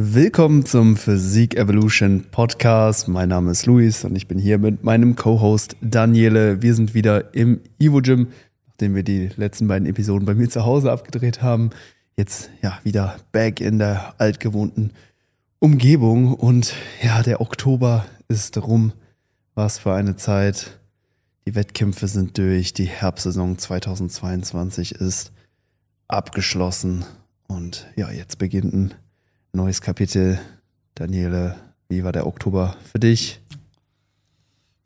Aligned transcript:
Willkommen 0.00 0.64
zum 0.64 0.96
Physik 0.96 1.56
Evolution 1.56 2.26
Podcast. 2.30 3.08
Mein 3.08 3.30
Name 3.30 3.50
ist 3.50 3.66
Luis 3.66 4.04
und 4.04 4.14
ich 4.14 4.28
bin 4.28 4.38
hier 4.38 4.58
mit 4.58 4.84
meinem 4.84 5.16
Co-Host 5.16 5.74
Daniele. 5.80 6.62
Wir 6.62 6.76
sind 6.76 6.94
wieder 6.94 7.34
im 7.34 7.62
Evo 7.80 8.00
Gym, 8.00 8.28
nachdem 8.68 8.94
wir 8.94 9.02
die 9.02 9.30
letzten 9.34 9.66
beiden 9.66 9.88
Episoden 9.88 10.24
bei 10.24 10.34
mir 10.34 10.48
zu 10.48 10.64
Hause 10.64 10.92
abgedreht 10.92 11.42
haben. 11.42 11.70
Jetzt 12.16 12.48
ja 12.62 12.78
wieder 12.84 13.16
back 13.32 13.60
in 13.60 13.80
der 13.80 14.14
altgewohnten 14.18 14.92
Umgebung 15.58 16.32
und 16.32 16.74
ja, 17.02 17.24
der 17.24 17.40
Oktober 17.40 18.06
ist 18.28 18.56
rum. 18.56 18.92
Was 19.56 19.80
für 19.80 19.94
eine 19.94 20.14
Zeit. 20.14 20.78
Die 21.44 21.56
Wettkämpfe 21.56 22.06
sind 22.06 22.38
durch. 22.38 22.72
Die 22.72 22.86
Herbstsaison 22.86 23.58
2022 23.58 24.92
ist 24.92 25.32
abgeschlossen 26.06 27.04
und 27.48 27.88
ja, 27.96 28.12
jetzt 28.12 28.38
beginnt 28.38 28.72
ein 28.72 28.94
neues 29.58 29.80
Kapitel. 29.80 30.38
Daniele, 30.94 31.56
wie 31.88 32.04
war 32.04 32.12
der 32.12 32.28
Oktober 32.28 32.76
für 32.84 33.00
dich? 33.00 33.40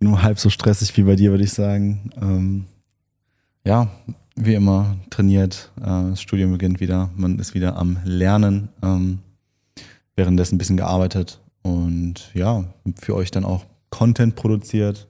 Nur 0.01 0.23
halb 0.23 0.39
so 0.39 0.49
stressig 0.49 0.97
wie 0.97 1.03
bei 1.03 1.15
dir, 1.15 1.31
würde 1.31 1.45
ich 1.45 1.53
sagen. 1.53 2.11
Ähm, 2.21 2.65
ja, 3.67 3.91
wie 4.35 4.55
immer 4.55 4.97
trainiert. 5.11 5.71
Äh, 5.77 6.11
das 6.11 6.23
Studium 6.23 6.53
beginnt 6.53 6.81
wieder. 6.81 7.11
Man 7.17 7.39
ist 7.39 7.53
wieder 7.53 7.77
am 7.77 7.99
Lernen. 8.05 8.71
Ähm, 8.83 9.19
währenddessen 10.17 10.55
ein 10.55 10.59
bisschen 10.59 10.79
gearbeitet 10.79 11.39
und 11.61 12.31
ja, 12.33 12.65
für 12.99 13.15
euch 13.15 13.31
dann 13.31 13.45
auch 13.45 13.67
Content 13.91 14.37
produziert. 14.37 15.07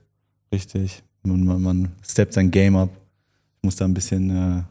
Richtig. 0.51 1.03
Man, 1.23 1.45
man, 1.45 1.61
man 1.61 1.91
steppt 2.05 2.33
sein 2.33 2.51
Game 2.51 2.75
up. 2.75 2.89
Muss 3.61 3.77
da 3.77 3.85
ein 3.85 3.93
bisschen 3.93 4.29
äh, 4.29 4.63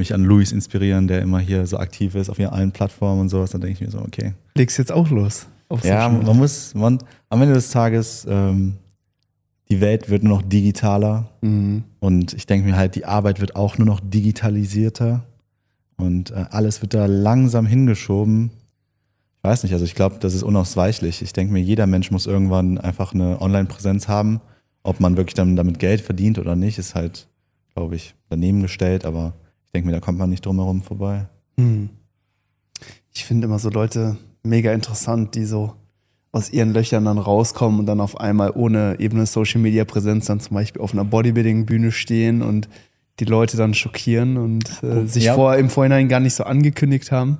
mich 0.00 0.12
an 0.12 0.24
Luis 0.24 0.50
inspirieren, 0.50 1.06
der 1.06 1.22
immer 1.22 1.38
hier 1.38 1.66
so 1.66 1.78
aktiv 1.78 2.16
ist 2.16 2.28
auf 2.28 2.40
allen 2.40 2.72
Plattformen 2.72 3.20
und 3.20 3.28
sowas. 3.28 3.50
Dann 3.50 3.60
denke 3.60 3.74
ich 3.74 3.80
mir 3.80 3.90
so, 3.90 4.00
okay. 4.00 4.34
Legst 4.56 4.78
jetzt 4.78 4.90
auch 4.90 5.08
los? 5.10 5.46
ja, 5.84 6.08
man 6.08 6.36
muss, 6.36 6.74
man, 6.74 6.98
am 7.28 7.42
Ende 7.42 7.54
des 7.54 7.70
Tages, 7.70 8.26
ähm, 8.28 8.74
die 9.68 9.80
Welt 9.80 10.10
wird 10.10 10.24
nur 10.24 10.38
noch 10.38 10.42
digitaler 10.42 11.28
mhm. 11.42 11.84
und 12.00 12.32
ich 12.32 12.46
denke 12.46 12.68
mir 12.68 12.76
halt, 12.76 12.96
die 12.96 13.04
Arbeit 13.04 13.40
wird 13.40 13.54
auch 13.54 13.78
nur 13.78 13.86
noch 13.86 14.00
digitalisierter 14.00 15.22
und 15.96 16.32
äh, 16.32 16.46
alles 16.50 16.82
wird 16.82 16.94
da 16.94 17.06
langsam 17.06 17.66
hingeschoben. 17.66 18.50
Ich 19.38 19.44
weiß 19.44 19.62
nicht, 19.62 19.72
also 19.72 19.84
ich 19.84 19.94
glaube, 19.94 20.16
das 20.18 20.34
ist 20.34 20.42
unausweichlich. 20.42 21.22
Ich 21.22 21.32
denke 21.32 21.52
mir, 21.52 21.60
jeder 21.60 21.86
Mensch 21.86 22.10
muss 22.10 22.26
irgendwann 22.26 22.78
einfach 22.78 23.14
eine 23.14 23.40
Online-Präsenz 23.40 24.08
haben. 24.08 24.40
Ob 24.82 24.98
man 24.98 25.16
wirklich 25.16 25.34
dann 25.34 25.56
damit 25.56 25.78
Geld 25.78 26.00
verdient 26.00 26.38
oder 26.38 26.56
nicht, 26.56 26.78
ist 26.78 26.94
halt, 26.94 27.28
glaube 27.74 27.96
ich, 27.96 28.14
daneben 28.28 28.62
gestellt, 28.62 29.04
aber 29.04 29.34
ich 29.70 29.72
denke 29.74 29.86
mir, 29.86 29.92
da 29.92 30.00
kommt 30.00 30.18
man 30.18 30.28
nicht 30.28 30.44
drum 30.44 30.56
herum 30.56 30.82
vorbei. 30.82 31.28
Hm. 31.56 31.90
Ich 33.12 33.24
finde 33.24 33.46
immer 33.46 33.60
so 33.60 33.70
Leute 33.70 34.16
mega 34.42 34.72
interessant, 34.72 35.36
die 35.36 35.44
so 35.44 35.74
aus 36.32 36.50
ihren 36.50 36.72
Löchern 36.72 37.04
dann 37.04 37.18
rauskommen 37.18 37.78
und 37.78 37.86
dann 37.86 38.00
auf 38.00 38.18
einmal 38.18 38.50
ohne 38.52 38.96
eben 38.98 39.18
eine 39.18 39.26
Social 39.26 39.60
Media 39.60 39.84
Präsenz 39.84 40.26
dann 40.26 40.40
zum 40.40 40.54
Beispiel 40.54 40.82
auf 40.82 40.92
einer 40.92 41.04
Bodybuilding-Bühne 41.04 41.92
stehen 41.92 42.42
und 42.42 42.68
die 43.20 43.26
Leute 43.26 43.56
dann 43.56 43.72
schockieren 43.74 44.36
und 44.38 44.82
äh, 44.82 45.06
sich 45.06 45.24
ja. 45.24 45.34
vor, 45.34 45.54
im 45.54 45.70
Vorhinein 45.70 46.08
gar 46.08 46.18
nicht 46.18 46.34
so 46.34 46.42
angekündigt 46.42 47.12
haben. 47.12 47.38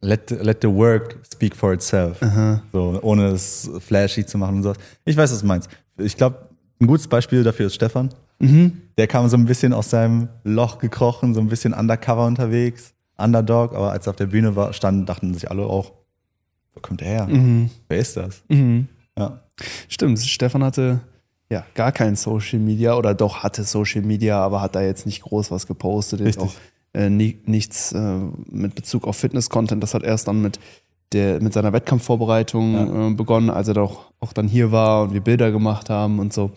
Let, 0.00 0.30
let 0.30 0.58
the 0.62 0.68
work 0.68 1.18
speak 1.32 1.56
for 1.56 1.72
itself. 1.72 2.22
Aha. 2.22 2.62
So, 2.72 3.00
ohne 3.02 3.30
es 3.30 3.68
flashy 3.80 4.24
zu 4.24 4.38
machen 4.38 4.58
und 4.58 4.62
so. 4.62 4.74
Ich 5.04 5.16
weiß, 5.16 5.32
was 5.32 5.40
du 5.40 5.46
meinst. 5.46 5.68
Ich 5.96 6.16
glaube, 6.16 6.48
ein 6.80 6.86
gutes 6.86 7.08
Beispiel 7.08 7.42
dafür 7.42 7.66
ist 7.66 7.74
Stefan. 7.74 8.10
Mhm. 8.38 8.82
Der 8.96 9.06
kam 9.06 9.28
so 9.28 9.36
ein 9.36 9.46
bisschen 9.46 9.72
aus 9.72 9.90
seinem 9.90 10.28
Loch 10.44 10.78
gekrochen, 10.78 11.34
so 11.34 11.40
ein 11.40 11.48
bisschen 11.48 11.72
undercover 11.72 12.26
unterwegs, 12.26 12.94
Underdog, 13.16 13.74
aber 13.74 13.90
als 13.90 14.06
er 14.06 14.10
auf 14.10 14.16
der 14.16 14.26
Bühne 14.26 14.54
war, 14.56 14.72
standen, 14.72 15.06
dachten 15.06 15.34
sich 15.34 15.50
alle 15.50 15.64
auch, 15.64 15.92
wo 16.74 16.80
kommt 16.80 17.00
der 17.00 17.08
her? 17.08 17.26
Mhm. 17.26 17.70
Wer 17.88 17.98
ist 17.98 18.16
das? 18.16 18.42
Mhm. 18.48 18.88
Ja. 19.18 19.40
Stimmt, 19.88 20.20
Stefan 20.20 20.62
hatte 20.62 21.00
ja 21.50 21.64
gar 21.74 21.92
kein 21.92 22.14
Social 22.14 22.60
Media 22.60 22.94
oder 22.94 23.14
doch 23.14 23.42
hatte 23.42 23.64
Social 23.64 24.02
Media, 24.02 24.40
aber 24.40 24.60
hat 24.60 24.76
da 24.76 24.82
jetzt 24.82 25.06
nicht 25.06 25.22
groß 25.22 25.50
was 25.50 25.66
gepostet, 25.66 26.20
jetzt 26.20 26.38
auch 26.38 26.52
äh, 26.92 27.10
nie, 27.10 27.38
nichts 27.44 27.92
äh, 27.92 28.18
mit 28.50 28.74
Bezug 28.74 29.06
auf 29.06 29.16
Fitness-Content. 29.16 29.82
Das 29.82 29.94
hat 29.94 30.02
erst 30.02 30.28
dann 30.28 30.40
mit 30.40 30.60
der, 31.12 31.40
mit 31.42 31.52
seiner 31.52 31.72
Wettkampfvorbereitung 31.72 32.74
ja. 32.74 33.08
äh, 33.08 33.14
begonnen, 33.14 33.50
als 33.50 33.68
er 33.68 33.74
doch 33.74 34.12
auch 34.20 34.32
dann 34.32 34.46
hier 34.46 34.72
war 34.72 35.02
und 35.02 35.14
wir 35.14 35.20
Bilder 35.20 35.50
gemacht 35.50 35.90
haben 35.90 36.18
und 36.18 36.32
so 36.32 36.52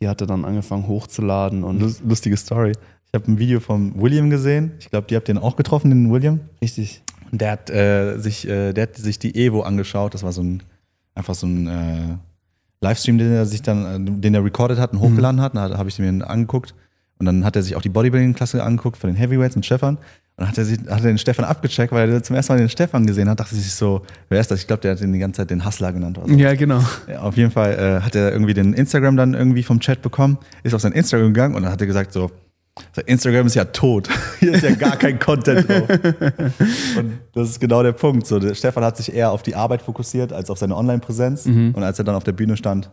die 0.00 0.08
hatte 0.08 0.26
dann 0.26 0.44
angefangen 0.44 0.86
hochzuladen. 0.86 1.64
Und 1.64 1.80
Lustige 2.06 2.36
Story. 2.36 2.72
Ich 3.06 3.14
habe 3.14 3.30
ein 3.30 3.38
Video 3.38 3.60
von 3.60 4.00
William 4.00 4.30
gesehen. 4.30 4.72
Ich 4.78 4.90
glaube, 4.90 5.06
die 5.06 5.16
habt 5.16 5.28
den 5.28 5.38
auch 5.38 5.56
getroffen, 5.56 5.90
den 5.90 6.12
William. 6.12 6.40
Richtig. 6.60 7.02
Und 7.32 7.40
der 7.40 7.52
hat, 7.52 7.70
äh, 7.70 8.18
sich, 8.18 8.46
äh, 8.46 8.72
der 8.72 8.82
hat 8.84 8.96
sich 8.96 9.18
die 9.18 9.34
Evo 9.34 9.62
angeschaut. 9.62 10.14
Das 10.14 10.22
war 10.22 10.32
so 10.32 10.42
ein, 10.42 10.62
einfach 11.14 11.34
so 11.34 11.46
ein 11.46 11.66
äh, 11.66 12.16
Livestream, 12.80 13.18
den 13.18 13.32
er 13.32 13.46
sich 13.46 13.62
dann, 13.62 14.06
äh, 14.06 14.20
den 14.20 14.34
er 14.34 14.44
recorded 14.44 14.78
hat 14.78 14.92
und 14.92 15.00
hochgeladen 15.00 15.40
mhm. 15.40 15.44
hat. 15.44 15.56
Da 15.56 15.78
habe 15.78 15.88
ich 15.88 15.98
mir 15.98 16.08
angeguckt. 16.28 16.74
Und 17.18 17.26
dann 17.26 17.44
hat 17.44 17.56
er 17.56 17.62
sich 17.62 17.74
auch 17.74 17.82
die 17.82 17.88
Bodybuilding-Klasse 17.88 18.62
angeguckt 18.62 18.96
von 18.96 19.10
den 19.10 19.16
Heavyweights 19.16 19.56
mit 19.56 19.66
Stefan. 19.66 19.98
Und 20.38 20.42
dann 20.42 20.48
hat 20.50 20.58
er, 20.58 20.64
sich, 20.64 20.78
hat 20.88 21.00
er 21.00 21.08
den 21.08 21.18
Stefan 21.18 21.44
abgecheckt, 21.44 21.92
weil 21.92 22.08
er 22.12 22.22
zum 22.22 22.36
ersten 22.36 22.52
Mal 22.52 22.60
den 22.60 22.68
Stefan 22.68 23.04
gesehen 23.04 23.28
hat, 23.28 23.40
dachte 23.40 23.56
sich 23.56 23.74
so, 23.74 24.02
wer 24.28 24.40
ist 24.40 24.48
das? 24.52 24.60
Ich 24.60 24.68
glaube, 24.68 24.82
der 24.82 24.92
hat 24.92 25.00
ihn 25.00 25.12
die 25.12 25.18
ganze 25.18 25.38
Zeit 25.38 25.50
den 25.50 25.64
Hustler 25.64 25.92
genannt. 25.92 26.20
So. 26.24 26.32
Ja, 26.32 26.54
genau. 26.54 26.80
Ja, 27.08 27.22
auf 27.22 27.36
jeden 27.36 27.50
Fall 27.50 27.72
äh, 27.72 28.04
hat 28.04 28.14
er 28.14 28.30
irgendwie 28.30 28.54
den 28.54 28.72
Instagram 28.72 29.16
dann 29.16 29.34
irgendwie 29.34 29.64
vom 29.64 29.80
Chat 29.80 30.00
bekommen, 30.00 30.38
ist 30.62 30.74
auf 30.74 30.80
sein 30.80 30.92
Instagram 30.92 31.34
gegangen 31.34 31.56
und 31.56 31.64
dann 31.64 31.72
hat 31.72 31.80
er 31.80 31.88
gesagt 31.88 32.12
so, 32.12 32.30
Instagram 33.06 33.48
ist 33.48 33.56
ja 33.56 33.64
tot. 33.64 34.08
Hier 34.38 34.54
ist 34.54 34.62
ja 34.62 34.72
gar 34.76 34.96
kein 34.96 35.18
Content 35.18 35.68
drauf. 35.68 35.88
Und 36.96 37.18
das 37.32 37.50
ist 37.50 37.60
genau 37.60 37.82
der 37.82 37.90
Punkt. 37.90 38.24
So, 38.24 38.38
der 38.38 38.54
Stefan 38.54 38.84
hat 38.84 38.96
sich 38.96 39.12
eher 39.12 39.32
auf 39.32 39.42
die 39.42 39.56
Arbeit 39.56 39.82
fokussiert 39.82 40.32
als 40.32 40.48
auf 40.48 40.58
seine 40.58 40.76
Online-Präsenz. 40.76 41.46
Mhm. 41.46 41.74
Und 41.74 41.82
als 41.82 41.98
er 41.98 42.04
dann 42.04 42.14
auf 42.14 42.22
der 42.22 42.32
Bühne 42.32 42.56
stand, 42.56 42.88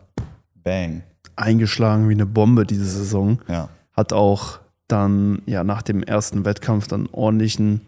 bang. 0.64 1.02
Eingeschlagen 1.36 2.08
wie 2.08 2.14
eine 2.14 2.26
Bombe 2.26 2.66
diese 2.66 2.84
Saison. 2.84 3.38
Ja. 3.48 3.68
Hat 3.92 4.12
auch 4.12 4.58
dann 4.88 5.42
ja 5.46 5.64
nach 5.64 5.82
dem 5.82 6.02
ersten 6.02 6.44
Wettkampf 6.44 6.86
dann 6.86 7.08
ordentlichen 7.10 7.82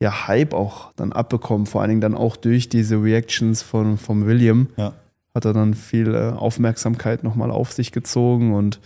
ja, 0.00 0.26
Hype 0.26 0.52
auch 0.52 0.92
dann 0.96 1.12
abbekommen, 1.12 1.66
vor 1.66 1.80
allen 1.80 1.90
Dingen 1.90 2.00
dann 2.00 2.16
auch 2.16 2.36
durch 2.36 2.68
diese 2.68 2.96
Reactions 2.96 3.62
von, 3.62 3.98
von 3.98 4.26
William. 4.26 4.68
Ja. 4.76 4.94
Hat 5.34 5.44
er 5.44 5.52
dann 5.52 5.74
viel 5.74 6.14
äh, 6.14 6.30
Aufmerksamkeit 6.30 7.22
nochmal 7.22 7.50
auf 7.50 7.72
sich 7.72 7.92
gezogen 7.92 8.52
und 8.52 8.80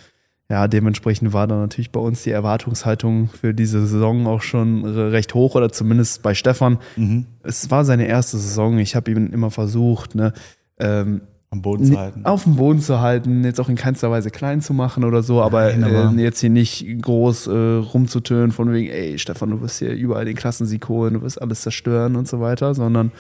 ja, 0.49 0.69
dementsprechend 0.69 1.33
war 1.33 1.49
dann 1.49 1.61
natürlich 1.61 1.91
bei 1.91 1.99
uns 1.99 2.23
die 2.23 2.31
Erwartungshaltung 2.31 3.29
für 3.29 3.53
diese 3.53 3.85
Saison 3.85 4.29
auch 4.29 4.43
schon 4.43 4.85
recht 4.85 5.35
hoch 5.35 5.57
oder 5.57 5.73
zumindest 5.73 6.23
bei 6.23 6.35
Stefan. 6.35 6.79
Mhm. 6.97 7.27
Es 7.43 7.71
war 7.71 7.85
seine 7.85 8.07
erste 8.07 8.37
Saison. 8.37 8.79
Ich 8.79 8.95
habe 8.95 9.11
ihm 9.11 9.33
immer 9.33 9.51
versucht, 9.51 10.15
ne, 10.15 10.33
ähm, 10.79 11.23
am 11.51 11.63
Boden 11.63 11.85
zu 11.85 11.99
halten. 11.99 12.25
Auf 12.25 12.45
dem 12.45 12.57
Boden 12.57 12.81
zu 12.81 13.01
halten, 13.01 13.45
jetzt 13.45 13.61
auch 13.61 13.69
in 13.69 13.77
keinster 13.77 14.11
Weise 14.11 14.31
klein 14.31 14.61
zu 14.61 14.75
machen 14.75 15.05
oder 15.05 15.23
so, 15.23 15.43
aber, 15.43 15.73
Nein, 15.73 15.85
aber 15.85 16.13
äh, 16.17 16.23
jetzt 16.23 16.41
hier 16.41 16.51
nicht 16.51 16.85
groß 17.03 17.47
äh, 17.47 17.51
rumzutönen 17.53 18.53
von 18.53 18.73
wegen, 18.73 18.91
ey 18.91 19.19
Stefan, 19.19 19.51
du 19.51 19.61
wirst 19.61 19.79
hier 19.79 19.93
überall 19.93 20.25
den 20.25 20.37
Klassensieg 20.37 20.89
holen, 20.89 21.15
du 21.15 21.23
wirst 21.23 21.41
alles 21.41 21.63
zerstören 21.63 22.17
und 22.17 22.27
so 22.27 22.41
weiter, 22.41 22.75
sondern 22.75 23.13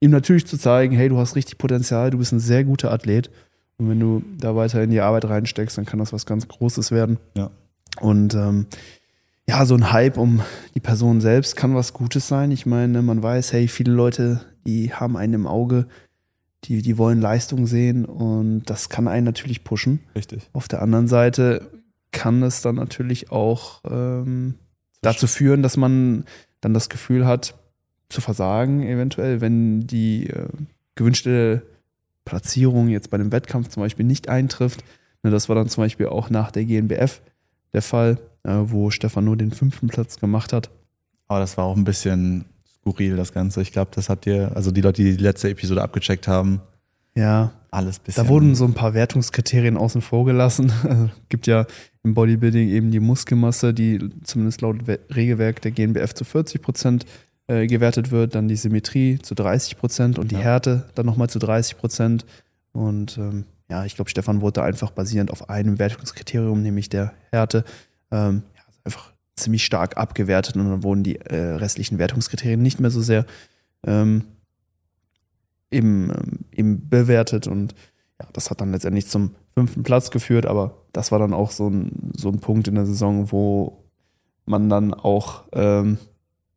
ihm 0.00 0.10
natürlich 0.10 0.46
zu 0.46 0.58
zeigen, 0.58 0.94
hey, 0.94 1.08
du 1.08 1.18
hast 1.18 1.36
richtig 1.36 1.58
Potenzial, 1.58 2.10
du 2.10 2.18
bist 2.18 2.32
ein 2.32 2.40
sehr 2.40 2.64
guter 2.64 2.92
Athlet 2.92 3.30
und 3.78 3.88
wenn 3.88 4.00
du 4.00 4.22
da 4.38 4.54
weiter 4.54 4.82
in 4.82 4.90
die 4.90 5.00
Arbeit 5.00 5.24
reinsteckst, 5.24 5.76
dann 5.76 5.86
kann 5.86 5.98
das 5.98 6.12
was 6.12 6.26
ganz 6.26 6.46
Großes 6.46 6.92
werden. 6.92 7.18
Ja. 7.36 7.50
Und 8.00 8.34
ähm, 8.34 8.66
ja, 9.48 9.66
so 9.66 9.74
ein 9.74 9.92
Hype 9.92 10.18
um 10.18 10.40
die 10.74 10.80
Person 10.80 11.20
selbst 11.20 11.56
kann 11.56 11.74
was 11.74 11.92
Gutes 11.92 12.28
sein. 12.28 12.52
Ich 12.52 12.64
meine, 12.64 13.02
man 13.02 13.22
weiß, 13.22 13.52
hey, 13.52 13.68
viele 13.68 13.92
Leute, 13.92 14.40
die 14.66 14.94
haben 14.94 15.16
einen 15.16 15.34
im 15.34 15.46
Auge, 15.46 15.86
die, 16.64 16.82
die 16.82 16.98
wollen 16.98 17.20
Leistung 17.20 17.66
sehen 17.66 18.04
und 18.04 18.64
das 18.66 18.88
kann 18.88 19.08
einen 19.08 19.24
natürlich 19.24 19.64
pushen. 19.64 20.00
Richtig. 20.14 20.48
Auf 20.52 20.68
der 20.68 20.82
anderen 20.82 21.08
Seite 21.08 21.70
kann 22.12 22.42
es 22.42 22.62
dann 22.62 22.76
natürlich 22.76 23.32
auch 23.32 23.80
ähm, 23.88 24.54
dazu 25.00 25.26
führen, 25.26 25.62
dass 25.62 25.76
man 25.76 26.24
dann 26.60 26.74
das 26.74 26.88
Gefühl 26.88 27.26
hat, 27.26 27.54
zu 28.12 28.20
versagen, 28.20 28.82
eventuell, 28.82 29.40
wenn 29.40 29.86
die 29.86 30.28
äh, 30.28 30.46
gewünschte 30.94 31.62
Platzierung 32.24 32.88
jetzt 32.88 33.10
bei 33.10 33.18
dem 33.18 33.32
Wettkampf 33.32 33.68
zum 33.68 33.82
Beispiel 33.82 34.04
nicht 34.04 34.28
eintrifft. 34.28 34.84
Ne, 35.22 35.30
das 35.30 35.48
war 35.48 35.56
dann 35.56 35.68
zum 35.68 35.82
Beispiel 35.82 36.06
auch 36.06 36.30
nach 36.30 36.50
der 36.50 36.64
GNBF 36.64 37.22
der 37.72 37.82
Fall, 37.82 38.18
äh, 38.44 38.54
wo 38.64 38.90
Stefan 38.90 39.24
nur 39.24 39.36
den 39.36 39.50
fünften 39.50 39.88
Platz 39.88 40.20
gemacht 40.20 40.52
hat. 40.52 40.70
Aber 41.26 41.40
das 41.40 41.56
war 41.56 41.64
auch 41.64 41.76
ein 41.76 41.84
bisschen 41.84 42.44
skurril, 42.82 43.16
das 43.16 43.32
Ganze. 43.32 43.62
Ich 43.62 43.72
glaube, 43.72 43.90
das 43.94 44.08
habt 44.08 44.26
ihr, 44.26 44.52
also 44.54 44.70
die 44.70 44.80
Leute, 44.80 45.02
die 45.02 45.16
die 45.16 45.22
letzte 45.22 45.48
Episode 45.48 45.82
abgecheckt 45.82 46.28
haben, 46.28 46.60
ja. 47.14 47.52
Alles 47.70 47.98
bisschen. 47.98 48.22
Da 48.22 48.28
wurden 48.28 48.54
so 48.54 48.66
ein 48.66 48.74
paar 48.74 48.92
Wertungskriterien 48.92 49.76
außen 49.76 50.02
vor 50.02 50.24
gelassen. 50.24 50.72
Also, 50.82 51.10
gibt 51.28 51.46
ja 51.46 51.66
im 52.02 52.14
Bodybuilding 52.14 52.68
eben 52.68 52.90
die 52.90 53.00
Muskelmasse, 53.00 53.72
die 53.72 54.10
zumindest 54.24 54.60
laut 54.60 54.80
Regelwerk 55.14 55.62
der 55.62 55.70
GNBF 55.70 56.12
zu 56.12 56.24
40 56.24 56.60
Prozent 56.60 57.06
äh, 57.46 57.66
gewertet 57.66 58.10
wird, 58.10 58.34
dann 58.34 58.48
die 58.48 58.56
Symmetrie 58.56 59.18
zu 59.18 59.34
30 59.34 59.78
Prozent 59.78 60.18
und 60.18 60.30
die 60.30 60.36
ja. 60.36 60.42
Härte 60.42 60.90
dann 60.94 61.06
nochmal 61.06 61.30
zu 61.30 61.38
30 61.38 61.78
Prozent. 61.78 62.26
Und 62.72 63.16
ähm, 63.16 63.44
ja, 63.70 63.84
ich 63.86 63.94
glaube, 63.94 64.10
Stefan 64.10 64.42
wurde 64.42 64.62
einfach 64.62 64.90
basierend 64.90 65.30
auf 65.30 65.48
einem 65.48 65.78
Wertungskriterium, 65.78 66.62
nämlich 66.62 66.90
der 66.90 67.14
Härte, 67.30 67.64
ähm, 68.10 68.42
ja, 68.54 68.62
einfach 68.84 69.12
ziemlich 69.36 69.64
stark 69.64 69.96
abgewertet 69.96 70.56
und 70.56 70.68
dann 70.68 70.82
wurden 70.82 71.02
die 71.02 71.16
äh, 71.16 71.54
restlichen 71.54 71.98
Wertungskriterien 71.98 72.60
nicht 72.60 72.80
mehr 72.80 72.90
so 72.90 73.00
sehr 73.00 73.24
ähm, 73.84 74.24
eben, 75.70 76.10
ähm, 76.10 76.40
eben 76.52 76.88
bewertet 76.88 77.46
und 77.46 77.74
ja, 78.20 78.28
das 78.32 78.50
hat 78.50 78.60
dann 78.60 78.72
letztendlich 78.72 79.08
zum 79.08 79.34
fünften 79.54 79.82
Platz 79.82 80.10
geführt, 80.10 80.46
aber 80.46 80.82
das 80.92 81.12
war 81.12 81.18
dann 81.18 81.32
auch 81.32 81.50
so 81.50 81.68
ein, 81.68 82.12
so 82.16 82.28
ein 82.28 82.40
Punkt 82.40 82.68
in 82.68 82.74
der 82.74 82.86
Saison, 82.86 83.32
wo 83.32 83.84
man 84.44 84.68
dann 84.68 84.94
auch 84.94 85.44
ähm, 85.52 85.98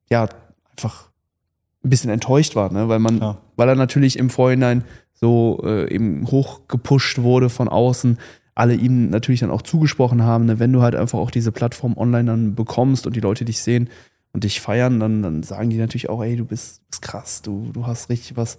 ja 0.10 0.28
einfach 0.72 1.10
ein 1.84 1.90
bisschen 1.90 2.10
enttäuscht 2.10 2.56
war, 2.56 2.72
ne? 2.72 2.90
weil 2.90 3.00
man, 3.00 3.20
ja. 3.20 3.38
weil 3.56 3.70
er 3.70 3.76
natürlich 3.76 4.18
im 4.18 4.30
Vorhinein 4.30 4.84
so 5.14 5.62
äh, 5.64 5.94
eben 5.94 6.28
hochgepusht 6.30 7.22
wurde 7.22 7.50
von 7.50 7.70
außen, 7.70 8.18
alle 8.56 8.74
ihm 8.74 9.10
natürlich 9.10 9.42
dann 9.42 9.52
auch 9.52 9.62
zugesprochen 9.62 10.24
haben, 10.24 10.46
ne? 10.46 10.60
wenn 10.60 10.72
du 10.72 10.82
halt 10.82 10.96
einfach 10.96 11.20
auch 11.20 11.30
diese 11.30 11.52
Plattform 11.52 11.98
online 11.98 12.26
dann 12.26 12.56
bekommst 12.56 13.06
und 13.06 13.16
die 13.16 13.20
Leute 13.22 13.44
dich 13.44 13.62
sehen 13.62 13.90
und 14.32 14.46
dich 14.46 14.62
feiern, 14.62 15.00
dann, 15.00 15.22
dann 15.22 15.44
sagen 15.44 15.70
die 15.70 15.78
natürlich 15.78 16.10
auch, 16.10 16.24
ey, 16.24 16.38
du 16.38 16.46
bist, 16.46 16.82
bist 16.90 17.02
krass, 17.02 17.42
du, 17.42 17.70
du 17.74 17.86
hast 17.86 18.10
richtig 18.10 18.38
was 18.38 18.58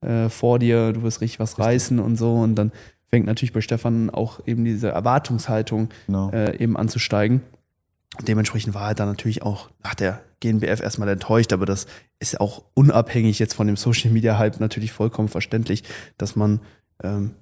äh, 0.00 0.28
vor 0.28 0.60
dir, 0.60 0.92
du 0.92 1.02
wirst 1.02 1.20
richtig 1.20 1.40
was 1.40 1.58
reißen 1.58 1.98
und 1.98 2.16
so 2.16 2.34
und 2.34 2.54
dann 2.54 2.70
fängt 3.08 3.26
natürlich 3.26 3.52
bei 3.52 3.60
Stefan 3.60 4.10
auch 4.10 4.40
eben 4.46 4.64
diese 4.64 4.88
Erwartungshaltung 4.88 5.90
genau. 6.06 6.30
äh, 6.30 6.56
eben 6.58 6.76
anzusteigen. 6.76 7.42
Und 8.18 8.28
dementsprechend 8.28 8.74
war 8.74 8.88
er 8.88 8.94
dann 8.94 9.08
natürlich 9.08 9.42
auch 9.42 9.70
nach 9.82 9.94
der 9.94 10.22
GNBF 10.40 10.80
erstmal 10.80 11.08
enttäuscht, 11.08 11.52
aber 11.52 11.66
das 11.66 11.86
ist 12.20 12.40
auch 12.40 12.62
unabhängig 12.74 13.38
jetzt 13.38 13.54
von 13.54 13.66
dem 13.66 13.76
Social 13.76 14.10
Media 14.10 14.38
Hype 14.38 14.60
natürlich 14.60 14.92
vollkommen 14.92 15.28
verständlich, 15.28 15.82
dass 16.16 16.36
man 16.36 16.60
ähm, 17.02 17.32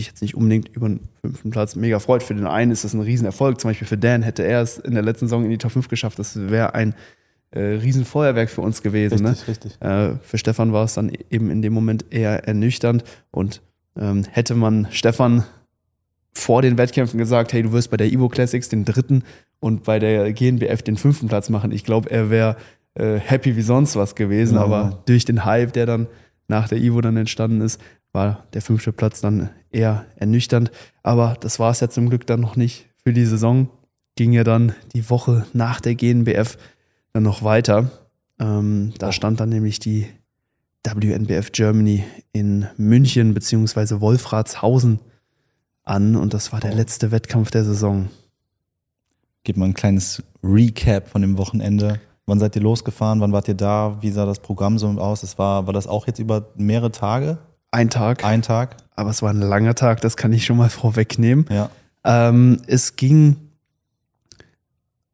sich 0.00 0.08
jetzt 0.08 0.22
nicht 0.22 0.34
unbedingt 0.34 0.68
über 0.74 0.88
den 0.88 1.00
fünften 1.20 1.50
Platz 1.50 1.76
mega 1.76 1.98
freut. 1.98 2.22
Für 2.22 2.34
den 2.34 2.46
einen 2.46 2.70
ist 2.70 2.84
das 2.84 2.94
ein 2.94 3.00
Riesenerfolg, 3.00 3.60
zum 3.60 3.70
Beispiel 3.70 3.86
für 3.86 3.98
Dan 3.98 4.22
hätte 4.22 4.42
er 4.42 4.62
es 4.62 4.78
in 4.78 4.94
der 4.94 5.02
letzten 5.02 5.26
Saison 5.26 5.44
in 5.44 5.50
die 5.50 5.58
Top 5.58 5.72
5 5.72 5.88
geschafft. 5.88 6.18
Das 6.18 6.36
wäre 6.36 6.74
ein 6.74 6.94
äh, 7.50 7.60
Riesenfeuerwerk 7.60 8.50
für 8.50 8.62
uns 8.62 8.82
gewesen. 8.82 9.26
Richtig, 9.26 9.46
ne? 9.46 9.48
richtig. 9.48 9.82
Äh, 9.82 10.18
für 10.22 10.38
Stefan 10.38 10.72
war 10.72 10.84
es 10.84 10.94
dann 10.94 11.12
eben 11.30 11.50
in 11.50 11.62
dem 11.62 11.72
Moment 11.72 12.06
eher 12.10 12.46
ernüchternd 12.46 13.04
und 13.30 13.62
ähm, 13.98 14.24
hätte 14.30 14.54
man 14.54 14.88
Stefan 14.90 15.44
vor 16.32 16.62
den 16.62 16.78
Wettkämpfen 16.78 17.18
gesagt, 17.18 17.52
hey, 17.52 17.62
du 17.62 17.72
wirst 17.72 17.90
bei 17.90 17.96
der 17.96 18.06
Evo 18.06 18.28
Classics 18.28 18.68
den 18.68 18.84
dritten 18.84 19.24
und 19.58 19.84
bei 19.84 19.98
der 19.98 20.32
GNBF 20.32 20.82
den 20.82 20.96
fünften 20.96 21.28
Platz 21.28 21.48
machen. 21.48 21.72
Ich 21.72 21.84
glaube, 21.84 22.10
er 22.10 22.30
wäre 22.30 22.56
äh, 22.94 23.16
happy 23.18 23.56
wie 23.56 23.62
sonst 23.62 23.96
was 23.96 24.14
gewesen, 24.14 24.54
ja. 24.54 24.62
aber 24.62 25.02
durch 25.06 25.24
den 25.24 25.44
Hype, 25.44 25.72
der 25.72 25.86
dann 25.86 26.06
nach 26.48 26.68
der 26.68 26.78
Evo 26.78 27.00
dann 27.00 27.16
entstanden 27.16 27.60
ist, 27.60 27.80
war 28.12 28.46
der 28.54 28.62
fünfte 28.62 28.92
Platz 28.92 29.20
dann 29.20 29.50
eher 29.70 30.06
ernüchternd. 30.16 30.70
Aber 31.02 31.36
das 31.40 31.58
war 31.58 31.70
es 31.70 31.80
ja 31.80 31.88
zum 31.88 32.08
Glück 32.08 32.26
dann 32.26 32.40
noch 32.40 32.56
nicht 32.56 32.86
für 33.02 33.12
die 33.12 33.24
Saison. 33.24 33.68
Ging 34.16 34.32
ja 34.32 34.44
dann 34.44 34.74
die 34.94 35.08
Woche 35.08 35.46
nach 35.52 35.80
der 35.80 35.94
GNBF 35.94 36.58
dann 37.12 37.22
noch 37.22 37.42
weiter. 37.42 37.90
Ähm, 38.38 38.92
da 38.98 39.12
stand 39.12 39.40
dann 39.40 39.48
nämlich 39.48 39.78
die 39.78 40.06
WNBF 40.84 41.52
Germany 41.52 42.04
in 42.32 42.66
München 42.76 43.34
bzw. 43.34 44.00
Wolfratshausen 44.00 45.00
an 45.84 46.16
und 46.16 46.34
das 46.34 46.52
war 46.52 46.60
der 46.60 46.74
letzte 46.74 47.10
Wettkampf 47.10 47.50
der 47.50 47.64
Saison. 47.64 48.08
Gib 49.44 49.56
mal 49.56 49.66
ein 49.66 49.74
kleines 49.74 50.22
Recap 50.42 51.08
von 51.08 51.22
dem 51.22 51.38
Wochenende. 51.38 52.00
Wann 52.26 52.38
seid 52.38 52.54
ihr 52.56 52.62
losgefahren? 52.62 53.20
Wann 53.20 53.32
wart 53.32 53.48
ihr 53.48 53.54
da? 53.54 53.98
Wie 54.00 54.10
sah 54.10 54.24
das 54.24 54.38
Programm 54.38 54.78
so 54.78 54.88
aus? 54.88 55.22
Das 55.22 55.38
war, 55.38 55.66
war 55.66 55.72
das 55.72 55.86
auch 55.86 56.06
jetzt 56.06 56.18
über 56.18 56.48
mehrere 56.56 56.92
Tage? 56.92 57.38
Ein 57.70 57.90
Tag. 57.90 58.24
Ein 58.24 58.42
Tag. 58.42 58.76
Aber 59.00 59.08
es 59.08 59.22
war 59.22 59.30
ein 59.30 59.40
langer 59.40 59.74
Tag, 59.74 60.02
das 60.02 60.18
kann 60.18 60.30
ich 60.34 60.44
schon 60.44 60.58
mal 60.58 60.68
vorwegnehmen. 60.68 61.46
Ja. 61.48 61.70
Ähm, 62.04 62.60
es 62.66 62.96
ging 62.96 63.36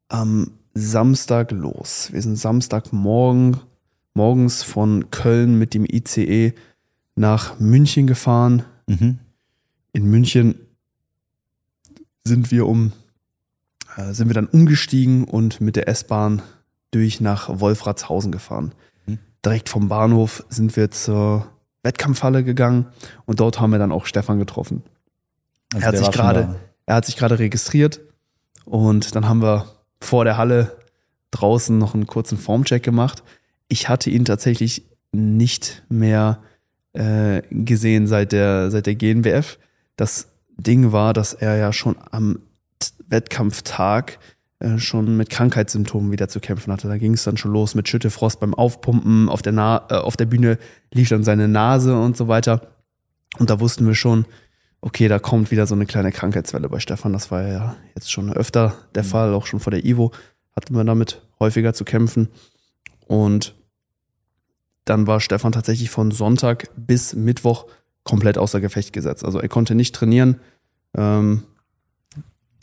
am 0.08 0.50
Samstag 0.74 1.52
los. 1.52 2.08
Wir 2.12 2.20
sind 2.20 2.36
Samstagmorgen 2.36 3.58
morgens 4.12 4.64
von 4.64 5.10
Köln 5.12 5.56
mit 5.56 5.72
dem 5.72 5.84
ICE 5.84 6.52
nach 7.14 7.60
München 7.60 8.08
gefahren. 8.08 8.64
Mhm. 8.88 9.18
In 9.92 10.10
München 10.10 10.56
sind 12.24 12.50
wir 12.50 12.66
um 12.66 12.92
äh, 13.96 14.12
sind 14.14 14.28
wir 14.28 14.34
dann 14.34 14.48
umgestiegen 14.48 15.22
und 15.24 15.60
mit 15.60 15.76
der 15.76 15.86
S-Bahn 15.86 16.42
durch 16.90 17.20
nach 17.20 17.60
Wolfratshausen 17.60 18.32
gefahren. 18.32 18.72
Mhm. 19.06 19.18
Direkt 19.44 19.68
vom 19.68 19.88
Bahnhof 19.88 20.44
sind 20.48 20.74
wir 20.74 20.90
zur 20.90 21.46
Wettkampfhalle 21.86 22.44
gegangen 22.44 22.86
und 23.24 23.40
dort 23.40 23.60
haben 23.60 23.70
wir 23.70 23.78
dann 23.78 23.92
auch 23.92 24.04
Stefan 24.06 24.38
getroffen. 24.38 24.82
Also 25.72 25.84
er 25.84 25.88
hat 25.88 25.96
sich 25.98 26.10
gerade 26.10 26.56
er 26.84 26.96
hat 26.96 27.06
sich 27.06 27.16
gerade 27.16 27.38
registriert 27.38 28.00
und 28.64 29.14
dann 29.14 29.28
haben 29.28 29.42
wir 29.42 29.66
vor 30.00 30.24
der 30.24 30.36
Halle 30.36 30.76
draußen 31.30 31.76
noch 31.76 31.94
einen 31.94 32.06
kurzen 32.06 32.38
Formcheck 32.38 32.82
gemacht 32.82 33.22
ich 33.68 33.88
hatte 33.88 34.10
ihn 34.10 34.24
tatsächlich 34.24 34.84
nicht 35.12 35.82
mehr 35.88 36.40
äh, 36.92 37.42
gesehen 37.50 38.06
seit 38.06 38.32
der, 38.32 38.70
seit 38.70 38.86
der 38.86 38.94
GNBF. 38.94 39.58
Das 39.96 40.28
Ding 40.56 40.92
war, 40.92 41.12
dass 41.12 41.34
er 41.34 41.56
ja 41.56 41.72
schon 41.72 41.96
am 42.10 42.40
Wettkampftag 43.08 44.12
äh, 44.12 44.16
schon 44.78 45.16
mit 45.16 45.28
Krankheitssymptomen 45.28 46.10
wieder 46.10 46.28
zu 46.28 46.40
kämpfen 46.40 46.72
hatte. 46.72 46.88
Da 46.88 46.96
ging 46.96 47.14
es 47.14 47.24
dann 47.24 47.36
schon 47.36 47.52
los 47.52 47.74
mit 47.74 47.88
Schüttefrost 47.88 48.40
beim 48.40 48.54
Aufpumpen, 48.54 49.28
auf 49.28 49.42
der, 49.42 49.52
Na 49.52 49.86
äh, 49.90 49.94
auf 49.94 50.16
der 50.16 50.26
Bühne 50.26 50.58
lief 50.92 51.08
dann 51.08 51.24
seine 51.24 51.46
Nase 51.46 51.98
und 51.98 52.16
so 52.16 52.28
weiter. 52.28 52.68
Und 53.38 53.50
da 53.50 53.60
wussten 53.60 53.86
wir 53.86 53.94
schon, 53.94 54.24
okay, 54.80 55.08
da 55.08 55.18
kommt 55.18 55.50
wieder 55.50 55.66
so 55.66 55.74
eine 55.74 55.84
kleine 55.84 56.10
Krankheitswelle 56.10 56.68
bei 56.68 56.80
Stefan. 56.80 57.12
Das 57.12 57.30
war 57.30 57.46
ja 57.46 57.76
jetzt 57.94 58.10
schon 58.10 58.32
öfter 58.32 58.74
der 58.94 59.02
mhm. 59.02 59.08
Fall, 59.08 59.34
auch 59.34 59.46
schon 59.46 59.60
vor 59.60 59.70
der 59.70 59.84
Ivo 59.84 60.12
hatten 60.54 60.74
wir 60.74 60.84
damit 60.84 61.22
häufiger 61.38 61.74
zu 61.74 61.84
kämpfen. 61.84 62.28
Und 63.06 63.54
dann 64.86 65.06
war 65.06 65.20
Stefan 65.20 65.52
tatsächlich 65.52 65.90
von 65.90 66.10
Sonntag 66.10 66.68
bis 66.76 67.14
Mittwoch 67.14 67.66
komplett 68.04 68.38
außer 68.38 68.60
Gefecht 68.60 68.92
gesetzt. 68.92 69.24
Also 69.24 69.38
er 69.38 69.48
konnte 69.48 69.74
nicht 69.74 69.94
trainieren, 69.94 70.40
ähm, 70.96 71.42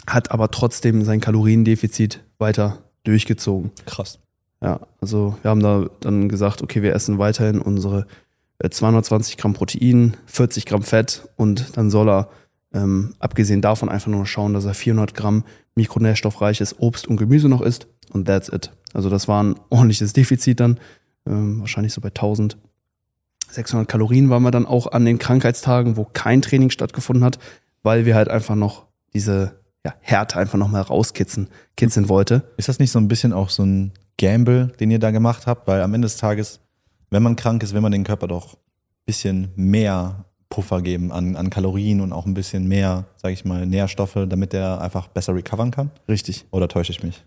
hat 0.08 0.32
aber 0.32 0.52
trotzdem 0.52 1.04
sein 1.04 1.22
Kaloriendefizit 1.22 2.24
weiter 2.38 2.80
durchgezogen. 3.04 3.72
Krass. 3.86 4.20
Ja, 4.62 4.80
also 5.02 5.38
wir 5.42 5.52
haben 5.52 5.62
da 5.62 5.88
dann 6.00 6.30
gesagt, 6.30 6.62
okay, 6.62 6.82
wir 6.82 6.94
essen 6.94 7.18
weiterhin 7.18 7.60
unsere 7.60 8.08
220 8.68 9.34
äh, 9.34 9.42
Gramm 9.42 9.54
Protein, 9.54 10.16
40 10.26 10.66
Gramm 10.66 10.84
Fett 10.84 11.28
und 11.36 11.78
dann 11.78 11.90
soll 11.90 12.10
er 12.10 12.30
ähm, 12.74 13.14
abgesehen 13.20 13.62
davon 13.62 13.90
einfach 13.90 14.08
nur 14.08 14.26
schauen, 14.26 14.54
dass 14.54 14.66
er 14.66 14.74
400 14.74 15.14
Gramm 15.14 15.44
mikronährstoffreiches 15.76 16.80
Obst 16.80 17.08
und 17.08 17.18
Gemüse 17.18 17.50
noch 17.50 17.62
isst 17.62 17.88
und 18.12 18.26
that's 18.26 18.50
it. 18.50 18.72
Also 18.94 19.10
das 19.10 19.28
war 19.28 19.44
ein 19.44 19.56
ordentliches 19.70 20.14
Defizit 20.14 20.60
dann, 20.60 20.80
ähm, 21.26 21.60
wahrscheinlich 21.60 21.94
so 21.94 22.00
bei 22.00 22.10
1600 22.10 23.88
Kalorien 23.88 24.30
waren 24.30 24.44
wir 24.44 24.52
dann 24.52 24.66
auch 24.66 24.88
an 24.88 25.04
den 25.04 25.20
Krankheitstagen, 25.20 25.98
wo 25.98 26.06
kein 26.06 26.42
Training 26.42 26.70
stattgefunden 26.70 27.26
hat, 27.26 27.38
weil 27.82 28.06
wir 28.06 28.16
halt 28.16 28.30
einfach 28.30 28.56
noch 28.56 28.86
diese 29.14 29.60
ja, 29.86 29.94
Härte 30.02 30.38
einfach 30.38 30.58
noch 30.58 30.70
mal 30.70 30.82
rauskitzeln 30.82 31.50
kitzeln 31.76 32.10
wollte. 32.10 32.44
Ist 32.58 32.70
das 32.70 32.80
nicht 32.80 32.92
so 32.92 33.00
ein 33.00 33.08
bisschen 33.08 33.34
auch 33.34 33.50
so 33.50 33.64
ein 33.64 33.92
Gamble, 34.18 34.68
den 34.80 34.92
ihr 34.92 35.00
da 35.00 35.12
gemacht 35.12 35.48
habt? 35.48 35.68
Weil 35.68 35.82
am 35.82 35.94
Ende 35.94 36.06
des 36.06 36.18
Tages, 36.18 36.60
wenn 37.10 37.24
man 37.24 37.36
krank 37.36 37.64
ist, 37.64 37.74
will 37.74 37.82
man 37.82 37.92
den 37.92 38.04
Körper 38.04 38.28
doch 38.28 38.54
ein 38.54 39.06
bisschen 39.06 39.52
mehr 39.56 40.26
Puffer 40.50 40.82
geben 40.82 41.12
an, 41.12 41.36
an 41.36 41.50
Kalorien 41.50 42.00
und 42.00 42.14
auch 42.14 42.26
ein 42.26 42.36
bisschen 42.36 42.68
mehr, 42.68 43.06
sage 43.18 43.34
ich 43.34 43.44
mal, 43.44 43.66
Nährstoffe, 43.66 44.18
damit 44.28 44.54
der 44.54 44.82
einfach 44.82 45.08
besser 45.08 45.36
recovern 45.36 45.72
kann? 45.72 45.92
Richtig. 46.08 46.46
Oder 46.52 46.68
täusche 46.68 46.92
ich 46.92 47.04
mich? 47.04 47.24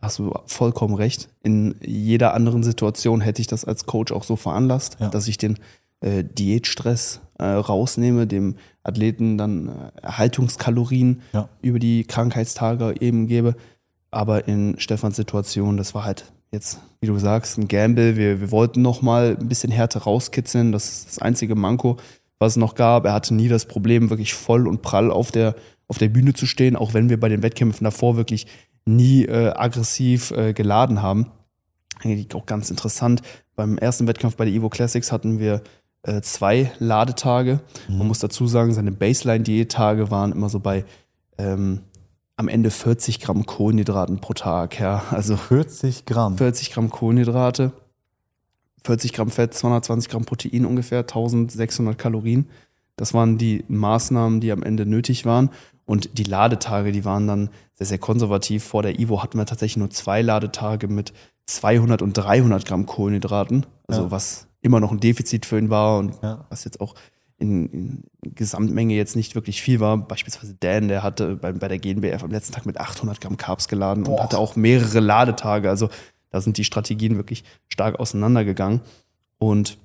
hast 0.00 0.18
du 0.18 0.32
vollkommen 0.46 0.94
recht. 0.94 1.28
In 1.42 1.74
jeder 1.84 2.34
anderen 2.34 2.62
Situation 2.62 3.20
hätte 3.20 3.40
ich 3.40 3.46
das 3.46 3.64
als 3.64 3.86
Coach 3.86 4.12
auch 4.12 4.24
so 4.24 4.36
veranlasst, 4.36 4.96
ja. 5.00 5.08
dass 5.08 5.28
ich 5.28 5.38
den 5.38 5.58
äh, 6.00 6.24
Diätstress 6.24 7.20
äh, 7.38 7.44
rausnehme, 7.44 8.26
dem 8.26 8.56
Athleten 8.86 9.38
dann 9.38 9.68
äh, 9.68 10.02
Erhaltungskalorien 10.02 11.22
ja. 11.32 11.48
über 11.62 11.78
die 11.78 12.04
Krankheitstage 12.04 12.94
eben 13.00 13.26
gebe. 13.26 13.56
Aber 14.10 14.48
in 14.48 14.78
Stefans 14.78 15.16
Situation, 15.16 15.76
das 15.76 15.94
war 15.94 16.04
halt 16.04 16.32
jetzt, 16.52 16.80
wie 17.00 17.06
du 17.06 17.18
sagst, 17.18 17.58
ein 17.58 17.68
Gamble. 17.68 18.16
Wir, 18.16 18.40
wir 18.40 18.50
wollten 18.50 18.82
noch 18.82 19.02
mal 19.02 19.36
ein 19.38 19.48
bisschen 19.48 19.72
Härte 19.72 20.04
rauskitzeln. 20.04 20.72
Das 20.72 20.88
ist 20.88 21.08
das 21.08 21.18
einzige 21.18 21.54
Manko, 21.54 21.96
was 22.38 22.52
es 22.52 22.56
noch 22.56 22.74
gab. 22.74 23.04
Er 23.04 23.12
hatte 23.12 23.34
nie 23.34 23.48
das 23.48 23.66
Problem, 23.66 24.10
wirklich 24.10 24.34
voll 24.34 24.66
und 24.66 24.82
prall 24.82 25.10
auf 25.10 25.30
der, 25.30 25.54
auf 25.88 25.98
der 25.98 26.08
Bühne 26.08 26.34
zu 26.34 26.46
stehen, 26.46 26.76
auch 26.76 26.94
wenn 26.94 27.08
wir 27.08 27.20
bei 27.20 27.28
den 27.28 27.42
Wettkämpfen 27.42 27.84
davor 27.84 28.16
wirklich 28.16 28.46
nie 28.84 29.24
äh, 29.24 29.52
aggressiv 29.54 30.30
äh, 30.30 30.52
geladen 30.52 31.02
haben. 31.02 31.26
Eigentlich 32.02 32.34
auch 32.34 32.46
ganz 32.46 32.70
interessant. 32.70 33.22
Beim 33.56 33.78
ersten 33.78 34.06
Wettkampf 34.06 34.36
bei 34.36 34.44
der 34.44 34.54
Evo 34.54 34.68
Classics 34.68 35.10
hatten 35.12 35.38
wir 35.38 35.62
äh, 36.02 36.20
zwei 36.20 36.72
Ladetage. 36.78 37.60
Mhm. 37.88 37.98
Man 37.98 38.06
muss 38.08 38.18
dazu 38.18 38.46
sagen, 38.46 38.72
seine 38.72 38.92
Baseline-Diät-Tage 38.92 40.10
waren 40.10 40.32
immer 40.32 40.48
so 40.48 40.60
bei 40.60 40.84
ähm, 41.38 41.80
am 42.36 42.48
Ende 42.48 42.70
40 42.70 43.20
Gramm 43.20 43.46
Kohlenhydraten 43.46 44.20
pro 44.20 44.34
Tag. 44.34 44.78
Ja, 44.78 45.02
also 45.10 45.36
40 45.36 46.04
Gramm. 46.04 46.36
40 46.36 46.70
Gramm 46.70 46.90
Kohlenhydrate, 46.90 47.72
40 48.84 49.12
Gramm 49.12 49.30
Fett, 49.30 49.54
220 49.54 50.10
Gramm 50.10 50.24
Protein 50.24 50.66
ungefähr, 50.66 51.00
1600 51.00 51.98
Kalorien. 51.98 52.48
Das 52.96 53.14
waren 53.14 53.38
die 53.38 53.64
Maßnahmen, 53.68 54.40
die 54.40 54.52
am 54.52 54.62
Ende 54.62 54.86
nötig 54.86 55.26
waren. 55.26 55.50
Und 55.86 56.18
die 56.18 56.24
Ladetage, 56.24 56.92
die 56.92 57.04
waren 57.04 57.26
dann 57.26 57.50
sehr, 57.74 57.86
sehr 57.86 57.98
konservativ. 57.98 58.64
Vor 58.64 58.82
der 58.82 58.98
Ivo 58.98 59.22
hatten 59.22 59.38
wir 59.38 59.46
tatsächlich 59.46 59.76
nur 59.76 59.90
zwei 59.90 60.22
Ladetage 60.22 60.88
mit 60.88 61.12
200 61.46 62.02
und 62.02 62.14
300 62.14 62.64
Gramm 62.64 62.86
Kohlenhydraten. 62.86 63.66
Also 63.86 64.04
ja. 64.04 64.10
was 64.10 64.48
immer 64.66 64.80
noch 64.80 64.92
ein 64.92 65.00
Defizit 65.00 65.46
für 65.46 65.58
ihn 65.58 65.70
war 65.70 65.98
und 65.98 66.12
Ja. 66.22 66.44
was 66.50 66.64
jetzt 66.64 66.80
auch 66.80 66.94
in, 67.38 67.66
in 67.66 68.04
Gesamtmenge 68.34 68.94
jetzt 68.94 69.14
nicht 69.16 69.34
wirklich 69.34 69.60
viel 69.62 69.80
war. 69.80 69.96
Beispielsweise 69.98 70.54
Dan, 70.58 70.88
der 70.88 71.02
hatte 71.02 71.36
bei, 71.36 71.52
bei 71.52 71.68
der 71.68 71.78
GNBF 71.78 72.22
am 72.22 72.30
letzten 72.30 72.52
Tag 72.54 72.66
mit 72.66 72.78
800 72.78 73.20
Gramm 73.20 73.36
Carbs 73.36 73.68
geladen 73.68 74.04
und 74.04 74.16
Boah. 74.16 74.22
hatte 74.22 74.38
auch 74.38 74.56
mehrere 74.56 75.00
Ladetage. 75.00 75.68
Also 75.68 75.88
da 76.30 76.40
sind 76.40 76.56
die 76.58 76.64
Strategien 76.64 77.16
wirklich 77.16 77.44
stark 77.68 78.00
auseinandergegangen. 78.00 78.80
Und 79.38 79.76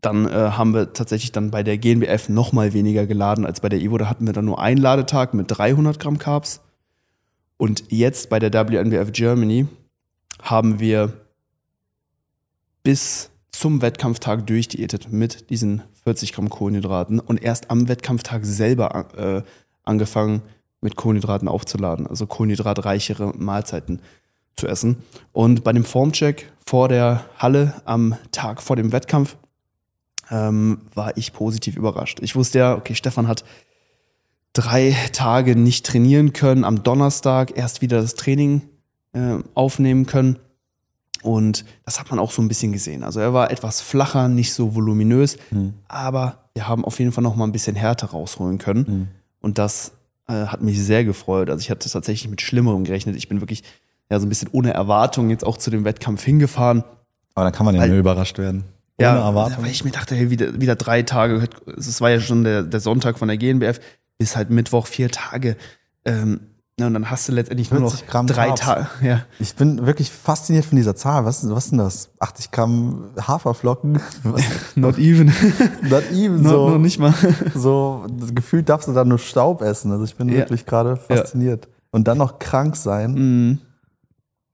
dann 0.00 0.26
äh, 0.26 0.30
haben 0.30 0.72
wir 0.74 0.92
tatsächlich 0.92 1.32
dann 1.32 1.50
bei 1.50 1.62
der 1.62 1.78
GNBF 1.78 2.28
noch 2.28 2.52
mal 2.52 2.72
weniger 2.72 3.06
geladen 3.06 3.44
als 3.46 3.60
bei 3.60 3.68
der 3.68 3.80
Evo. 3.80 3.98
Da 3.98 4.08
hatten 4.08 4.26
wir 4.26 4.32
dann 4.32 4.44
nur 4.44 4.60
einen 4.60 4.80
Ladetag 4.80 5.34
mit 5.34 5.46
300 5.48 5.98
Gramm 6.00 6.18
Carbs. 6.18 6.60
Und 7.56 7.84
jetzt 7.88 8.28
bei 8.30 8.38
der 8.38 8.52
WNBF 8.52 9.12
Germany 9.12 9.66
haben 10.42 10.80
wir 10.80 11.12
bis 12.82 13.30
zum 13.50 13.82
Wettkampftag 13.82 14.46
durchdiätet 14.46 15.12
mit 15.12 15.50
diesen 15.50 15.82
40 16.04 16.32
Gramm 16.32 16.50
Kohlenhydraten 16.50 17.20
und 17.20 17.42
erst 17.42 17.70
am 17.70 17.88
Wettkampftag 17.88 18.44
selber 18.44 19.06
äh, 19.16 19.42
angefangen 19.84 20.42
mit 20.80 20.96
Kohlenhydraten 20.96 21.48
aufzuladen, 21.48 22.06
also 22.06 22.26
kohlenhydratreichere 22.26 23.34
Mahlzeiten 23.36 24.00
zu 24.56 24.66
essen. 24.66 24.96
Und 25.32 25.64
bei 25.64 25.72
dem 25.72 25.84
Formcheck 25.84 26.50
vor 26.66 26.88
der 26.88 27.24
Halle 27.38 27.80
am 27.84 28.16
Tag 28.32 28.62
vor 28.62 28.76
dem 28.76 28.92
Wettkampf 28.92 29.36
ähm, 30.30 30.80
war 30.94 31.16
ich 31.16 31.32
positiv 31.32 31.76
überrascht. 31.76 32.18
Ich 32.20 32.34
wusste 32.34 32.58
ja, 32.58 32.74
okay, 32.74 32.94
Stefan 32.94 33.28
hat 33.28 33.44
drei 34.52 34.96
Tage 35.12 35.56
nicht 35.56 35.86
trainieren 35.86 36.32
können, 36.32 36.64
am 36.64 36.82
Donnerstag 36.82 37.56
erst 37.56 37.80
wieder 37.80 38.00
das 38.02 38.14
Training 38.14 38.62
äh, 39.12 39.38
aufnehmen 39.54 40.06
können. 40.06 40.38
Und 41.22 41.64
das 41.84 41.98
hat 42.00 42.10
man 42.10 42.18
auch 42.18 42.30
so 42.32 42.42
ein 42.42 42.48
bisschen 42.48 42.72
gesehen. 42.72 43.02
Also 43.04 43.20
er 43.20 43.32
war 43.32 43.50
etwas 43.50 43.80
flacher, 43.80 44.28
nicht 44.28 44.52
so 44.52 44.74
voluminös, 44.74 45.36
Hm. 45.50 45.74
aber 45.88 46.38
wir 46.54 46.68
haben 46.68 46.84
auf 46.84 46.98
jeden 46.98 47.12
Fall 47.12 47.22
noch 47.22 47.36
mal 47.36 47.44
ein 47.44 47.52
bisschen 47.52 47.76
Härte 47.76 48.06
rausholen 48.06 48.58
können. 48.58 48.86
Hm. 48.86 49.08
Und 49.40 49.58
das 49.58 49.92
äh, 50.28 50.46
hat 50.46 50.62
mich 50.62 50.78
sehr 50.82 51.04
gefreut. 51.04 51.48
Also 51.48 51.60
ich 51.60 51.70
hatte 51.70 51.88
tatsächlich 51.88 52.28
mit 52.30 52.40
Schlimmerem 52.42 52.84
gerechnet. 52.84 53.16
Ich 53.16 53.28
bin 53.28 53.40
wirklich 53.40 53.62
ja 54.10 54.18
so 54.20 54.26
ein 54.26 54.28
bisschen 54.28 54.48
ohne 54.52 54.74
Erwartung 54.74 55.30
jetzt 55.30 55.44
auch 55.44 55.56
zu 55.56 55.70
dem 55.70 55.84
Wettkampf 55.84 56.22
hingefahren. 56.24 56.84
Aber 57.34 57.44
dann 57.44 57.52
kann 57.54 57.64
man 57.66 57.74
ja 57.74 57.86
nur 57.86 57.96
überrascht 57.98 58.38
werden. 58.38 58.64
Ohne 58.98 59.08
Ja, 59.08 59.16
Erwartung. 59.28 59.64
weil 59.64 59.70
ich 59.70 59.84
mir 59.84 59.90
dachte, 59.90 60.14
hey, 60.14 60.28
wieder, 60.30 60.60
wieder 60.60 60.76
drei 60.76 61.02
Tage, 61.02 61.48
es 61.78 62.00
war 62.00 62.10
ja 62.10 62.20
schon 62.20 62.44
der, 62.44 62.62
der 62.62 62.80
Sonntag 62.80 63.18
von 63.18 63.28
der 63.28 63.38
GNBF, 63.38 63.80
bis 64.18 64.36
halt 64.36 64.50
Mittwoch 64.50 64.86
vier 64.86 65.08
Tage. 65.10 65.56
Ähm, 66.04 66.40
ja, 66.80 66.86
und 66.86 66.94
dann 66.94 67.10
hast 67.10 67.28
du 67.28 67.32
letztendlich 67.32 67.70
nur 67.70 67.80
noch 67.80 67.90
40 67.90 68.08
Gramm 68.08 68.26
drei. 68.26 68.50
Tage. 68.52 68.86
Ja. 69.02 69.22
Ich 69.38 69.54
bin 69.56 69.84
wirklich 69.86 70.10
fasziniert 70.10 70.64
von 70.64 70.76
dieser 70.76 70.96
Zahl. 70.96 71.24
Was, 71.24 71.48
was 71.48 71.64
ist 71.64 71.70
denn 71.70 71.78
das? 71.78 72.10
80 72.18 72.50
Gramm 72.50 73.10
Haferflocken? 73.20 74.00
Was- 74.22 74.42
Not 74.74 74.98
even. 74.98 75.32
Not 75.82 76.10
even 76.12 76.42
so. 76.42 76.70
Noch 76.70 76.78
nicht 76.78 76.98
mal. 76.98 77.12
so 77.54 78.06
gefühlt 78.34 78.68
darfst 78.68 78.88
du 78.88 78.92
dann 78.92 79.08
nur 79.08 79.18
Staub 79.18 79.60
essen. 79.62 79.92
Also 79.92 80.04
ich 80.04 80.16
bin 80.16 80.28
Ja. 80.28 80.36
wirklich 80.38 80.64
gerade 80.66 80.96
fasziniert. 80.96 81.68
Und 81.90 82.08
dann 82.08 82.16
noch 82.18 82.38
krank 82.38 82.74
sein. 82.76 83.12
Mhm. 83.14 83.58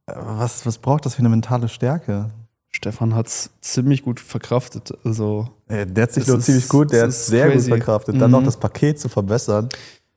Was, 0.06 0.64
was 0.66 0.78
braucht 0.78 1.06
das 1.06 1.14
für 1.14 1.20
eine 1.20 1.28
mentale 1.28 1.68
Stärke? 1.68 2.30
Stefan 2.70 3.14
hat's 3.14 3.50
ziemlich 3.60 4.02
gut 4.02 4.20
verkraftet. 4.20 4.92
Also, 5.04 5.48
Äh, 5.68 5.86
Der 5.86 6.04
hat 6.04 6.12
sich 6.12 6.26
nur 6.26 6.40
ziemlich 6.40 6.68
gut, 6.68 6.92
der 6.92 7.02
hat 7.02 7.08
ist 7.10 7.26
sehr 7.26 7.48
crazy. 7.50 7.70
gut 7.70 7.78
verkraftet. 7.78 8.20
Dann 8.20 8.30
Mhm. 8.30 8.38
noch 8.38 8.42
das 8.44 8.56
Paket 8.58 8.98
zu 8.98 9.08
verbessern. 9.08 9.68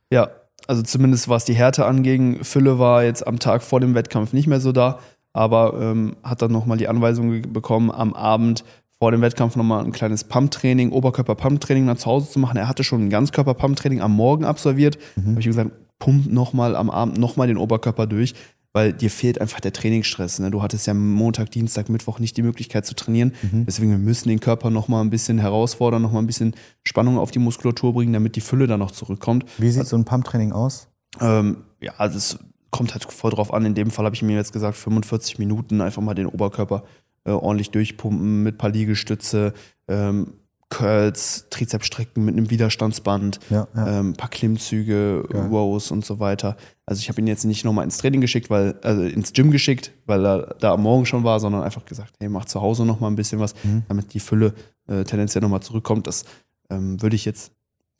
ja, 0.10 0.30
also 0.68 0.82
zumindest 0.82 1.30
was 1.30 1.46
die 1.46 1.54
Härte 1.54 1.86
anging. 1.86 2.44
Fülle 2.44 2.80
war 2.80 3.04
jetzt 3.04 3.26
am 3.26 3.40
Tag 3.40 3.64
vor 3.64 3.80
dem 3.80 3.96
Wettkampf 3.96 4.34
nicht 4.34 4.48
mehr 4.48 4.60
so 4.60 4.72
da, 4.72 5.00
aber 5.34 5.74
ähm, 5.80 6.16
hat 6.24 6.42
dann 6.42 6.52
nochmal 6.52 6.78
die 6.78 6.88
Anweisung 6.88 7.54
bekommen, 7.54 7.92
am 7.92 8.14
Abend 8.14 8.64
vor 9.00 9.12
dem 9.12 9.22
Wettkampf 9.22 9.56
nochmal 9.56 9.84
ein 9.84 9.92
kleines 9.92 10.26
Pump-Training, 10.26 10.92
Oberkörper-Pump-Training 10.92 11.86
nach 11.86 11.98
zu 11.98 12.06
Hause 12.06 12.30
zu 12.30 12.40
machen. 12.40 12.58
Er 12.58 12.68
hatte 12.68 12.84
schon 12.84 13.06
ein 13.06 13.10
Ganzkörper-Pump-Training 13.10 14.02
am 14.02 14.14
Morgen 14.14 14.46
absolviert. 14.46 15.00
Mhm. 15.16 15.32
habe 15.32 15.40
ich 15.40 15.48
gesagt, 15.48 15.72
pump 15.98 16.32
nochmal 16.32 16.76
am 16.76 16.90
Abend 16.90 17.18
nochmal 17.18 17.48
den 17.48 17.58
Oberkörper 17.58 18.08
durch, 18.08 18.36
weil 18.74 18.94
dir 18.94 19.10
fehlt 19.10 19.42
einfach 19.42 19.60
der 19.60 19.74
Trainingsstress. 19.74 20.40
Ne? 20.40 20.52
Du 20.52 20.62
hattest 20.62 20.88
ja 20.88 20.94
Montag, 20.94 21.52
Dienstag, 21.52 21.90
Mittwoch 21.90 22.20
nicht 22.20 22.38
die 22.38 22.42
Möglichkeit 22.42 22.86
zu 22.86 22.96
trainieren. 22.96 23.34
Mhm. 23.42 23.66
Deswegen 23.66 23.92
wir 23.92 23.98
müssen 23.98 24.30
den 24.30 24.40
Körper 24.40 24.70
nochmal 24.70 25.04
ein 25.04 25.10
bisschen 25.10 25.40
herausfordern, 25.40 26.02
nochmal 26.02 26.22
ein 26.22 26.28
bisschen 26.28 26.56
Spannung 26.84 27.18
auf 27.18 27.32
die 27.32 27.40
Muskulatur 27.40 27.94
bringen, 27.94 28.14
damit 28.14 28.36
die 28.36 28.42
Fülle 28.42 28.68
dann 28.68 28.80
noch 28.80 28.92
zurückkommt. 28.92 29.46
Wie 29.58 29.70
sieht 29.70 29.88
so 29.88 29.98
ein 29.98 30.06
Pump-Training 30.06 30.52
aus? 30.52 30.88
Ähm, 31.20 31.58
ja, 31.82 31.94
also 31.98 32.18
es 32.18 32.40
kommt 32.70 32.94
halt 32.94 33.04
voll 33.04 33.32
drauf 33.32 33.54
an. 33.54 33.66
In 33.66 33.76
dem 33.76 33.92
Fall 33.92 34.06
habe 34.06 34.16
ich 34.16 34.22
mir 34.22 34.36
jetzt 34.36 34.54
gesagt, 34.54 34.78
45 34.78 35.40
Minuten 35.40 35.82
einfach 35.82 36.02
mal 36.02 36.14
den 36.14 36.28
Oberkörper 36.28 36.84
äh, 37.26 37.32
ordentlich 37.32 37.72
durchpumpen 37.72 38.44
mit 38.44 38.56
ein 38.56 38.58
paar 38.58 38.72
Liegestütze, 38.72 39.54
ähm, 39.88 40.34
Curls, 40.72 41.46
Trizepsstrecken 41.52 42.26
mit 42.26 42.36
einem 42.36 42.50
Widerstandsband, 42.50 43.40
Ja, 43.52 43.68
ja. 43.76 44.00
ähm, 44.00 44.14
paar 44.14 44.30
Klimmzüge, 44.30 45.24
Geil. 45.30 45.48
Rows 45.48 45.92
und 45.92 46.04
so 46.04 46.20
weiter. 46.20 46.58
Also 46.88 47.00
ich 47.02 47.10
habe 47.10 47.22
ihn 47.22 47.28
jetzt 47.28 47.44
nicht 47.46 47.64
nochmal 47.66 47.84
ins 47.86 47.98
Training 48.00 48.22
geschickt, 48.22 48.50
weil, 48.50 48.80
also 48.82 49.04
ins 49.04 49.34
Gym 49.34 49.52
geschickt, 49.52 49.92
weil 50.08 50.26
er 50.26 50.56
da 50.60 50.74
am 50.74 50.82
Morgen 50.82 51.06
schon 51.06 51.24
war, 51.24 51.40
sondern 51.40 51.62
einfach 51.62 51.86
gesagt, 51.86 52.16
hey, 52.20 52.30
mach 52.30 52.46
zu 52.46 52.62
Hause 52.62 52.86
nochmal 52.86 53.12
ein 53.12 53.16
bisschen 53.16 53.40
was, 53.40 53.54
Mhm. 53.64 53.84
damit 53.88 54.14
die 54.14 54.20
Fülle 54.20 54.54
äh, 54.88 55.04
tendenziell 55.04 55.42
nochmal 55.42 55.62
zurückkommt. 55.62 56.08
Das 56.08 56.26
ähm, 56.70 57.02
würde 57.02 57.16
ich 57.16 57.26
jetzt 57.26 57.52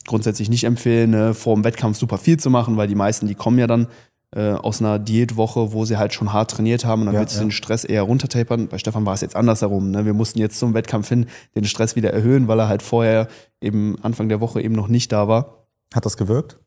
grundsätzlich 0.06 0.50
nicht 0.50 0.64
empfehlen, 0.64 1.10
ne, 1.10 1.34
vor 1.34 1.54
dem 1.54 1.62
Wettkampf 1.64 1.96
super 1.96 2.18
viel 2.18 2.36
zu 2.38 2.50
machen, 2.50 2.76
weil 2.76 2.88
die 2.88 2.96
meisten, 2.96 3.28
die 3.28 3.36
kommen 3.36 3.58
ja 3.58 3.68
dann 3.68 3.86
äh, 4.34 4.52
aus 4.52 4.80
einer 4.80 4.98
Diätwoche, 4.98 5.72
wo 5.72 5.84
sie 5.84 5.98
halt 5.98 6.14
schon 6.14 6.32
hart 6.32 6.50
trainiert 6.50 6.84
haben 6.84 7.02
und 7.02 7.06
dann 7.06 7.14
Ja, 7.14 7.20
willst 7.20 7.34
du 7.34 7.40
ja. 7.40 7.44
den 7.46 7.50
Stress 7.50 7.84
eher 7.84 8.02
runtertapern. 8.02 8.68
Bei 8.68 8.78
Stefan 8.78 9.04
war 9.04 9.14
es 9.14 9.20
jetzt 9.20 9.36
andersherum. 9.36 9.90
Ne? 9.90 10.06
Wir 10.06 10.14
mussten 10.14 10.38
jetzt 10.38 10.58
zum 10.58 10.72
Wettkampf 10.74 11.08
hin 11.08 11.26
den 11.54 11.64
Stress 11.64 11.96
wieder 11.96 12.12
erhöhen, 12.12 12.48
weil 12.48 12.58
er 12.58 12.68
halt 12.68 12.82
vorher 12.82 13.28
eben 13.60 13.96
Anfang 14.02 14.28
der 14.28 14.40
Woche 14.40 14.62
eben 14.62 14.74
noch 14.74 14.88
nicht 14.88 15.12
da 15.12 15.28
war. 15.28 15.66
Hat 15.92 16.06
das 16.06 16.16
gewirkt? 16.16 16.58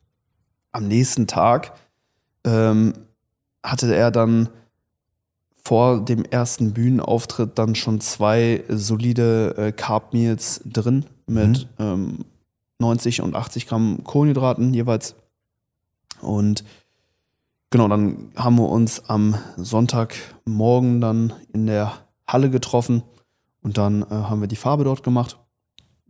Am 0.72 0.88
nächsten 0.88 1.26
Tag 1.26 1.74
ähm, 2.44 2.94
hatte 3.64 3.96
er 3.96 4.12
dann 4.12 4.50
vor 5.56 6.06
dem 6.06 6.24
ersten 6.24 6.74
Bühnenauftritt 6.74 7.58
dann 7.58 7.74
schon 7.74 8.00
zwei 8.00 8.64
solide 8.70 9.56
äh, 9.58 9.72
Carb 9.72 10.14
Meals 10.14 10.62
drin 10.66 11.06
mit 11.26 11.68
ähm, 11.80 12.20
90 12.78 13.22
und 13.22 13.36
80 13.36 13.66
Gramm 13.66 14.04
Kohlenhydraten 14.04 14.74
jeweils. 14.76 15.16
Und 16.22 16.64
genau, 17.75 17.89
dann 17.89 18.32
haben 18.38 18.55
wir 18.55 18.70
uns 18.70 19.10
am 19.10 19.36
Sonntagmorgen 19.58 21.01
dann 21.01 21.34
in 21.53 21.67
der 21.67 21.91
Halle 22.25 22.50
getroffen 22.50 23.03
und 23.62 23.77
dann 23.77 24.03
äh, 24.03 24.05
haben 24.10 24.39
wir 24.39 24.48
die 24.48 24.55
Farbe 24.55 24.86
dort 24.86 25.03
gemacht. 25.03 25.38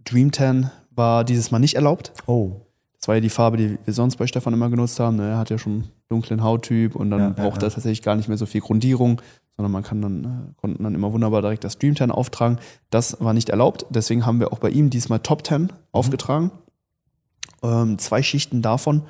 Dream 0.04 0.32
Tan 0.32 0.70
war 0.92 1.24
dieses 1.24 1.50
Mal 1.50 1.58
nicht 1.58 1.74
erlaubt. 1.76 2.14
Oh. 2.28 2.62
Das 3.00 3.08
war 3.08 3.16
ja 3.16 3.22
die 3.22 3.30
Farbe, 3.30 3.58
die 3.58 3.80
wir 3.84 3.94
sonst 3.94 4.18
bei 4.18 4.28
Stefan 4.28 4.54
immer 4.54 4.70
genutzt 4.70 5.00
haben. 5.00 5.16
ne? 5.18 5.30
Er 5.30 5.38
hat 5.40 5.50
ja 5.50 5.58
schon 5.58 5.86
dunklen 6.08 6.44
Hauttyp 6.44 6.96
und 6.96 7.10
dann 7.10 7.20
Ja, 7.20 7.30
braucht 7.30 7.62
ja. 7.64 7.68
er 7.68 7.72
tatsächlich 7.74 8.02
gar 8.04 8.16
nicht 8.16 8.28
mehr 8.28 8.38
so 8.38 8.46
viel 8.46 8.62
Grundierung, 8.62 9.22
sondern 9.58 9.72
man 9.72 9.82
kann 9.84 10.02
dann, 10.02 10.24
äh, 10.24 10.54
konnten 10.62 10.84
dann 10.84 10.94
immer 10.94 11.12
wunderbar 11.14 11.42
direkt 11.42 11.64
das 11.64 11.80
Dream 11.80 11.96
Tan 11.96 12.12
auftragen. 12.12 12.60
Das 12.92 13.18
war 13.22 13.34
nicht 13.34 13.50
erlaubt, 13.50 13.88
deswegen 13.90 14.26
haben 14.28 14.40
wir 14.40 14.54
auch 14.54 14.60
bei 14.60 14.70
ihm 14.70 14.92
diesmal 14.92 15.20
Top 15.20 15.44
Tan 15.44 15.64
Mhm. 15.64 15.70
aufgetragen. 15.92 16.52
Ähm, 17.64 17.98
zwei 17.98 18.22
Schichten 18.22 18.62
davon. 18.62 19.02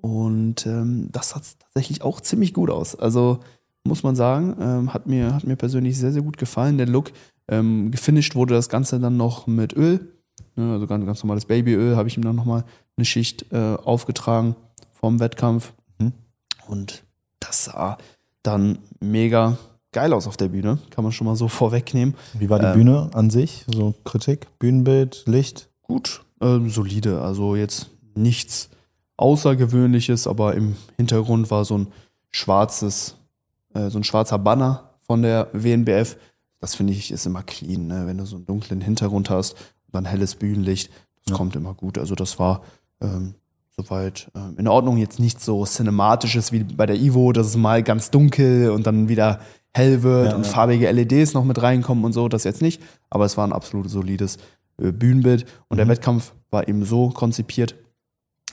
Und 0.00 0.66
ähm, 0.66 1.08
das 1.10 1.30
sah 1.30 1.40
tatsächlich 1.58 2.02
auch 2.02 2.20
ziemlich 2.20 2.54
gut 2.54 2.70
aus. 2.70 2.94
Also 2.94 3.40
muss 3.84 4.02
man 4.02 4.16
sagen, 4.16 4.56
ähm, 4.60 4.94
hat, 4.94 5.06
mir, 5.06 5.34
hat 5.34 5.44
mir 5.44 5.56
persönlich 5.56 5.98
sehr, 5.98 6.12
sehr 6.12 6.22
gut 6.22 6.38
gefallen, 6.38 6.78
der 6.78 6.86
Look. 6.86 7.10
Ähm, 7.48 7.90
gefinisht 7.90 8.34
wurde 8.34 8.54
das 8.54 8.68
Ganze 8.68 9.00
dann 9.00 9.16
noch 9.16 9.46
mit 9.46 9.74
Öl. 9.74 10.12
Ne, 10.56 10.72
also 10.72 10.86
ganz, 10.86 11.04
ganz 11.06 11.22
normales 11.22 11.46
Babyöl 11.46 11.96
habe 11.96 12.08
ich 12.08 12.16
ihm 12.16 12.22
dann 12.22 12.36
nochmal 12.36 12.64
eine 12.96 13.04
Schicht 13.04 13.50
äh, 13.52 13.76
aufgetragen 13.76 14.56
vom 14.92 15.20
Wettkampf. 15.20 15.72
Mhm. 15.98 16.12
Und 16.68 17.04
das 17.40 17.64
sah 17.64 17.98
dann 18.42 18.78
mega 19.00 19.56
geil 19.92 20.12
aus 20.12 20.26
auf 20.26 20.36
der 20.36 20.48
Bühne. 20.48 20.78
Kann 20.90 21.04
man 21.04 21.12
schon 21.12 21.26
mal 21.26 21.36
so 21.36 21.48
vorwegnehmen. 21.48 22.14
Wie 22.34 22.50
war 22.50 22.58
die 22.58 22.66
Ähm, 22.66 22.74
Bühne 22.74 23.10
an 23.14 23.30
sich? 23.30 23.64
So 23.72 23.94
Kritik, 24.04 24.46
Bühnenbild, 24.58 25.24
Licht? 25.26 25.70
Gut, 25.82 26.24
ähm, 26.40 26.68
solide. 26.68 27.22
Also 27.22 27.56
jetzt 27.56 27.90
nichts 28.14 28.68
Außergewöhnliches, 29.18 30.26
aber 30.26 30.54
im 30.54 30.76
Hintergrund 30.96 31.50
war 31.50 31.64
so 31.64 31.76
ein 31.78 31.86
schwarzes, 32.30 33.16
äh, 33.74 33.90
so 33.90 33.98
ein 33.98 34.04
schwarzer 34.04 34.38
Banner 34.38 34.90
von 35.02 35.22
der 35.22 35.48
WNBF. 35.52 36.16
Das 36.60 36.74
finde 36.74 36.92
ich 36.92 37.10
ist 37.12 37.26
immer 37.26 37.42
clean, 37.42 37.86
ne? 37.86 38.04
wenn 38.06 38.18
du 38.18 38.24
so 38.26 38.36
einen 38.36 38.46
dunklen 38.46 38.80
Hintergrund 38.80 39.30
hast 39.30 39.52
und 39.52 39.94
dann 39.94 40.04
helles 40.06 40.34
Bühnenlicht. 40.34 40.90
Das 41.24 41.32
Ja. 41.32 41.36
kommt 41.36 41.54
immer 41.56 41.74
gut. 41.74 41.98
Also 41.98 42.14
das 42.14 42.38
war 42.38 42.62
ähm, 43.00 43.34
soweit 43.76 44.30
ähm, 44.34 44.54
in 44.58 44.66
Ordnung. 44.68 44.96
Jetzt 44.98 45.20
nichts 45.20 45.44
so 45.44 45.64
cinematisches 45.64 46.50
wie 46.52 46.64
bei 46.64 46.86
der 46.86 46.96
Ivo, 46.96 47.32
dass 47.32 47.46
es 47.46 47.56
mal 47.56 47.82
ganz 47.82 48.10
dunkel 48.10 48.70
und 48.70 48.86
dann 48.86 49.08
wieder 49.08 49.40
hell 49.74 50.02
wird 50.02 50.30
Ja, 50.30 50.36
und 50.36 50.44
ja. 50.46 50.50
farbige 50.50 50.90
LEDs 50.90 51.34
noch 51.34 51.44
mit 51.44 51.62
reinkommen 51.62 52.04
und 52.04 52.12
so. 52.12 52.28
Das 52.28 52.44
jetzt 52.44 52.62
nicht. 52.62 52.82
Aber 53.10 53.24
es 53.24 53.36
war 53.36 53.46
ein 53.46 53.52
absolut 53.52 53.88
solides 53.90 54.38
äh, 54.82 54.90
Bühnenbild. 54.90 55.46
Und 55.68 55.76
der 55.76 55.86
Mhm. 55.86 55.90
Wettkampf 55.90 56.32
war 56.50 56.66
eben 56.66 56.84
so 56.84 57.10
konzipiert, 57.10 57.74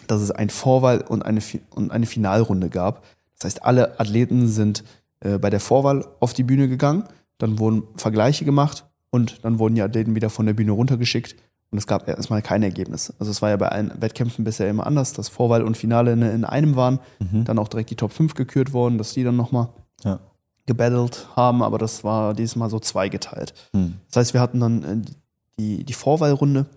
dass 0.08 0.22
es 0.22 0.32
ein 0.32 0.50
Vorwahl 0.50 1.02
und 1.02 1.24
eine, 1.24 1.42
und 1.70 1.92
eine 1.92 2.06
Finalrunde 2.06 2.70
gab. 2.70 3.04
Das 3.38 3.46
heißt, 3.46 3.64
alle 3.64 4.00
Athleten 4.00 4.48
sind 4.48 4.84
äh, 5.20 5.38
bei 5.38 5.50
der 5.50 5.60
Vorwahl 5.60 6.06
auf 6.20 6.34
die 6.34 6.44
Bühne 6.44 6.68
gegangen, 6.68 7.04
dann 7.38 7.60
wurden 7.60 7.84
Vergleiche 7.96 8.46
gemacht 8.46 8.86
und 9.10 9.44
dann 9.44 9.60
wurden 9.60 9.76
die 9.76 9.82
Athleten 9.82 10.16
wieder 10.16 10.30
von 10.30 10.46
der 10.46 10.54
Bühne 10.54 10.72
runtergeschickt 10.72 11.36
und 11.72 11.78
es 11.78 11.88
gab 11.88 12.08
erstmal 12.08 12.42
kein 12.42 12.64
Ergebnis. 12.64 13.14
Also 13.20 13.32
es 13.32 13.42
war 13.42 13.50
ja 13.50 13.58
bei 13.58 13.68
allen 13.68 13.92
Wettkämpfen 14.02 14.46
bisher 14.46 14.70
immer 14.70 14.88
anders, 14.88 15.14
dass 15.14 15.30
Vorwahl 15.30 15.64
und 15.64 15.76
Finale 15.76 16.14
in, 16.14 16.22
in 16.22 16.46
einem 16.46 16.76
waren, 16.76 17.00
mhm. 17.20 17.44
dann 17.44 17.60
auch 17.60 17.68
direkt 17.68 17.90
die 17.90 17.96
Top 17.96 18.14
5 18.14 18.34
gekürt 18.34 18.72
worden, 18.72 18.98
dass 18.98 19.14
die 19.14 19.24
dann 19.24 19.36
nochmal 19.36 19.70
ja. 20.04 20.20
gebattelt 20.66 21.28
haben, 21.36 21.64
aber 21.64 21.78
das 21.78 22.04
war 22.04 22.34
dieses 22.34 22.56
Mal 22.56 22.70
so 22.70 22.80
zweigeteilt. 22.80 23.54
Mhm. 23.74 23.96
Das 24.08 24.18
heißt, 24.18 24.34
wir 24.34 24.42
hatten 24.42 24.60
dann 24.60 24.84
äh, 24.84 25.12
die, 25.60 25.84
die 25.84 25.94
Vorwahlrunde 25.94 26.68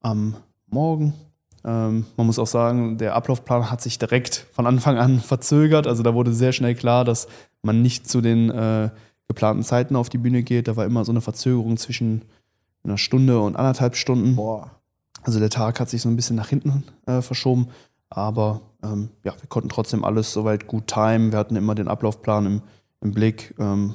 am 0.00 0.36
Morgen. 0.66 1.14
Ähm, 1.64 2.06
man 2.16 2.26
muss 2.26 2.38
auch 2.38 2.46
sagen, 2.46 2.98
der 2.98 3.14
Ablaufplan 3.14 3.70
hat 3.70 3.80
sich 3.80 3.98
direkt 3.98 4.46
von 4.52 4.66
Anfang 4.66 4.98
an 4.98 5.20
verzögert. 5.20 5.86
Also 5.86 6.02
da 6.02 6.14
wurde 6.14 6.32
sehr 6.32 6.52
schnell 6.52 6.74
klar, 6.74 7.04
dass 7.04 7.26
man 7.62 7.82
nicht 7.82 8.08
zu 8.08 8.20
den 8.20 8.50
äh, 8.50 8.90
geplanten 9.28 9.62
Zeiten 9.62 9.96
auf 9.96 10.08
die 10.08 10.18
Bühne 10.18 10.42
geht. 10.42 10.68
Da 10.68 10.76
war 10.76 10.84
immer 10.84 11.04
so 11.04 11.12
eine 11.12 11.20
Verzögerung 11.20 11.76
zwischen 11.76 12.22
einer 12.84 12.98
Stunde 12.98 13.40
und 13.40 13.56
anderthalb 13.56 13.96
Stunden. 13.96 14.36
Boah. 14.36 14.70
Also 15.22 15.38
der 15.38 15.50
Tag 15.50 15.80
hat 15.80 15.88
sich 15.88 16.02
so 16.02 16.08
ein 16.10 16.16
bisschen 16.16 16.36
nach 16.36 16.48
hinten 16.48 16.84
äh, 17.06 17.22
verschoben. 17.22 17.68
Aber 18.10 18.60
ähm, 18.82 19.08
ja, 19.24 19.32
wir 19.40 19.48
konnten 19.48 19.70
trotzdem 19.70 20.04
alles 20.04 20.32
soweit 20.32 20.66
gut 20.66 20.86
timen. 20.86 21.32
Wir 21.32 21.38
hatten 21.38 21.56
immer 21.56 21.74
den 21.74 21.88
Ablaufplan 21.88 22.46
im, 22.46 22.62
im 23.00 23.12
Blick, 23.12 23.54
ähm, 23.58 23.94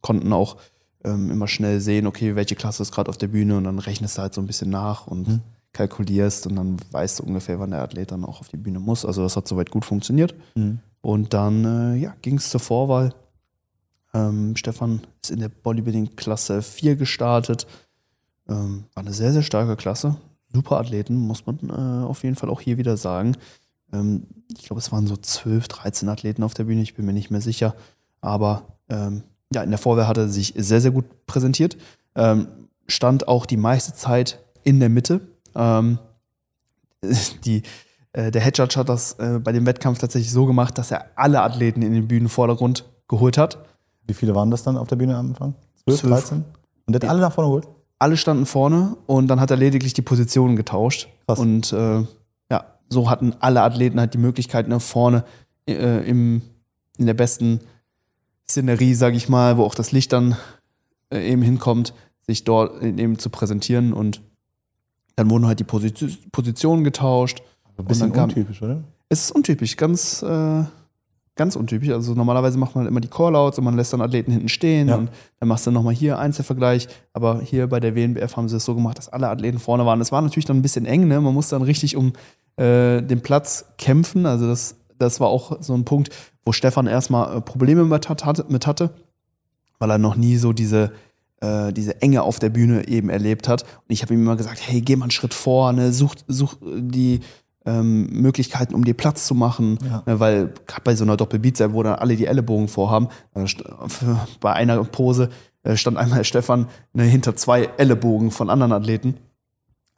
konnten 0.00 0.32
auch 0.32 0.56
ähm, 1.04 1.30
immer 1.30 1.48
schnell 1.48 1.80
sehen, 1.80 2.06
okay, 2.06 2.34
welche 2.34 2.56
Klasse 2.56 2.82
ist 2.82 2.92
gerade 2.92 3.10
auf 3.10 3.18
der 3.18 3.28
Bühne 3.28 3.58
und 3.58 3.64
dann 3.64 3.78
rechnest 3.78 4.16
du 4.16 4.22
halt 4.22 4.34
so 4.34 4.40
ein 4.40 4.46
bisschen 4.46 4.70
nach 4.70 5.06
und 5.06 5.28
mhm. 5.28 5.40
Kalkulierst 5.74 6.46
und 6.46 6.56
dann 6.56 6.76
weißt 6.90 7.18
du 7.18 7.24
ungefähr, 7.24 7.58
wann 7.58 7.72
der 7.72 7.82
Athlet 7.82 8.12
dann 8.12 8.24
auch 8.24 8.40
auf 8.40 8.48
die 8.48 8.56
Bühne 8.56 8.80
muss. 8.80 9.04
Also 9.04 9.22
das 9.22 9.36
hat 9.36 9.46
soweit 9.46 9.70
gut 9.70 9.84
funktioniert. 9.84 10.34
Mhm. 10.54 10.78
Und 11.02 11.34
dann 11.34 11.64
äh, 11.64 11.96
ja, 11.96 12.14
ging 12.22 12.38
es 12.38 12.48
zur 12.48 12.60
Vorwahl. 12.60 13.14
Ähm, 14.14 14.56
Stefan 14.56 15.02
ist 15.22 15.30
in 15.30 15.40
der 15.40 15.50
Bodybuilding-Klasse 15.50 16.62
4 16.62 16.96
gestartet. 16.96 17.66
Ähm, 18.48 18.84
war 18.94 19.02
eine 19.02 19.12
sehr, 19.12 19.32
sehr 19.32 19.42
starke 19.42 19.76
Klasse. 19.76 20.16
Super 20.52 20.78
Athleten, 20.78 21.16
muss 21.16 21.44
man 21.46 21.58
äh, 21.68 22.06
auf 22.06 22.22
jeden 22.22 22.36
Fall 22.36 22.48
auch 22.48 22.60
hier 22.60 22.78
wieder 22.78 22.96
sagen. 22.96 23.36
Ähm, 23.92 24.26
ich 24.56 24.64
glaube, 24.64 24.80
es 24.80 24.92
waren 24.92 25.06
so 25.06 25.16
12, 25.16 25.68
13 25.68 26.08
Athleten 26.08 26.42
auf 26.42 26.54
der 26.54 26.64
Bühne, 26.64 26.82
ich 26.82 26.94
bin 26.94 27.04
mir 27.04 27.12
nicht 27.12 27.30
mehr 27.30 27.40
sicher. 27.40 27.74
Aber 28.20 28.78
ähm, 28.88 29.24
ja, 29.52 29.62
in 29.62 29.70
der 29.70 29.78
Vorwehr 29.78 30.08
hat 30.08 30.16
er 30.16 30.28
sich 30.28 30.54
sehr, 30.56 30.80
sehr 30.80 30.92
gut 30.92 31.26
präsentiert. 31.26 31.76
Ähm, 32.14 32.48
stand 32.86 33.28
auch 33.28 33.46
die 33.46 33.56
meiste 33.56 33.94
Zeit 33.94 34.42
in 34.62 34.80
der 34.80 34.88
Mitte. 34.88 35.20
Ähm, 35.54 35.98
die, 37.44 37.62
äh, 38.12 38.30
der 38.30 38.42
Head 38.42 38.58
Judge 38.58 38.76
hat 38.78 38.88
das 38.88 39.14
äh, 39.14 39.40
bei 39.42 39.52
dem 39.52 39.66
Wettkampf 39.66 39.98
tatsächlich 39.98 40.32
so 40.32 40.46
gemacht, 40.46 40.78
dass 40.78 40.90
er 40.90 41.06
alle 41.16 41.42
Athleten 41.42 41.82
in 41.82 41.92
den 41.92 42.08
Bühnenvordergrund 42.08 42.84
geholt 43.08 43.38
hat. 43.38 43.58
Wie 44.06 44.14
viele 44.14 44.34
waren 44.34 44.50
das 44.50 44.62
dann 44.62 44.76
auf 44.76 44.88
der 44.88 44.96
Bühne 44.96 45.16
am 45.16 45.28
Anfang? 45.28 45.54
12, 45.86 46.02
13? 46.02 46.44
Und 46.86 46.92
der 46.92 47.02
hat 47.02 47.10
alle 47.10 47.20
nach 47.20 47.32
vorne 47.32 47.48
geholt? 47.48 47.68
Alle 47.98 48.16
standen 48.16 48.46
vorne 48.46 48.96
und 49.06 49.28
dann 49.28 49.40
hat 49.40 49.50
er 49.50 49.56
lediglich 49.56 49.94
die 49.94 50.02
Positionen 50.02 50.56
getauscht. 50.56 51.08
Krass. 51.26 51.38
Und 51.38 51.72
äh, 51.72 52.04
ja, 52.50 52.64
so 52.88 53.08
hatten 53.08 53.34
alle 53.40 53.62
Athleten 53.62 53.98
halt 53.98 54.14
die 54.14 54.18
Möglichkeit 54.18 54.68
nach 54.68 54.80
vorne 54.80 55.24
äh, 55.66 56.08
im, 56.08 56.42
in 56.98 57.06
der 57.06 57.14
besten 57.14 57.60
Szenerie, 58.48 58.94
sage 58.94 59.16
ich 59.16 59.28
mal, 59.28 59.56
wo 59.56 59.64
auch 59.64 59.74
das 59.74 59.92
Licht 59.92 60.12
dann 60.12 60.36
äh, 61.10 61.30
eben 61.30 61.42
hinkommt, 61.42 61.94
sich 62.20 62.44
dort 62.44 62.82
eben 62.82 63.18
zu 63.18 63.30
präsentieren 63.30 63.92
und 63.92 64.20
dann 65.16 65.30
wurden 65.30 65.46
halt 65.46 65.60
die 65.60 65.64
Position, 65.64 66.10
Positionen 66.32 66.84
getauscht. 66.84 67.42
Ein 67.76 67.84
bisschen 67.86 68.12
kam, 68.12 68.28
untypisch, 68.28 68.62
oder? 68.62 68.82
Es 69.08 69.24
ist 69.24 69.30
untypisch, 69.32 69.76
ganz, 69.76 70.22
äh, 70.22 70.64
ganz 71.36 71.56
untypisch. 71.56 71.90
Also 71.90 72.14
normalerweise 72.14 72.58
macht 72.58 72.74
man 72.74 72.84
halt 72.84 72.90
immer 72.90 73.00
die 73.00 73.08
Callouts 73.08 73.58
und 73.58 73.64
man 73.64 73.76
lässt 73.76 73.92
dann 73.92 74.00
Athleten 74.00 74.32
hinten 74.32 74.48
stehen 74.48 74.88
ja. 74.88 74.96
und 74.96 75.10
dann 75.40 75.48
machst 75.48 75.66
du 75.66 75.70
nochmal 75.70 75.94
hier 75.94 76.18
Einzelvergleich. 76.18 76.88
Aber 77.12 77.40
hier 77.40 77.68
bei 77.68 77.80
der 77.80 77.96
WNBF 77.96 78.36
haben 78.36 78.48
sie 78.48 78.56
es 78.56 78.64
so 78.64 78.74
gemacht, 78.74 78.98
dass 78.98 79.08
alle 79.08 79.28
Athleten 79.28 79.58
vorne 79.58 79.86
waren. 79.86 80.00
Es 80.00 80.12
war 80.12 80.22
natürlich 80.22 80.46
dann 80.46 80.58
ein 80.58 80.62
bisschen 80.62 80.86
eng, 80.86 81.08
ne? 81.08 81.20
Man 81.20 81.34
muss 81.34 81.48
dann 81.48 81.62
richtig 81.62 81.96
um 81.96 82.12
äh, 82.56 83.02
den 83.02 83.20
Platz 83.20 83.66
kämpfen. 83.78 84.26
Also 84.26 84.46
das, 84.46 84.76
das 84.98 85.20
war 85.20 85.28
auch 85.28 85.60
so 85.60 85.74
ein 85.74 85.84
Punkt, 85.84 86.10
wo 86.44 86.52
Stefan 86.52 86.86
erstmal 86.86 87.38
äh, 87.38 87.40
Probleme 87.40 87.84
mit, 87.84 88.08
hat, 88.08 88.50
mit 88.50 88.66
hatte, 88.66 88.90
weil 89.78 89.90
er 89.90 89.98
noch 89.98 90.16
nie 90.16 90.36
so 90.36 90.52
diese, 90.52 90.92
äh, 91.40 91.72
diese 91.72 92.00
Enge 92.02 92.22
auf 92.22 92.38
der 92.38 92.50
Bühne 92.50 92.88
eben 92.88 93.08
erlebt 93.08 93.48
hat. 93.48 93.62
Und 93.62 93.88
ich 93.88 94.02
habe 94.02 94.14
ihm 94.14 94.22
immer 94.22 94.36
gesagt, 94.36 94.60
hey, 94.62 94.80
geh 94.80 94.96
mal 94.96 95.04
einen 95.04 95.10
Schritt 95.10 95.34
vor, 95.34 95.72
ne? 95.72 95.92
such, 95.92 96.14
such 96.28 96.56
die 96.62 97.20
ähm, 97.66 98.06
Möglichkeiten, 98.10 98.74
um 98.74 98.84
dir 98.84 98.94
Platz 98.94 99.26
zu 99.26 99.34
machen, 99.34 99.78
ja. 99.84 100.02
ne? 100.06 100.20
weil 100.20 100.52
gerade 100.66 100.82
bei 100.84 100.94
so 100.94 101.04
einer 101.04 101.16
Doppelbeatseite, 101.16 101.72
wo 101.72 101.82
dann 101.82 101.94
alle 101.94 102.16
die 102.16 102.26
Ellenbogen 102.26 102.68
vorhaben, 102.68 103.08
äh, 103.34 103.44
bei 104.40 104.52
einer 104.52 104.82
Pose 104.84 105.30
äh, 105.62 105.76
stand 105.76 105.96
einmal 105.96 106.24
Stefan 106.24 106.68
ne, 106.92 107.04
hinter 107.04 107.36
zwei 107.36 107.70
Ellenbogen 107.78 108.30
von 108.30 108.50
anderen 108.50 108.72
Athleten 108.72 109.14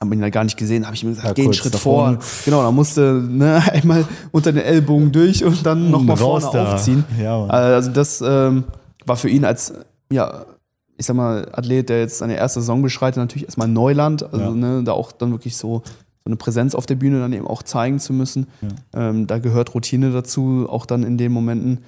haben 0.00 0.12
ihn 0.12 0.20
ja 0.20 0.28
gar 0.28 0.44
nicht 0.44 0.58
gesehen, 0.58 0.84
habe 0.84 0.94
ich 0.94 1.04
mir 1.04 1.10
gesagt, 1.10 1.28
ja, 1.28 1.32
geh 1.32 1.44
einen 1.44 1.54
Schritt 1.54 1.74
vor. 1.74 2.18
Genau, 2.44 2.62
da 2.62 2.70
musste 2.70 3.14
ne, 3.14 3.62
einmal 3.72 4.04
unter 4.30 4.52
den 4.52 4.62
Ellbogen 4.62 5.10
durch 5.10 5.42
und 5.44 5.64
dann 5.64 5.90
nochmal 5.90 6.16
vorne 6.16 6.48
da. 6.52 6.74
aufziehen. 6.74 7.04
Ja, 7.20 7.46
also 7.46 7.90
das 7.90 8.20
ähm, 8.20 8.64
war 9.06 9.16
für 9.16 9.30
ihn 9.30 9.44
als, 9.44 9.72
ja, 10.12 10.44
ich 10.98 11.06
sag 11.06 11.16
mal, 11.16 11.48
Athlet, 11.52 11.88
der 11.88 12.00
jetzt 12.00 12.18
seine 12.18 12.36
erste 12.36 12.60
Saison 12.60 12.82
beschreitet, 12.82 13.18
natürlich 13.18 13.44
erstmal 13.44 13.68
Neuland. 13.68 14.22
Also 14.22 14.38
ja. 14.38 14.50
ne, 14.50 14.82
da 14.84 14.92
auch 14.92 15.12
dann 15.12 15.30
wirklich 15.30 15.56
so, 15.56 15.82
so 15.84 16.26
eine 16.26 16.36
Präsenz 16.36 16.74
auf 16.74 16.86
der 16.86 16.94
Bühne 16.94 17.20
dann 17.20 17.32
eben 17.32 17.46
auch 17.46 17.62
zeigen 17.62 17.98
zu 17.98 18.12
müssen. 18.12 18.46
Ja. 18.62 19.08
Ähm, 19.08 19.26
da 19.26 19.38
gehört 19.38 19.74
Routine 19.74 20.10
dazu, 20.10 20.66
auch 20.68 20.86
dann 20.86 21.02
in 21.02 21.18
den 21.18 21.32
Momenten. 21.32 21.80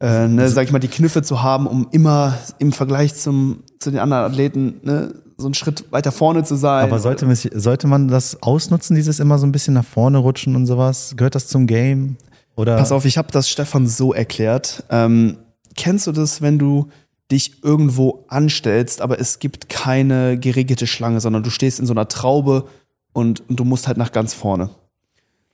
Äh, 0.00 0.26
ne, 0.26 0.48
sag 0.48 0.64
ich 0.64 0.72
mal, 0.72 0.80
die 0.80 0.88
Kniffe 0.88 1.22
zu 1.22 1.42
haben, 1.42 1.66
um 1.66 1.86
immer 1.92 2.36
im 2.58 2.72
Vergleich 2.72 3.14
zum, 3.14 3.62
zu 3.78 3.90
den 3.90 4.00
anderen 4.00 4.24
Athleten 4.24 4.80
ne, 4.82 5.14
so 5.36 5.46
einen 5.46 5.54
Schritt 5.54 5.92
weiter 5.92 6.10
vorne 6.10 6.42
zu 6.42 6.56
sein. 6.56 6.84
Aber 6.84 6.98
sollte, 6.98 7.26
man, 7.26 7.36
sollte 7.36 7.86
man 7.86 8.08
das 8.08 8.42
ausnutzen, 8.42 8.96
dieses 8.96 9.20
immer 9.20 9.38
so 9.38 9.46
ein 9.46 9.52
bisschen 9.52 9.74
nach 9.74 9.84
vorne 9.84 10.18
rutschen 10.18 10.56
und 10.56 10.66
sowas? 10.66 11.14
Gehört 11.16 11.34
das 11.34 11.46
zum 11.46 11.66
Game? 11.66 12.16
Oder? 12.56 12.76
Pass 12.76 12.92
auf, 12.92 13.04
ich 13.04 13.18
habe 13.18 13.28
das 13.30 13.48
Stefan 13.48 13.86
so 13.86 14.12
erklärt. 14.12 14.84
Ähm, 14.90 15.38
kennst 15.76 16.06
du 16.06 16.12
das, 16.12 16.42
wenn 16.42 16.58
du 16.58 16.88
dich 17.30 17.62
irgendwo 17.62 18.24
anstellst, 18.28 19.00
aber 19.00 19.18
es 19.20 19.38
gibt 19.38 19.68
keine 19.68 20.38
geregelte 20.38 20.86
Schlange, 20.86 21.20
sondern 21.20 21.42
du 21.42 21.50
stehst 21.50 21.80
in 21.80 21.86
so 21.86 21.94
einer 21.94 22.08
Traube 22.08 22.68
und, 23.12 23.48
und 23.48 23.58
du 23.58 23.64
musst 23.64 23.88
halt 23.88 23.96
nach 23.96 24.12
ganz 24.12 24.34
vorne. 24.34 24.70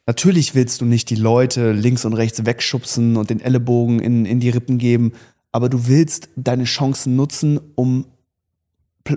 Natürlich 0.07 0.55
willst 0.55 0.81
du 0.81 0.87
nicht 0.87 1.11
die 1.11 1.17
Leute 1.17 1.73
links 1.73 2.05
und 2.05 2.15
rechts 2.15 2.47
wegschubsen 2.47 3.17
und 3.17 3.31
den 3.31 3.41
Ellenbogen 3.41 4.01
in, 4.01 4.25
in 4.25 4.41
die 4.41 4.51
Rippen 4.51 4.79
geben, 4.79 5.13
aber 5.53 5.69
du 5.69 5.87
willst 5.87 6.31
deine 6.37 6.65
Chancen 6.65 7.17
nutzen, 7.17 7.61
um 7.75 8.07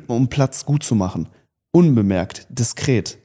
um 0.07 0.29
Platz 0.29 0.65
gut 0.65 0.83
zu 0.83 0.95
machen. 0.95 1.27
Unbemerkt, 1.71 2.47
diskret. 2.49 3.17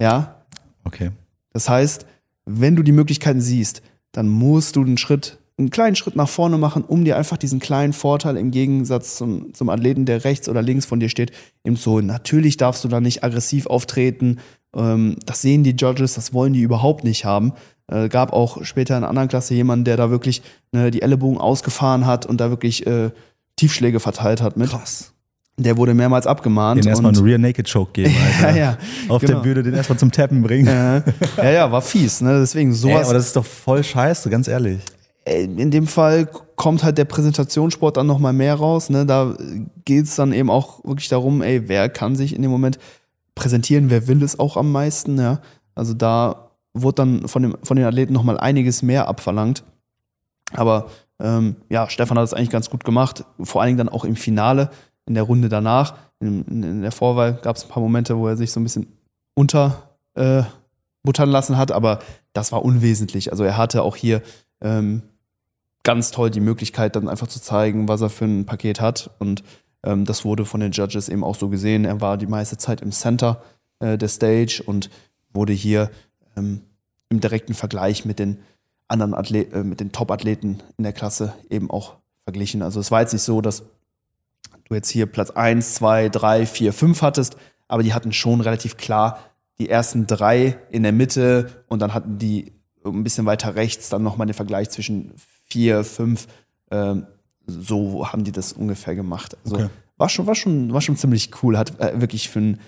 Ja? 0.00 0.44
Okay. 0.84 1.10
Das 1.52 1.68
heißt, 1.68 2.06
wenn 2.44 2.76
du 2.76 2.82
die 2.82 2.92
Möglichkeiten 2.92 3.40
siehst, 3.40 3.82
dann 4.12 4.28
musst 4.28 4.76
du 4.76 4.82
einen 4.82 4.98
Schritt, 4.98 5.38
einen 5.56 5.70
kleinen 5.70 5.94
Schritt 5.94 6.16
nach 6.16 6.28
vorne 6.28 6.58
machen, 6.58 6.82
um 6.84 7.04
dir 7.04 7.16
einfach 7.16 7.36
diesen 7.36 7.60
kleinen 7.60 7.92
Vorteil 7.92 8.36
im 8.36 8.50
Gegensatz 8.50 9.16
zum, 9.16 9.54
zum 9.54 9.68
Athleten, 9.68 10.04
der 10.04 10.24
rechts 10.24 10.48
oder 10.48 10.62
links 10.62 10.84
von 10.84 10.98
dir 10.98 11.08
steht, 11.08 11.30
eben 11.64 11.76
zu 11.76 11.92
holen. 11.92 12.06
Natürlich 12.06 12.56
darfst 12.56 12.82
du 12.84 12.88
da 12.88 13.00
nicht 13.00 13.22
aggressiv 13.22 13.66
auftreten. 13.66 14.38
Ähm, 14.74 15.16
das 15.24 15.42
sehen 15.42 15.62
die 15.62 15.76
Judges, 15.76 16.14
das 16.14 16.32
wollen 16.32 16.54
die 16.54 16.62
überhaupt 16.62 17.04
nicht 17.04 17.24
haben. 17.24 17.52
Äh, 17.86 18.08
gab 18.08 18.32
auch 18.32 18.64
später 18.64 18.96
in 18.96 19.04
einer 19.04 19.10
anderen 19.10 19.28
Klasse 19.28 19.54
jemanden, 19.54 19.84
der 19.84 19.96
da 19.96 20.10
wirklich 20.10 20.42
ne, 20.72 20.90
die 20.90 21.02
Ellenbogen 21.02 21.38
ausgefahren 21.38 22.06
hat 22.06 22.26
und 22.26 22.40
da 22.40 22.50
wirklich 22.50 22.86
äh, 22.86 23.10
Tiefschläge 23.56 24.00
verteilt 24.00 24.42
hat 24.42 24.56
mit. 24.56 24.70
Krass. 24.70 25.12
Der 25.56 25.76
wurde 25.76 25.94
mehrmals 25.94 26.26
abgemahnt. 26.26 26.82
Den 26.82 26.88
erstmal 26.88 27.14
einen 27.14 27.24
Rear 27.24 27.38
Naked 27.38 27.70
Choke 27.70 27.92
geben, 27.92 28.12
Alter. 28.42 28.56
ja, 28.56 28.56
ja, 28.56 28.78
Auf 29.08 29.20
genau. 29.20 29.34
der 29.34 29.40
Bühne 29.42 29.62
den 29.62 29.74
erstmal 29.74 29.98
zum 29.98 30.10
Tappen 30.10 30.42
bringen. 30.42 30.66
ja, 30.66 31.50
ja, 31.50 31.70
war 31.70 31.80
fies, 31.80 32.22
ne? 32.22 32.40
Deswegen 32.40 32.72
sowas. 32.72 32.96
Ey, 32.96 33.04
aber 33.04 33.14
das 33.14 33.26
ist 33.26 33.36
doch 33.36 33.44
voll 33.44 33.84
scheiße, 33.84 34.28
ganz 34.30 34.48
ehrlich. 34.48 34.80
In 35.26 35.70
dem 35.70 35.86
Fall 35.86 36.26
kommt 36.56 36.84
halt 36.84 36.98
der 36.98 37.06
Präsentationssport 37.06 37.96
dann 37.96 38.06
nochmal 38.06 38.34
mehr 38.34 38.54
raus. 38.54 38.90
Ne? 38.90 39.06
Da 39.06 39.34
geht 39.84 40.04
es 40.04 40.16
dann 40.16 40.32
eben 40.32 40.50
auch 40.50 40.84
wirklich 40.84 41.08
darum, 41.08 41.40
ey, 41.40 41.68
wer 41.68 41.88
kann 41.88 42.14
sich 42.14 42.34
in 42.34 42.42
dem 42.42 42.50
Moment 42.50 42.78
präsentieren, 43.34 43.90
wer 43.90 44.06
will 44.06 44.22
es 44.22 44.38
auch 44.38 44.56
am 44.56 44.70
meisten, 44.70 45.18
ja. 45.18 45.40
Also 45.74 45.92
da 45.92 46.50
wurde 46.72 46.94
dann 46.96 47.28
von, 47.28 47.42
dem, 47.42 47.56
von 47.62 47.76
den 47.76 47.86
Athleten 47.86 48.12
nochmal 48.12 48.38
einiges 48.38 48.82
mehr 48.82 49.08
abverlangt. 49.08 49.64
Aber 50.52 50.86
ähm, 51.20 51.56
ja, 51.68 51.88
Stefan 51.88 52.18
hat 52.18 52.24
es 52.24 52.34
eigentlich 52.34 52.50
ganz 52.50 52.70
gut 52.70 52.84
gemacht, 52.84 53.24
vor 53.40 53.60
allen 53.60 53.68
Dingen 53.70 53.78
dann 53.78 53.88
auch 53.88 54.04
im 54.04 54.16
Finale 54.16 54.70
in 55.06 55.14
der 55.14 55.24
Runde 55.24 55.48
danach. 55.48 55.94
In, 56.20 56.44
in 56.44 56.82
der 56.82 56.92
Vorwahl 56.92 57.34
gab 57.34 57.56
es 57.56 57.64
ein 57.64 57.68
paar 57.68 57.82
Momente, 57.82 58.16
wo 58.16 58.28
er 58.28 58.36
sich 58.36 58.52
so 58.52 58.60
ein 58.60 58.64
bisschen 58.64 58.86
unterbuttern 59.34 60.48
äh, 61.06 61.24
lassen 61.24 61.56
hat, 61.56 61.72
aber 61.72 61.98
das 62.32 62.52
war 62.52 62.64
unwesentlich. 62.64 63.32
Also 63.32 63.44
er 63.44 63.56
hatte 63.56 63.82
auch 63.82 63.96
hier 63.96 64.22
ähm, 64.60 65.02
ganz 65.84 66.10
toll 66.10 66.30
die 66.30 66.40
Möglichkeit, 66.40 66.96
dann 66.96 67.08
einfach 67.08 67.28
zu 67.28 67.40
zeigen, 67.40 67.86
was 67.88 68.00
er 68.00 68.10
für 68.10 68.24
ein 68.24 68.46
Paket 68.46 68.80
hat. 68.80 69.10
Und 69.18 69.44
ähm, 69.84 70.04
das 70.04 70.24
wurde 70.24 70.44
von 70.44 70.60
den 70.60 70.72
Judges 70.72 71.08
eben 71.08 71.22
auch 71.22 71.36
so 71.36 71.48
gesehen. 71.48 71.84
Er 71.84 72.00
war 72.00 72.16
die 72.18 72.26
meiste 72.26 72.58
Zeit 72.58 72.80
im 72.80 72.90
Center 72.90 73.42
äh, 73.78 73.96
der 73.96 74.08
Stage 74.08 74.62
und 74.64 74.90
wurde 75.32 75.52
hier 75.52 75.90
ähm, 76.36 76.62
im 77.10 77.20
direkten 77.20 77.54
Vergleich 77.54 78.04
mit 78.04 78.18
den 78.18 78.38
anderen 78.88 79.14
Athleten, 79.14 79.54
äh, 79.54 79.64
mit 79.64 79.80
den 79.80 79.92
Top-Athleten 79.92 80.62
in 80.78 80.84
der 80.84 80.92
Klasse 80.92 81.34
eben 81.50 81.70
auch 81.70 81.96
verglichen. 82.24 82.62
Also 82.62 82.80
es 82.80 82.90
war 82.90 83.02
jetzt 83.02 83.12
nicht 83.12 83.22
so, 83.22 83.40
dass 83.40 83.64
du 84.64 84.74
jetzt 84.74 84.88
hier 84.88 85.06
Platz 85.06 85.30
1, 85.30 85.74
2, 85.74 86.08
3, 86.08 86.46
4, 86.46 86.72
5 86.72 87.02
hattest, 87.02 87.36
aber 87.68 87.82
die 87.82 87.94
hatten 87.94 88.12
schon 88.12 88.40
relativ 88.40 88.76
klar 88.76 89.18
die 89.58 89.68
ersten 89.68 90.06
drei 90.06 90.58
in 90.70 90.82
der 90.82 90.92
Mitte 90.92 91.64
und 91.68 91.80
dann 91.80 91.94
hatten 91.94 92.18
die 92.18 92.52
ein 92.84 93.04
bisschen 93.04 93.26
weiter 93.26 93.54
rechts 93.54 93.88
dann 93.88 94.02
nochmal 94.02 94.26
den 94.26 94.34
Vergleich 94.34 94.70
zwischen 94.70 95.12
4, 95.54 95.84
5. 95.84 96.26
Ähm, 96.72 97.06
so 97.46 98.12
haben 98.12 98.24
die 98.24 98.32
das 98.32 98.52
ungefähr 98.52 98.96
gemacht. 98.96 99.36
Also 99.44 99.56
Okay. 99.56 99.68
war, 99.96 100.08
schon, 100.08 100.26
war, 100.26 100.34
schon, 100.34 100.72
war 100.72 100.80
schon 100.80 100.96
ziemlich 100.96 101.30
cool, 101.42 101.56
hat 101.56 101.78
äh, 101.78 102.00
wirklich 102.00 102.28
für, 102.28 102.40
ein, 102.40 102.60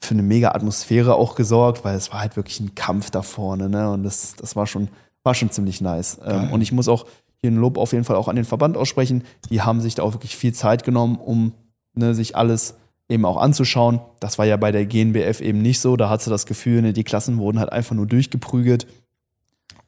für 0.00 0.12
eine 0.12 0.22
mega 0.22 0.50
Atmosphäre 0.50 1.14
auch 1.14 1.34
gesorgt, 1.34 1.82
weil 1.82 1.96
es 1.96 2.12
war 2.12 2.20
halt 2.20 2.36
wirklich 2.36 2.60
ein 2.60 2.74
Kampf 2.74 3.10
da 3.10 3.22
vorne, 3.22 3.70
ne? 3.70 3.90
Und 3.90 4.02
das, 4.02 4.34
das 4.36 4.54
war 4.54 4.66
schon, 4.66 4.88
war 5.22 5.34
schon 5.34 5.50
ziemlich 5.50 5.80
nice. 5.80 6.18
Ähm, 6.22 6.52
und 6.52 6.60
ich 6.60 6.72
muss 6.72 6.88
auch 6.88 7.06
hier 7.38 7.50
ein 7.50 7.56
Lob 7.56 7.78
auf 7.78 7.92
jeden 7.92 8.04
Fall 8.04 8.16
auch 8.16 8.28
an 8.28 8.36
den 8.36 8.44
Verband 8.44 8.76
aussprechen. 8.76 9.24
Die 9.48 9.62
haben 9.62 9.80
sich 9.80 9.94
da 9.94 10.02
auch 10.02 10.12
wirklich 10.12 10.36
viel 10.36 10.52
Zeit 10.52 10.84
genommen, 10.84 11.16
um 11.16 11.54
ne, 11.94 12.14
sich 12.14 12.36
alles 12.36 12.74
eben 13.08 13.24
auch 13.24 13.38
anzuschauen. 13.38 14.00
Das 14.20 14.36
war 14.36 14.44
ja 14.44 14.58
bei 14.58 14.72
der 14.72 14.84
GNBF 14.84 15.40
eben 15.40 15.62
nicht 15.62 15.80
so. 15.80 15.96
Da 15.96 16.10
hatte 16.10 16.28
das 16.28 16.44
Gefühl, 16.44 16.82
ne, 16.82 16.92
die 16.92 17.04
Klassen 17.04 17.38
wurden 17.38 17.58
halt 17.60 17.72
einfach 17.72 17.94
nur 17.96 18.06
durchgeprügelt, 18.06 18.86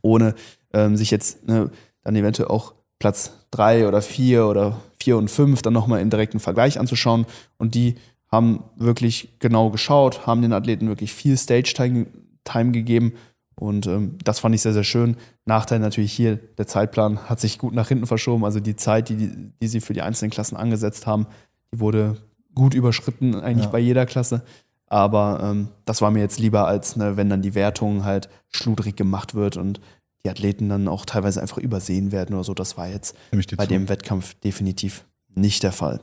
ohne 0.01 0.35
ähm, 0.73 0.97
sich 0.97 1.11
jetzt 1.11 1.47
ne, 1.47 1.71
dann 2.03 2.17
eventuell 2.17 2.49
auch 2.49 2.75
Platz 2.99 3.33
drei 3.51 3.87
oder 3.87 4.03
vier 4.03 4.47
oder 4.47 4.81
vier 5.01 5.17
und 5.17 5.31
fünf 5.31 5.63
dann 5.63 5.73
nochmal 5.73 6.01
im 6.01 6.11
direkten 6.11 6.41
Vergleich 6.41 6.79
anzuschauen. 6.81 7.27
Und 7.57 7.75
die 7.75 7.95
haben 8.31 8.65
wirklich 8.77 9.39
genau 9.39 9.71
geschaut, 9.71 10.27
haben 10.27 10.43
den 10.43 10.53
Athleten 10.53 10.89
wirklich 10.89 11.13
viel 11.13 11.37
Stage-Time 11.37 12.07
Time 12.45 12.73
gegeben. 12.73 13.13
Und 13.55 13.87
ähm, 13.87 14.19
das 14.23 14.39
fand 14.39 14.55
ich 14.55 14.63
sehr, 14.63 14.73
sehr 14.73 14.85
schön. 14.85 15.17
Nachteil 15.45 15.81
natürlich 15.81 16.13
hier, 16.13 16.37
der 16.37 16.67
Zeitplan 16.67 17.29
hat 17.29 17.41
sich 17.41 17.59
gut 17.59 17.75
nach 17.75 17.89
hinten 17.89 18.07
verschoben. 18.07 18.45
Also 18.45 18.61
die 18.61 18.77
Zeit, 18.77 19.09
die, 19.09 19.17
die, 19.17 19.53
die 19.61 19.67
sie 19.69 19.81
für 19.81 19.95
die 19.95 20.03
einzelnen 20.03 20.31
Klassen 20.31 20.57
angesetzt 20.57 21.07
haben, 21.07 21.27
die 21.73 21.81
wurde 21.81 22.17
gut 22.55 22.75
überschritten, 22.75 23.35
eigentlich 23.35 23.67
Ja. 23.67 23.71
bei 23.73 23.79
jeder 23.81 24.07
Klasse. 24.07 24.43
Aber 24.87 25.41
ähm, 25.43 25.69
das 25.85 26.01
war 26.01 26.11
mir 26.11 26.21
jetzt 26.21 26.39
lieber, 26.39 26.67
als 26.67 26.97
ne, 26.97 27.17
wenn 27.17 27.29
dann 27.29 27.43
die 27.43 27.55
Wertung 27.55 28.05
halt 28.05 28.29
schludrig 28.51 28.97
gemacht 28.97 29.35
wird 29.35 29.57
und 29.57 29.81
die 30.25 30.31
Athleten 30.31 30.69
dann 30.69 30.89
auch 30.89 31.05
teilweise 31.05 31.41
einfach 31.41 31.59
übersehen 31.59 32.13
werden 32.13 32.35
oder 32.35 32.45
so. 32.45 32.55
Das 32.55 32.77
war 32.77 32.89
jetzt 32.89 33.17
bei 33.33 33.41
zu. 33.43 33.67
dem 33.69 33.89
Wettkampf 33.89 34.35
definitiv 34.35 35.05
nicht 35.35 35.63
der 35.63 35.73
Fall. 35.73 36.01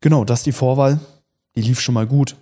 Genau, 0.00 0.24
das 0.24 0.40
ist 0.40 0.46
die 0.46 0.52
Vorwahl. 0.52 1.00
Die 1.56 1.62
lief 1.62 1.80
schon 1.80 1.94
mal 1.94 2.06
gut. 2.06 2.36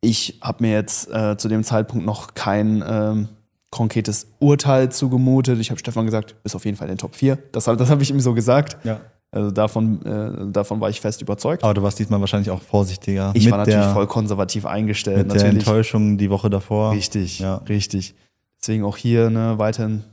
Ich 0.00 0.38
habe 0.40 0.62
mir 0.62 0.72
jetzt 0.72 1.10
äh, 1.12 1.36
zu 1.36 1.48
dem 1.48 1.62
Zeitpunkt 1.62 2.06
noch 2.06 2.34
kein 2.34 2.82
ähm, 2.86 3.28
konkretes 3.70 4.28
Urteil 4.38 4.90
zugemutet. 4.90 5.58
Ich 5.58 5.70
habe 5.70 5.78
Stefan 5.78 6.06
gesagt, 6.06 6.36
ist 6.44 6.54
auf 6.56 6.64
jeden 6.64 6.76
Fall 6.76 6.88
in 6.88 6.94
den 6.94 6.98
Top 6.98 7.14
4. 7.14 7.36
Das, 7.52 7.64
das 7.64 7.90
habe 7.90 8.02
ich 8.02 8.10
ihm 8.10 8.20
so 8.20 8.32
gesagt. 8.32 8.78
Ja. 8.84 9.00
Also 9.32 9.50
davon, 9.52 10.04
äh, 10.04 10.52
davon 10.52 10.80
war 10.80 10.90
ich 10.90 11.00
fest 11.00 11.22
überzeugt. 11.22 11.62
Aber 11.62 11.74
du 11.74 11.82
warst 11.82 11.98
diesmal 11.98 12.18
wahrscheinlich 12.20 12.50
auch 12.50 12.62
vorsichtiger. 12.62 13.30
ich 13.34 13.48
war 13.50 13.58
natürlich 13.58 13.78
der, 13.80 13.92
voll 13.92 14.06
konservativ 14.08 14.66
eingestellt. 14.66 15.18
mit 15.18 15.36
der 15.36 15.42
natürlich. 15.44 15.58
Enttäuschung 15.66 16.18
die 16.18 16.30
Woche 16.30 16.50
davor. 16.50 16.92
Richtig, 16.92 17.38
Ja. 17.38 17.56
richtig. 17.68 18.14
Deswegen 18.60 18.84
auch 18.84 18.96
hier 18.96 19.30
ne, 19.30 19.58
weiterhin 19.58 20.04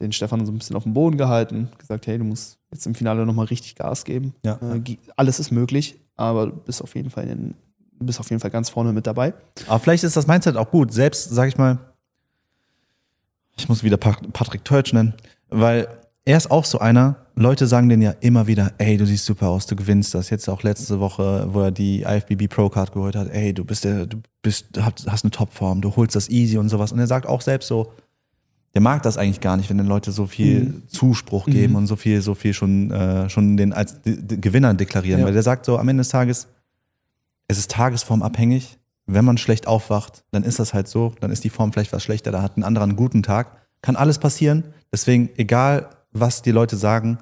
den 0.00 0.12
Stefan 0.12 0.44
so 0.46 0.52
ein 0.52 0.58
bisschen 0.58 0.76
auf 0.76 0.82
den 0.84 0.94
Boden 0.94 1.16
gehalten, 1.16 1.68
gesagt, 1.78 2.06
hey, 2.06 2.18
du 2.18 2.24
musst 2.24 2.58
jetzt 2.70 2.86
im 2.86 2.94
Finale 2.94 3.24
nochmal 3.26 3.46
richtig 3.46 3.74
Gas 3.76 4.04
geben. 4.04 4.34
Ja. 4.44 4.58
Äh, 4.74 4.96
alles 5.16 5.38
ist 5.40 5.50
möglich, 5.50 5.98
aber 6.16 6.46
du 6.46 6.52
bist 6.56 6.82
auf 6.82 6.94
jeden 6.94 7.10
Fall 7.10 7.28
in, 7.28 7.54
bist 8.00 8.18
auf 8.18 8.30
jeden 8.30 8.40
Fall 8.40 8.50
ganz 8.50 8.68
vorne 8.70 8.92
mit 8.92 9.06
dabei. 9.06 9.34
Aber 9.68 9.78
vielleicht 9.78 10.02
ist 10.04 10.16
das 10.16 10.26
Mindset 10.26 10.56
auch 10.56 10.70
gut. 10.70 10.92
Selbst, 10.92 11.30
sag 11.30 11.48
ich 11.48 11.56
mal, 11.56 11.78
ich 13.56 13.68
muss 13.68 13.82
wieder 13.84 13.96
Pat- 13.96 14.32
Patrick 14.32 14.64
Teutsch 14.64 14.92
nennen, 14.92 15.14
weil 15.50 15.86
er 16.24 16.36
ist 16.36 16.50
auch 16.50 16.64
so 16.64 16.78
einer, 16.78 17.21
Leute 17.34 17.66
sagen 17.66 17.88
den 17.88 18.02
ja 18.02 18.10
immer 18.20 18.46
wieder, 18.46 18.72
ey, 18.78 18.96
du 18.96 19.06
siehst 19.06 19.24
super 19.24 19.48
aus, 19.48 19.66
du 19.66 19.74
gewinnst 19.74 20.14
das. 20.14 20.30
Jetzt 20.30 20.48
auch 20.48 20.62
letzte 20.62 21.00
Woche, 21.00 21.46
wo 21.50 21.62
er 21.62 21.70
die 21.70 22.02
IFBB 22.02 22.48
Pro 22.48 22.68
Card 22.68 22.92
geholt 22.92 23.16
hat, 23.16 23.28
ey, 23.30 23.54
du 23.54 23.64
bist 23.64 23.84
der, 23.84 24.06
du 24.06 24.18
bist, 24.42 24.66
hast, 24.78 25.08
eine 25.08 25.30
Topform, 25.30 25.80
du 25.80 25.94
holst 25.96 26.14
das 26.14 26.28
easy 26.28 26.58
und 26.58 26.68
sowas. 26.68 26.92
Und 26.92 26.98
er 26.98 27.06
sagt 27.06 27.26
auch 27.26 27.40
selbst 27.40 27.68
so, 27.68 27.92
der 28.74 28.82
mag 28.82 29.02
das 29.02 29.18
eigentlich 29.18 29.40
gar 29.40 29.56
nicht, 29.56 29.68
wenn 29.70 29.78
den 29.78 29.86
Leute 29.86 30.12
so 30.12 30.26
viel 30.26 30.82
Zuspruch 30.86 31.46
geben 31.46 31.74
und 31.74 31.86
so 31.86 31.96
viel, 31.96 32.22
so 32.22 32.34
viel 32.34 32.54
schon, 32.54 32.90
äh, 32.90 33.28
schon 33.28 33.56
den 33.56 33.72
als 33.72 34.00
Gewinner 34.04 34.72
deklarieren. 34.72 35.20
Ja. 35.20 35.26
Weil 35.26 35.34
der 35.34 35.42
sagt 35.42 35.66
so, 35.66 35.78
am 35.78 35.88
Ende 35.88 36.00
des 36.00 36.08
Tages, 36.08 36.48
es 37.48 37.58
ist 37.58 37.70
tagesformabhängig. 37.70 38.78
Wenn 39.06 39.24
man 39.24 39.36
schlecht 39.36 39.66
aufwacht, 39.66 40.24
dann 40.30 40.42
ist 40.42 40.58
das 40.58 40.72
halt 40.72 40.88
so. 40.88 41.12
Dann 41.20 41.30
ist 41.30 41.44
die 41.44 41.50
Form 41.50 41.72
vielleicht 41.72 41.92
was 41.92 42.02
schlechter. 42.02 42.30
Da 42.30 42.40
hat 42.40 42.56
ein 42.56 42.62
anderer 42.62 42.84
einen 42.84 42.96
guten 42.96 43.22
Tag. 43.22 43.58
Kann 43.82 43.96
alles 43.96 44.18
passieren. 44.18 44.64
Deswegen, 44.90 45.28
egal 45.36 45.90
was 46.12 46.42
die 46.42 46.50
Leute 46.50 46.76
sagen, 46.76 47.18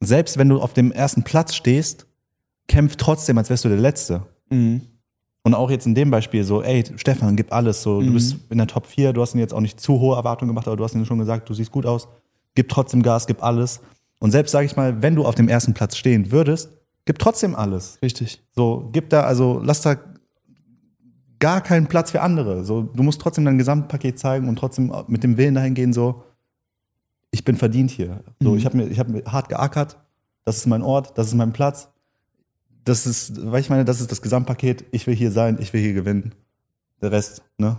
selbst 0.00 0.38
wenn 0.38 0.48
du 0.48 0.60
auf 0.60 0.72
dem 0.72 0.92
ersten 0.92 1.22
Platz 1.22 1.54
stehst, 1.54 2.06
kämpf 2.68 2.96
trotzdem, 2.96 3.36
als 3.38 3.50
wärst 3.50 3.64
du 3.64 3.68
der 3.68 3.78
Letzte. 3.78 4.22
Und 5.42 5.54
auch 5.54 5.70
jetzt 5.70 5.86
in 5.86 5.94
dem 5.94 6.10
Beispiel 6.10 6.44
so, 6.44 6.62
ey, 6.62 6.84
Stefan, 6.96 7.36
gib 7.36 7.52
alles. 7.52 7.82
So, 7.82 8.00
du 8.00 8.12
bist 8.12 8.36
in 8.50 8.58
der 8.58 8.66
Top 8.66 8.86
4, 8.86 9.12
du 9.12 9.22
hast 9.22 9.34
ihn 9.34 9.40
jetzt 9.40 9.54
auch 9.54 9.60
nicht 9.60 9.80
zu 9.80 9.98
hohe 10.00 10.16
Erwartungen 10.16 10.48
gemacht, 10.48 10.66
aber 10.66 10.76
du 10.76 10.84
hast 10.84 10.94
ihm 10.94 11.04
schon 11.04 11.18
gesagt, 11.18 11.48
du 11.48 11.54
siehst 11.54 11.70
gut 11.70 11.86
aus. 11.86 12.08
Gib 12.54 12.68
trotzdem 12.68 13.02
Gas, 13.02 13.26
gib 13.26 13.42
alles. 13.42 13.80
Und 14.18 14.32
selbst, 14.32 14.52
sage 14.52 14.66
ich 14.66 14.76
mal, 14.76 15.02
wenn 15.02 15.14
du 15.14 15.24
auf 15.24 15.34
dem 15.34 15.48
ersten 15.48 15.72
Platz 15.72 15.96
stehen 15.96 16.30
würdest, 16.30 16.70
gib 17.06 17.18
trotzdem 17.18 17.54
alles. 17.54 17.98
Richtig. 18.02 18.42
So, 18.52 18.90
gib 18.92 19.08
da, 19.10 19.22
also 19.22 19.60
lass 19.64 19.80
da 19.80 19.96
gar 21.38 21.62
keinen 21.62 21.86
Platz 21.86 22.10
für 22.10 22.20
andere. 22.20 22.64
So, 22.64 22.82
du 22.82 23.02
musst 23.02 23.20
trotzdem 23.20 23.46
dein 23.46 23.56
Gesamtpaket 23.56 24.18
zeigen 24.18 24.48
und 24.48 24.56
trotzdem 24.56 24.92
mit 25.08 25.24
dem 25.24 25.36
Willen 25.38 25.54
dahin 25.54 25.74
gehen, 25.74 25.92
so, 25.92 26.22
ich 27.30 27.44
bin 27.44 27.56
verdient 27.56 27.90
hier. 27.90 28.22
So, 28.40 28.52
Mhm. 28.52 28.58
ich 28.58 28.64
habe 28.64 28.76
mir, 28.76 28.86
ich 28.88 28.98
hab 28.98 29.08
mir 29.08 29.22
hart 29.24 29.48
geackert, 29.48 29.98
das 30.44 30.56
ist 30.58 30.66
mein 30.66 30.82
Ort, 30.82 31.16
das 31.18 31.28
ist 31.28 31.34
mein 31.34 31.52
Platz. 31.52 31.88
Das 32.84 33.06
ist, 33.06 33.44
weil 33.50 33.60
ich 33.60 33.70
meine, 33.70 33.84
das 33.84 34.00
ist 34.00 34.10
das 34.10 34.22
Gesamtpaket, 34.22 34.84
ich 34.90 35.06
will 35.06 35.14
hier 35.14 35.30
sein, 35.30 35.58
ich 35.60 35.72
will 35.72 35.80
hier 35.82 35.92
gewinnen. 35.92 36.34
Der 37.02 37.12
Rest, 37.12 37.42
ne? 37.58 37.78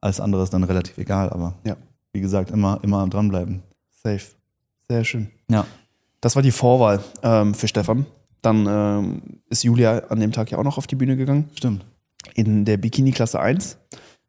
Alles 0.00 0.20
andere 0.20 0.42
ist 0.42 0.52
dann 0.52 0.64
relativ 0.64 0.98
egal, 0.98 1.30
aber 1.30 1.54
Ja. 1.64 1.76
wie 2.12 2.20
gesagt, 2.20 2.50
immer, 2.50 2.80
immer 2.82 2.98
am 2.98 3.10
dranbleiben. 3.10 3.62
Safe. 4.02 4.20
Sehr 4.88 5.04
schön. 5.04 5.30
Ja. 5.48 5.64
Das 6.20 6.34
war 6.36 6.42
die 6.42 6.50
Vorwahl 6.50 7.00
ähm, 7.22 7.54
für 7.54 7.68
Stefan. 7.68 8.06
Dann 8.42 8.66
ähm, 8.68 9.22
ist 9.48 9.62
Julia 9.62 9.98
an 10.08 10.18
dem 10.20 10.32
Tag 10.32 10.50
ja 10.50 10.58
auch 10.58 10.64
noch 10.64 10.78
auf 10.78 10.86
die 10.88 10.96
Bühne 10.96 11.16
gegangen. 11.16 11.48
Stimmt. 11.56 11.84
in 12.34 12.64
der 12.64 12.76
Bikini-Klasse 12.76 13.38
1. 13.40 13.76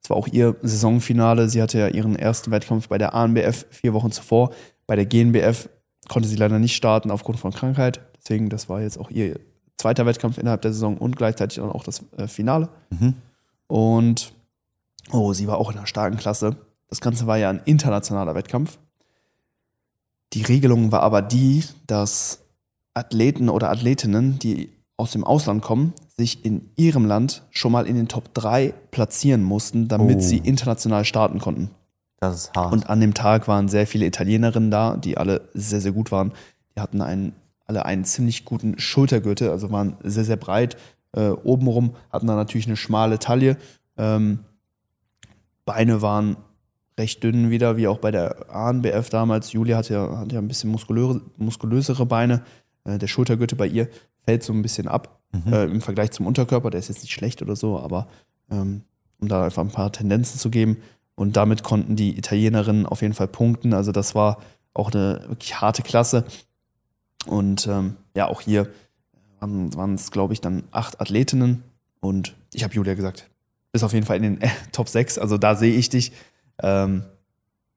Das 0.03 0.09
war 0.09 0.17
auch 0.17 0.27
ihr 0.27 0.57
Saisonfinale. 0.61 1.47
Sie 1.47 1.61
hatte 1.61 1.79
ja 1.79 1.87
ihren 1.87 2.17
ersten 2.17 2.51
Wettkampf 2.51 2.89
bei 2.89 2.97
der 2.97 3.13
ANBF 3.13 3.65
vier 3.69 3.93
Wochen 3.93 4.11
zuvor. 4.11 4.51
Bei 4.85 4.97
der 4.97 5.05
GNBF 5.05 5.69
konnte 6.09 6.27
sie 6.27 6.35
leider 6.35 6.59
nicht 6.59 6.75
starten 6.75 7.09
aufgrund 7.09 7.39
von 7.39 7.53
Krankheit. 7.53 8.01
Deswegen, 8.17 8.49
das 8.49 8.67
war 8.67 8.81
jetzt 8.81 8.99
auch 8.99 9.09
ihr 9.09 9.39
zweiter 9.77 10.05
Wettkampf 10.05 10.37
innerhalb 10.37 10.61
der 10.61 10.73
Saison 10.73 10.97
und 10.97 11.15
gleichzeitig 11.15 11.57
dann 11.57 11.71
auch 11.71 11.83
das 11.83 12.03
äh, 12.17 12.27
Finale. 12.27 12.69
Mhm. 12.89 13.15
Und 13.67 14.33
oh, 15.11 15.31
sie 15.31 15.47
war 15.47 15.57
auch 15.57 15.71
in 15.71 15.77
einer 15.77 15.87
starken 15.87 16.17
Klasse. 16.17 16.57
Das 16.89 16.99
Ganze 16.99 17.25
war 17.25 17.37
ja 17.37 17.49
ein 17.49 17.61
internationaler 17.63 18.35
Wettkampf. 18.35 18.77
Die 20.33 20.43
Regelung 20.43 20.91
war 20.91 21.01
aber 21.01 21.21
die, 21.21 21.63
dass 21.87 22.39
Athleten 22.93 23.49
oder 23.49 23.69
Athletinnen, 23.69 24.37
die 24.39 24.69
aus 24.97 25.11
dem 25.11 25.23
Ausland 25.23 25.61
kommen, 25.61 25.93
sich 26.17 26.45
in 26.45 26.69
ihrem 26.76 27.06
Land 27.06 27.43
schon 27.49 27.71
mal 27.71 27.88
in 27.88 27.95
den 27.95 28.08
Top 28.08 28.34
3 28.34 28.73
platzieren 28.91 29.43
mussten, 29.43 29.88
damit 29.88 30.17
Oh. 30.17 30.21
sie 30.21 30.38
international 30.38 31.06
starten 31.06 31.39
konnten. 31.39 31.71
Das 32.19 32.36
ist 32.36 32.54
hart. 32.56 32.71
Und 32.71 32.89
an 32.89 32.99
dem 33.02 33.13
Tag 33.13 33.47
waren 33.47 33.67
sehr 33.67 33.88
viele 33.88 34.06
Italienerinnen 34.06 34.71
da, 34.71 34.95
die 34.95 35.17
alle 35.17 35.49
sehr, 35.54 35.82
sehr 35.82 35.91
gut 35.91 36.12
waren. 36.12 36.32
Die 36.76 36.80
hatten 36.82 37.02
einen, 37.02 37.34
alle 37.65 37.86
einen 37.86 38.06
ziemlich 38.06 38.45
guten 38.45 38.78
Schultergürtel, 38.80 39.49
also 39.49 39.71
waren 39.71 39.97
sehr, 40.04 40.23
sehr 40.23 40.38
breit. 40.38 40.78
Äh, 41.13 41.30
obenrum 41.30 41.95
hatten 42.12 42.28
dann 42.28 42.38
natürlich 42.38 42.67
eine 42.67 42.78
schmale 42.78 43.19
Taille. 43.19 43.58
Ähm, 43.97 44.39
Beine 45.65 46.02
waren 46.02 46.38
recht 46.97 47.23
dünn 47.23 47.49
wieder, 47.49 47.78
wie 47.78 47.88
auch 47.88 47.97
bei 47.97 48.12
der 48.12 48.54
ANBF 48.54 49.10
damals. 49.10 49.52
Julia 49.52 49.78
hat 49.78 49.89
ja, 49.89 50.17
hat 50.19 50.32
ja 50.32 50.39
ein 50.39 50.47
bisschen 50.47 50.69
muskulöre, 50.69 51.21
muskulösere 51.38 52.06
Beine. 52.06 52.43
Äh, 52.84 52.99
der 52.99 53.08
Schultergürtel 53.08 53.58
bei 53.58 53.67
ihr 53.67 53.88
fällt 54.26 54.43
so 54.43 54.54
ein 54.54 54.62
bisschen 54.62 54.88
ab 54.88 55.19
äh, 55.52 55.65
im 55.65 55.82
Vergleich 55.82 56.12
zum 56.12 56.28
Unterkörper. 56.28 56.69
Der 56.69 56.80
ist 56.80 56.89
jetzt 56.89 57.02
nicht 57.02 57.13
schlecht 57.13 57.41
oder 57.41 57.56
so, 57.56 57.80
aber 57.80 58.08
ähm, 58.52 58.82
um 59.19 59.28
da 59.28 59.46
einfach 59.46 59.63
ein 59.63 59.72
paar 59.72 59.91
Tendenzen 59.91 60.39
zu 60.39 60.50
geben. 60.50 60.78
Und 61.15 61.38
damit 61.38 61.63
konnten 61.63 61.96
die 61.96 62.17
Italienerinnen 62.17 62.86
auf 62.86 63.02
jeden 63.02 63.13
Fall 63.13 63.28
punkten. 63.28 63.74
Also 63.74 63.91
das 63.91 64.15
war 64.15 64.41
auch 64.74 64.91
eine 64.91 65.24
wirklich 65.28 65.62
harte 65.62 65.84
Klasse. 65.84 66.26
Und 67.26 67.67
ähm, 67.67 67.96
ja, 68.15 68.28
auch 68.28 68.41
hier 68.41 68.69
waren 69.39 69.96
es, 69.96 70.12
glaube 70.12 70.34
ich, 70.34 70.41
dann 70.41 70.63
acht 70.72 71.02
Athletinnen. 71.02 71.63
Und 72.00 72.36
ich 72.54 72.63
habe 72.63 72.74
Julia 72.74 72.93
gesagt, 72.96 73.30
bist 73.72 73.84
auf 73.84 73.93
jeden 73.93 74.06
Fall 74.06 74.17
in 74.17 74.24
den 74.24 74.41
äh, 74.41 74.50
Top 74.72 74.89
6. 74.89 75.17
Also 75.17 75.38
da 75.38 75.56
sehe 75.56 75.76
ich 75.76 75.89
dich. 75.89 76.12
Ähm, 76.62 77.04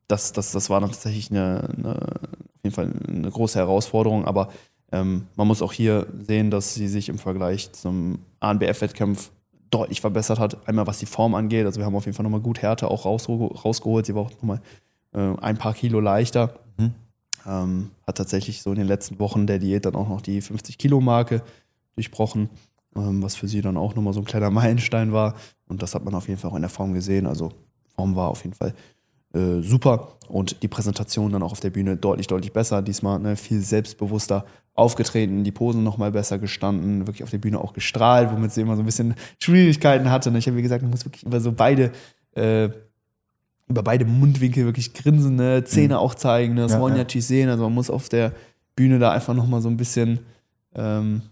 das, 0.09 0.33
das, 0.33 0.53
das 0.53 0.71
war 0.71 0.81
dann 0.81 0.91
tatsächlich 0.91 1.31
eine, 1.31 1.69
eine, 1.77 1.97
auf 1.97 2.63
jeden 2.63 2.75
Fall 2.75 2.93
eine 3.09 3.31
große 3.31 3.59
Herausforderung. 3.59 4.25
Aber 4.25 4.51
ähm, 4.93 5.27
man 5.35 5.47
muss 5.47 5.63
auch 5.63 5.73
hier 5.73 6.07
sehen, 6.21 6.51
dass 6.51 6.75
sie 6.75 6.89
sich 6.89 7.09
im 7.09 7.19
Vergleich 7.19 7.73
zum 7.73 8.21
ANBF-Wettkampf 8.41 9.31
deutlich 9.71 10.01
verbessert 10.01 10.39
hat. 10.39 10.69
Einmal 10.69 10.87
was 10.87 10.99
die 10.99 11.07
Form 11.07 11.35
angeht. 11.35 11.67
Also 11.67 11.81
wir 11.81 11.87
haben 11.87 11.97
auf 11.97 12.05
jeden 12.05 12.17
Fall 12.17 12.25
nochmal 12.25 12.41
gut 12.41 12.63
Härte 12.63 12.89
auch 12.91 13.05
rausge 13.05 13.33
rausgeholt. 13.33 14.07
Sie 14.07 14.15
war 14.15 14.23
auch 14.23 14.31
nochmal 14.31 14.61
äh, 15.13 15.35
ein 15.41 15.57
paar 15.57 15.75
Kilo 15.75 16.01
leichter. 16.01 16.55
Mhm. 16.79 16.95
Ähm, 17.47 17.91
hat 18.07 18.19
tatsächlich 18.19 18.63
so 18.63 18.71
in 18.71 18.79
den 18.79 18.87
letzten 18.87 19.19
Wochen 19.19 19.47
der 19.47 19.59
Diät 19.59 19.87
dann 19.87 19.95
auch 19.95 20.09
noch 20.09 20.21
die 20.21 20.43
50-Kilo-Marke 20.43 21.43
durchbrochen, 21.95 22.49
ähm, 22.97 23.23
was 23.23 23.37
für 23.37 23.49
sie 23.49 23.61
dann 23.61 23.77
auch 23.77 23.95
nochmal 23.95 24.13
so 24.13 24.21
ein 24.21 24.25
kleiner 24.25 24.51
Meilenstein 24.51 25.13
war. 25.13 25.35
Und 25.67 25.83
das 25.83 25.95
hat 25.95 26.05
man 26.05 26.15
auf 26.15 26.29
jeden 26.29 26.41
Fall 26.41 26.51
auch 26.51 26.57
in 26.57 26.63
der 26.63 26.71
Form 26.71 26.93
gesehen. 26.93 27.27
Also 27.27 27.51
Form 27.97 28.15
war 28.15 28.29
auf 28.29 28.45
jeden 28.45 28.55
Fall 28.55 28.75
äh, 29.37 29.63
super 29.63 30.13
und 30.29 30.63
die 30.63 30.69
Präsentation 30.69 31.33
dann 31.33 31.43
auch 31.43 31.53
auf 31.53 31.61
der 31.61 31.71
Bühne 31.71 31.97
deutlich, 31.97 32.27
deutlich 32.27 32.53
besser. 32.53 32.83
Diesmal 32.83 33.19
ne, 33.19 33.37
viel 33.37 33.61
selbstbewusster 33.61 34.45
aufgetreten, 34.75 35.45
die 35.45 35.53
Posen 35.53 35.85
nochmal 35.85 36.13
besser 36.13 36.39
gestanden, 36.39 37.07
wirklich 37.07 37.23
auf 37.23 37.31
der 37.31 37.39
Bühne 37.39 37.61
auch 37.61 37.73
gestrahlt, 37.73 38.31
womit 38.33 38.53
sie 38.53 38.61
immer 38.61 38.77
so 38.77 38.83
ein 38.83 38.87
bisschen 38.87 39.15
Schwierigkeiten 39.43 40.11
hatte. 40.11 40.31
Ne? 40.31 40.39
Ich 40.39 40.47
habe, 40.47 40.57
wie 40.57 40.63
gesagt, 40.63 40.83
man 40.83 40.91
muss 40.91 41.05
wirklich 41.05 41.25
über 41.25 41.41
so 41.41 41.53
beide 41.53 41.93
äh, 42.35 42.69
über 43.69 43.83
beide 43.83 44.05
Mundwinkel 44.05 44.65
wirklich 44.65 44.95
grinsen, 44.95 45.37
ne? 45.37 45.65
Zähne 45.65 45.95
mhm. 45.95 46.01
auch 46.01 46.15
zeigen. 46.15 46.55
Ne? 46.55 46.63
Das 46.63 46.73
ja, 46.73 46.81
wollen 46.81 46.95
ja. 46.95 46.99
natürlich 46.99 47.27
sehen. 47.27 47.49
Also 47.49 47.65
man 47.65 47.75
muss 47.75 47.91
auf 47.91 48.09
der 48.09 48.33
Bühne 48.77 48.99
da 48.99 49.11
einfach 49.11 49.35
nochmal 49.35 49.61
so 49.61 49.69
ein 49.69 49.77
bisschen 49.77 50.21
ähm, 50.75 51.23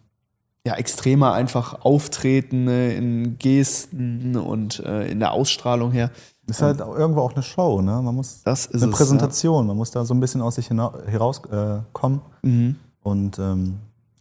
ja, 0.67 0.75
extremer 0.75 1.33
einfach 1.33 1.85
auftreten 1.85 2.65
ne? 2.65 2.95
in 2.95 3.39
Gesten 3.39 4.37
und 4.37 4.81
äh, 4.81 5.11
in 5.11 5.21
der 5.21 5.33
Ausstrahlung 5.33 5.93
her. 5.93 6.11
Das 6.47 6.59
ist 6.59 6.63
halt 6.63 6.81
irgendwo 6.81 7.21
auch 7.21 7.33
eine 7.33 7.43
Show, 7.43 7.81
ne? 7.81 8.03
Man 8.03 8.15
muss 8.15 8.43
das 8.43 8.67
ist 8.67 8.83
eine 8.83 8.93
es, 8.93 8.99
Präsentation, 8.99 9.65
ja. 9.65 9.69
man 9.69 9.77
muss 9.77 9.91
da 9.91 10.05
so 10.05 10.13
ein 10.15 10.21
bisschen 10.21 10.43
aus 10.43 10.57
sich 10.57 10.71
herauskommen. 10.71 12.21
Äh, 12.43 12.47
mhm. 12.47 12.77
Und 13.03 13.39
ähm, 13.39 13.79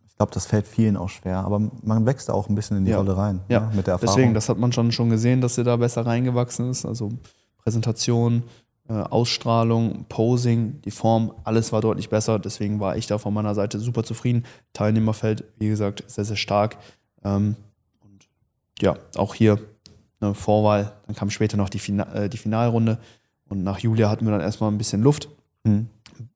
ich 0.08 0.18
glaube, 0.18 0.32
das 0.34 0.46
fällt 0.46 0.68
vielen 0.68 0.96
auch 0.96 1.10
schwer. 1.10 1.40
Aber 1.40 1.60
man 1.60 2.06
wächst 2.06 2.30
auch 2.30 2.48
ein 2.48 2.56
bisschen 2.56 2.78
in 2.78 2.86
die 2.86 2.92
ja. 2.92 2.98
Rolle 2.98 3.18
rein. 3.18 3.42
Ja, 3.50 3.62
ne? 3.62 3.72
mit 3.76 3.88
der 3.88 3.94
Erfahrung. 3.94 4.16
Deswegen, 4.16 4.34
das 4.34 4.48
hat 4.48 4.58
man 4.58 4.72
schon, 4.72 4.92
schon 4.92 5.10
gesehen, 5.10 5.42
dass 5.42 5.56
sie 5.56 5.64
da 5.64 5.76
besser 5.78 6.06
reingewachsen 6.06 6.70
ist. 6.70 6.86
Also 6.86 7.12
Präsentation, 7.64 8.44
äh, 8.90 8.94
Ausstrahlung, 8.94 10.06
Posing, 10.10 10.82
die 10.82 10.92
Form, 10.92 11.34
alles 11.44 11.72
war 11.72 11.82
deutlich 11.82 12.10
besser. 12.10 12.40
Deswegen 12.40 12.80
war 12.80 12.98
ich 12.98 13.08
da 13.08 13.18
von 13.18 13.34
meiner 13.34 13.56
Seite 13.56 13.80
super 13.80 14.04
zufrieden. 14.04 14.46
Teilnehmerfeld, 14.74 15.46
wie 15.58 15.70
gesagt, 15.70 16.04
sehr, 16.08 16.26
sehr 16.26 16.36
stark. 16.36 16.78
Ähm, 17.24 17.56
und 18.02 18.28
ja, 18.82 18.98
auch 19.16 19.36
hier 19.36 19.60
eine 20.20 20.34
Vorwahl. 20.34 20.94
Dann 21.08 21.16
kam 21.16 21.30
später 21.30 21.58
noch 21.58 21.70
die, 21.70 21.80
Fina 21.80 22.12
äh, 22.14 22.30
die 22.30 22.38
Finalrunde. 22.38 23.00
Und 23.48 23.64
nach 23.64 23.80
Julia 23.80 24.10
hatten 24.10 24.26
wir 24.26 24.32
dann 24.32 24.42
erstmal 24.42 24.72
ein 24.72 24.78
bisschen 24.78 25.02
Luft, 25.02 25.30
mhm. 25.64 25.88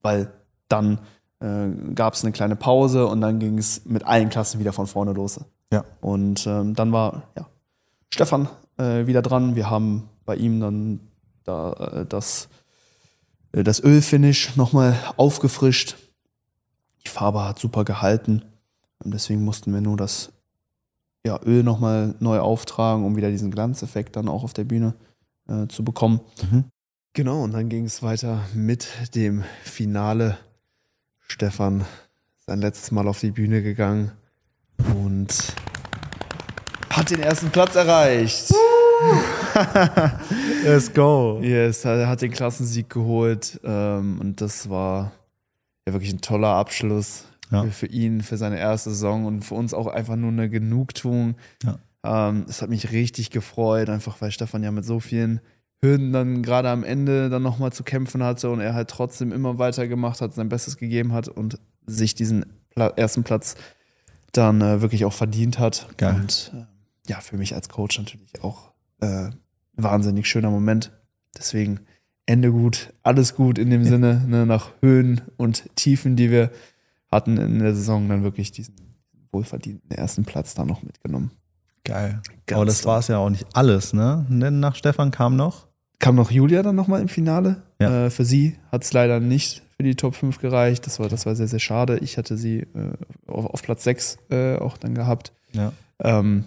weil 0.01 0.31
dann 0.69 0.99
äh, 1.39 1.67
gab 1.95 2.13
es 2.13 2.23
eine 2.23 2.31
kleine 2.31 2.55
Pause 2.55 3.07
und 3.07 3.21
dann 3.21 3.39
ging 3.39 3.57
es 3.57 3.85
mit 3.85 4.05
allen 4.05 4.29
Klassen 4.29 4.59
wieder 4.59 4.73
von 4.73 4.87
vorne 4.87 5.13
los. 5.13 5.39
Ja. 5.71 5.83
Und 5.99 6.47
ähm, 6.47 6.75
dann 6.75 6.91
war 6.91 7.23
ja, 7.35 7.47
Stefan 8.13 8.47
äh, 8.77 9.05
wieder 9.05 9.21
dran. 9.21 9.55
Wir 9.55 9.69
haben 9.69 10.09
bei 10.25 10.35
ihm 10.35 10.59
dann 10.59 10.99
da 11.47 11.73
äh, 11.73 12.05
das, 12.05 12.49
äh, 13.51 13.63
das 13.63 13.83
Ölfinish 13.83 14.55
nochmal 14.55 14.97
aufgefrischt. 15.17 15.95
Die 17.05 17.09
Farbe 17.09 17.43
hat 17.45 17.59
super 17.59 17.85
gehalten. 17.85 18.43
Und 18.99 19.13
deswegen 19.13 19.43
mussten 19.43 19.73
wir 19.73 19.81
nur 19.81 19.97
das 19.97 20.31
ja, 21.25 21.39
Öl 21.43 21.63
nochmal 21.63 22.15
neu 22.19 22.39
auftragen, 22.39 23.05
um 23.05 23.15
wieder 23.15 23.29
diesen 23.29 23.51
Glanzeffekt 23.51 24.15
dann 24.15 24.29
auch 24.29 24.43
auf 24.43 24.53
der 24.53 24.63
Bühne 24.63 24.95
äh, 25.47 25.67
zu 25.67 25.83
bekommen. 25.83 26.21
Mhm. 26.49 26.65
Genau, 27.13 27.43
und 27.43 27.51
dann 27.51 27.69
ging 27.69 27.85
es 27.85 28.03
weiter 28.03 28.41
mit 28.53 29.15
dem 29.15 29.43
Finale. 29.63 30.37
Stefan 31.29 31.85
sein 32.45 32.61
letztes 32.61 32.91
Mal 32.91 33.07
auf 33.07 33.19
die 33.19 33.31
Bühne 33.31 33.61
gegangen 33.61 34.11
und 34.95 35.53
hat 36.89 37.09
den 37.09 37.19
ersten 37.19 37.49
Platz 37.49 37.75
erreicht. 37.75 38.53
Let's 40.63 40.93
go. 40.93 41.39
Yes, 41.41 41.85
er 41.85 42.07
hat 42.07 42.21
den 42.21 42.31
Klassensieg 42.31 42.89
geholt 42.89 43.59
ähm, 43.63 44.19
und 44.19 44.41
das 44.41 44.69
war 44.69 45.11
ja 45.85 45.93
wirklich 45.93 46.13
ein 46.13 46.21
toller 46.21 46.49
Abschluss 46.49 47.25
ja. 47.51 47.63
für, 47.63 47.71
für, 47.71 47.85
ihn, 47.87 48.21
für 48.21 48.37
seine 48.37 48.59
erste 48.59 48.89
Saison 48.89 49.25
und 49.25 49.43
für 49.43 49.55
uns 49.55 49.73
auch 49.73 49.87
einfach 49.87 50.15
nur 50.15 50.31
eine 50.31 50.49
Genugtuung. 50.49 51.35
Ja. 51.63 51.79
Ähm, 52.03 52.45
es 52.47 52.61
hat 52.61 52.69
mich 52.69 52.91
richtig 52.91 53.31
gefreut, 53.31 53.89
einfach 53.89 54.21
weil 54.21 54.31
Stefan 54.31 54.63
ja 54.63 54.71
mit 54.71 54.85
so 54.85 54.99
vielen 54.99 55.41
Hürden 55.79 56.11
dann 56.11 56.41
gerade 56.41 56.69
am 56.69 56.83
Ende 56.83 57.29
dann 57.29 57.43
nochmal 57.43 57.71
zu 57.71 57.83
kämpfen 57.83 58.23
hatte 58.23 58.49
und 58.49 58.59
er 58.59 58.73
halt 58.73 58.89
trotzdem 58.89 59.31
immer 59.31 59.59
weitergemacht 59.59 60.21
hat, 60.21 60.33
sein 60.33 60.49
Bestes 60.49 60.77
gegeben 60.77 61.13
hat 61.13 61.27
und 61.27 61.59
sich 61.85 62.15
diesen 62.15 62.45
Pla 62.71 62.87
ersten 62.89 63.23
Platz 63.23 63.55
dann 64.31 64.61
äh, 64.61 64.81
wirklich 64.81 65.05
auch 65.05 65.13
verdient 65.13 65.59
hat. 65.59 65.87
Geil. 65.97 66.15
Und 66.15 66.51
äh, 66.55 67.11
ja, 67.11 67.19
für 67.19 67.37
mich 67.37 67.55
als 67.55 67.69
Coach 67.69 67.97
natürlich 67.99 68.43
auch 68.43 68.71
äh, 69.01 69.29
wahnsinnig 69.73 70.27
schöner 70.27 70.49
Moment. 70.49 70.91
Deswegen 71.37 71.81
Ende 72.25 72.51
gut, 72.51 72.93
alles 73.03 73.35
gut 73.35 73.57
in 73.57 73.69
dem 73.69 73.83
ja. 73.83 73.89
Sinne, 73.89 74.23
ne, 74.27 74.45
nach 74.45 74.71
Höhen 74.81 75.21
und 75.37 75.75
Tiefen, 75.75 76.15
die 76.15 76.29
wir 76.29 76.51
hatten 77.09 77.37
in 77.37 77.59
der 77.59 77.73
Saison, 77.73 78.09
dann 78.09 78.23
wirklich 78.23 78.51
diesen 78.51 78.75
wohlverdienten 79.31 79.91
ersten 79.91 80.25
Platz 80.25 80.53
da 80.53 80.65
noch 80.65 80.83
mitgenommen. 80.83 81.31
Geil. 81.83 82.21
Ganz 82.45 82.57
Aber 82.57 82.65
das 82.65 82.85
war 82.85 82.99
es 82.99 83.07
ja 83.07 83.17
auch 83.17 83.29
nicht 83.29 83.45
alles, 83.53 83.93
ne? 83.93 84.25
Denn 84.29 84.59
nach 84.59 84.75
Stefan 84.75 85.11
kam 85.11 85.37
noch? 85.37 85.67
Kam 85.99 86.15
noch 86.15 86.31
Julia 86.31 86.63
dann 86.63 86.75
nochmal 86.75 87.01
im 87.01 87.07
Finale. 87.07 87.63
Ja. 87.79 88.05
Äh, 88.05 88.09
für 88.09 88.25
sie 88.25 88.57
hat 88.71 88.83
es 88.83 88.91
leider 88.91 89.19
nicht 89.21 89.63
für 89.77 89.83
die 89.83 89.95
Top 89.95 90.15
5 90.15 90.39
gereicht. 90.39 90.85
Das 90.85 90.99
war, 90.99 91.07
das 91.07 91.25
war 91.25 91.35
sehr, 91.35 91.47
sehr 91.47 91.59
schade. 91.59 91.99
Ich 91.99 92.17
hatte 92.17 92.35
sie 92.35 92.59
äh, 92.59 92.67
auf, 93.27 93.45
auf, 93.45 93.63
Platz 93.63 93.83
6 93.85 94.17
äh, 94.29 94.55
auch 94.57 94.77
dann 94.77 94.95
gehabt. 94.95 95.31
Ja. 95.53 95.71
Ähm, 95.99 96.45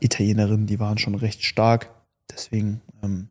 Italienerinnen, 0.00 0.66
die 0.66 0.80
waren 0.80 0.98
schon 0.98 1.14
recht 1.14 1.44
stark. 1.44 1.90
Deswegen 2.30 2.80
ähm, 3.02 3.28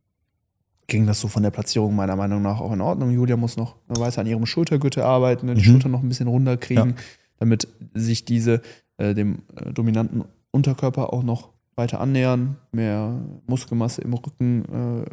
ging 0.87 1.07
das 1.07 1.19
so 1.19 1.27
von 1.27 1.43
der 1.43 1.51
Platzierung 1.51 1.95
meiner 1.95 2.15
Meinung 2.15 2.41
nach 2.41 2.59
auch 2.59 2.71
in 2.73 2.81
Ordnung. 2.81 3.11
Julia 3.11 3.37
muss 3.37 3.57
noch 3.57 3.75
weiter 3.87 4.21
an 4.21 4.27
ihrem 4.27 4.45
Schultergürtel 4.45 5.03
arbeiten, 5.03 5.47
die 5.47 5.53
mhm. 5.53 5.59
Schulter 5.59 5.89
noch 5.89 6.03
ein 6.03 6.09
bisschen 6.09 6.27
runterkriegen, 6.27 6.89
ja. 6.89 6.95
damit 7.39 7.67
sich 7.93 8.25
diese 8.25 8.61
äh, 8.97 9.13
dem 9.13 9.43
äh, 9.55 9.71
dominanten 9.71 10.25
Unterkörper 10.51 11.13
auch 11.13 11.23
noch 11.23 11.49
weiter 11.75 12.01
annähern. 12.01 12.57
Mehr 12.71 13.19
Muskelmasse 13.47 14.01
im 14.01 14.13
Rücken 14.13 14.65
äh, 14.65 15.09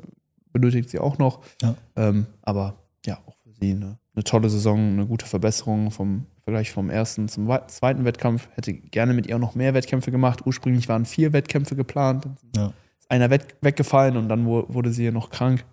benötigt 0.52 0.90
sie 0.90 0.98
auch 0.98 1.18
noch. 1.18 1.40
Ja. 1.62 1.74
Ähm, 1.96 2.26
aber 2.42 2.74
ja, 3.06 3.18
auch 3.26 3.36
für 3.42 3.52
sie 3.52 3.70
eine, 3.70 3.98
eine 4.14 4.24
tolle 4.24 4.50
Saison, 4.50 4.78
eine 4.78 5.06
gute 5.06 5.26
Verbesserung 5.26 5.90
vom 5.90 6.26
Vergleich 6.48 6.70
vom 6.70 6.88
ersten 6.88 7.28
zum 7.28 7.46
zweiten 7.66 8.06
Wettkampf. 8.06 8.48
Hätte 8.54 8.72
gerne 8.72 9.12
mit 9.12 9.26
ihr 9.26 9.38
noch 9.38 9.54
mehr 9.54 9.74
Wettkämpfe 9.74 10.10
gemacht. 10.10 10.46
Ursprünglich 10.46 10.88
waren 10.88 11.04
vier 11.04 11.34
Wettkämpfe 11.34 11.76
geplant. 11.76 12.26
Ja. 12.56 12.72
Ist 12.98 13.10
einer 13.10 13.28
weggefallen 13.28 14.16
und 14.16 14.30
dann 14.30 14.46
wurde 14.46 14.90
sie 14.90 15.04
ja 15.04 15.10
noch 15.10 15.28
krank. 15.28 15.66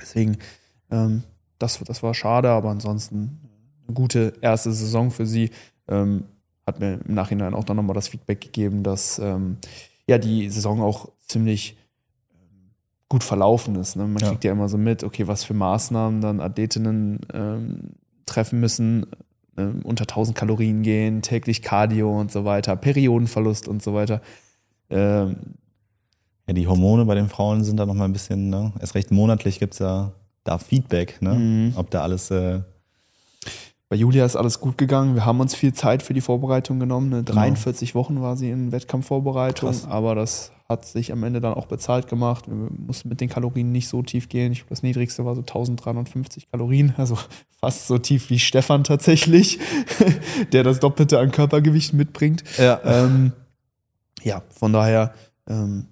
Deswegen, 0.00 0.38
ähm, 0.90 1.22
das, 1.60 1.78
das 1.78 2.02
war 2.02 2.12
schade, 2.12 2.50
aber 2.50 2.70
ansonsten 2.70 3.38
eine 3.86 3.94
gute 3.94 4.32
erste 4.40 4.72
Saison 4.72 5.12
für 5.12 5.26
sie. 5.26 5.50
Ähm, 5.86 6.24
hat 6.66 6.80
mir 6.80 6.98
im 7.06 7.14
Nachhinein 7.14 7.54
auch 7.54 7.62
dann 7.62 7.76
nochmal 7.76 7.94
das 7.94 8.08
Feedback 8.08 8.40
gegeben, 8.40 8.82
dass 8.82 9.20
ähm, 9.20 9.58
ja 10.08 10.18
die 10.18 10.50
Saison 10.50 10.82
auch 10.82 11.08
ziemlich 11.28 11.76
ähm, 12.32 12.70
gut 13.08 13.22
verlaufen 13.22 13.76
ist. 13.76 13.94
Ne? 13.94 14.08
Man 14.08 14.20
ja. 14.20 14.30
kriegt 14.30 14.42
ja 14.42 14.50
immer 14.50 14.68
so 14.68 14.76
mit, 14.76 15.04
okay, 15.04 15.28
was 15.28 15.44
für 15.44 15.54
Maßnahmen 15.54 16.20
dann 16.20 16.40
Athletinnen 16.40 17.20
ähm, 17.32 17.92
treffen 18.26 18.58
müssen, 18.58 19.06
äh, 19.56 19.66
unter 19.84 20.02
1000 20.02 20.36
Kalorien 20.36 20.82
gehen, 20.82 21.22
täglich 21.22 21.62
Cardio 21.62 22.20
und 22.20 22.30
so 22.32 22.44
weiter, 22.44 22.76
Periodenverlust 22.76 23.68
und 23.68 23.82
so 23.82 23.94
weiter. 23.94 24.20
Ähm, 24.90 25.36
ja, 26.46 26.54
die 26.54 26.66
Hormone 26.66 27.04
bei 27.04 27.14
den 27.14 27.28
Frauen 27.28 27.64
sind 27.64 27.78
da 27.78 27.86
nochmal 27.86 28.08
ein 28.08 28.12
bisschen, 28.12 28.50
ne? 28.50 28.72
erst 28.80 28.94
recht 28.94 29.10
monatlich 29.10 29.58
gibt 29.58 29.74
es 29.74 29.78
ja 29.78 30.12
da 30.44 30.58
Feedback, 30.58 31.20
ne? 31.22 31.34
Mhm. 31.34 31.72
ob 31.76 31.90
da 31.90 32.02
alles. 32.02 32.30
Äh 32.30 32.60
bei 33.88 33.96
Julia 33.96 34.24
ist 34.24 34.36
alles 34.36 34.60
gut 34.60 34.78
gegangen. 34.78 35.14
Wir 35.14 35.24
haben 35.24 35.40
uns 35.40 35.54
viel 35.54 35.72
Zeit 35.72 36.02
für 36.02 36.14
die 36.14 36.20
Vorbereitung 36.20 36.80
genommen. 36.80 37.10
Ne? 37.10 37.22
43 37.22 37.92
genau. 37.92 38.04
Wochen 38.04 38.20
war 38.20 38.36
sie 38.36 38.50
in 38.50 38.72
Wettkampfvorbereitung, 38.72 39.70
Krass. 39.70 39.86
aber 39.86 40.14
das 40.14 40.52
hat 40.68 40.86
sich 40.86 41.12
am 41.12 41.22
Ende 41.24 41.40
dann 41.40 41.54
auch 41.54 41.66
bezahlt 41.66 42.08
gemacht. 42.08 42.48
Wir 42.48 42.54
mussten 42.54 43.08
mit 43.08 43.20
den 43.20 43.28
Kalorien 43.28 43.70
nicht 43.70 43.88
so 43.88 44.02
tief 44.02 44.28
gehen. 44.28 44.52
Ich 44.52 44.60
glaube, 44.60 44.70
das 44.70 44.82
niedrigste 44.82 45.24
war 45.24 45.34
so 45.34 45.42
1350 45.42 46.50
Kalorien, 46.50 46.94
also 46.96 47.18
fast 47.60 47.86
so 47.86 47.98
tief 47.98 48.30
wie 48.30 48.38
Stefan 48.38 48.82
tatsächlich, 48.84 49.58
der 50.52 50.62
das 50.62 50.80
Doppelte 50.80 51.18
an 51.18 51.30
Körpergewicht 51.30 51.92
mitbringt. 51.92 52.44
Ja, 52.58 52.80
ähm, 52.84 53.32
ja 54.22 54.42
von 54.48 54.72
daher 54.72 55.12
ähm, 55.46 55.86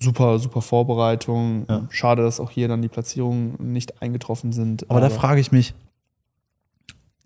super, 0.00 0.38
super 0.38 0.62
Vorbereitung. 0.62 1.66
Ja. 1.68 1.86
Schade, 1.90 2.22
dass 2.22 2.40
auch 2.40 2.50
hier 2.50 2.68
dann 2.68 2.80
die 2.80 2.88
Platzierungen 2.88 3.72
nicht 3.72 4.00
eingetroffen 4.00 4.52
sind. 4.52 4.84
Aber, 4.84 5.00
aber 5.00 5.08
da 5.08 5.10
frage 5.10 5.40
ich 5.40 5.52
mich, 5.52 5.74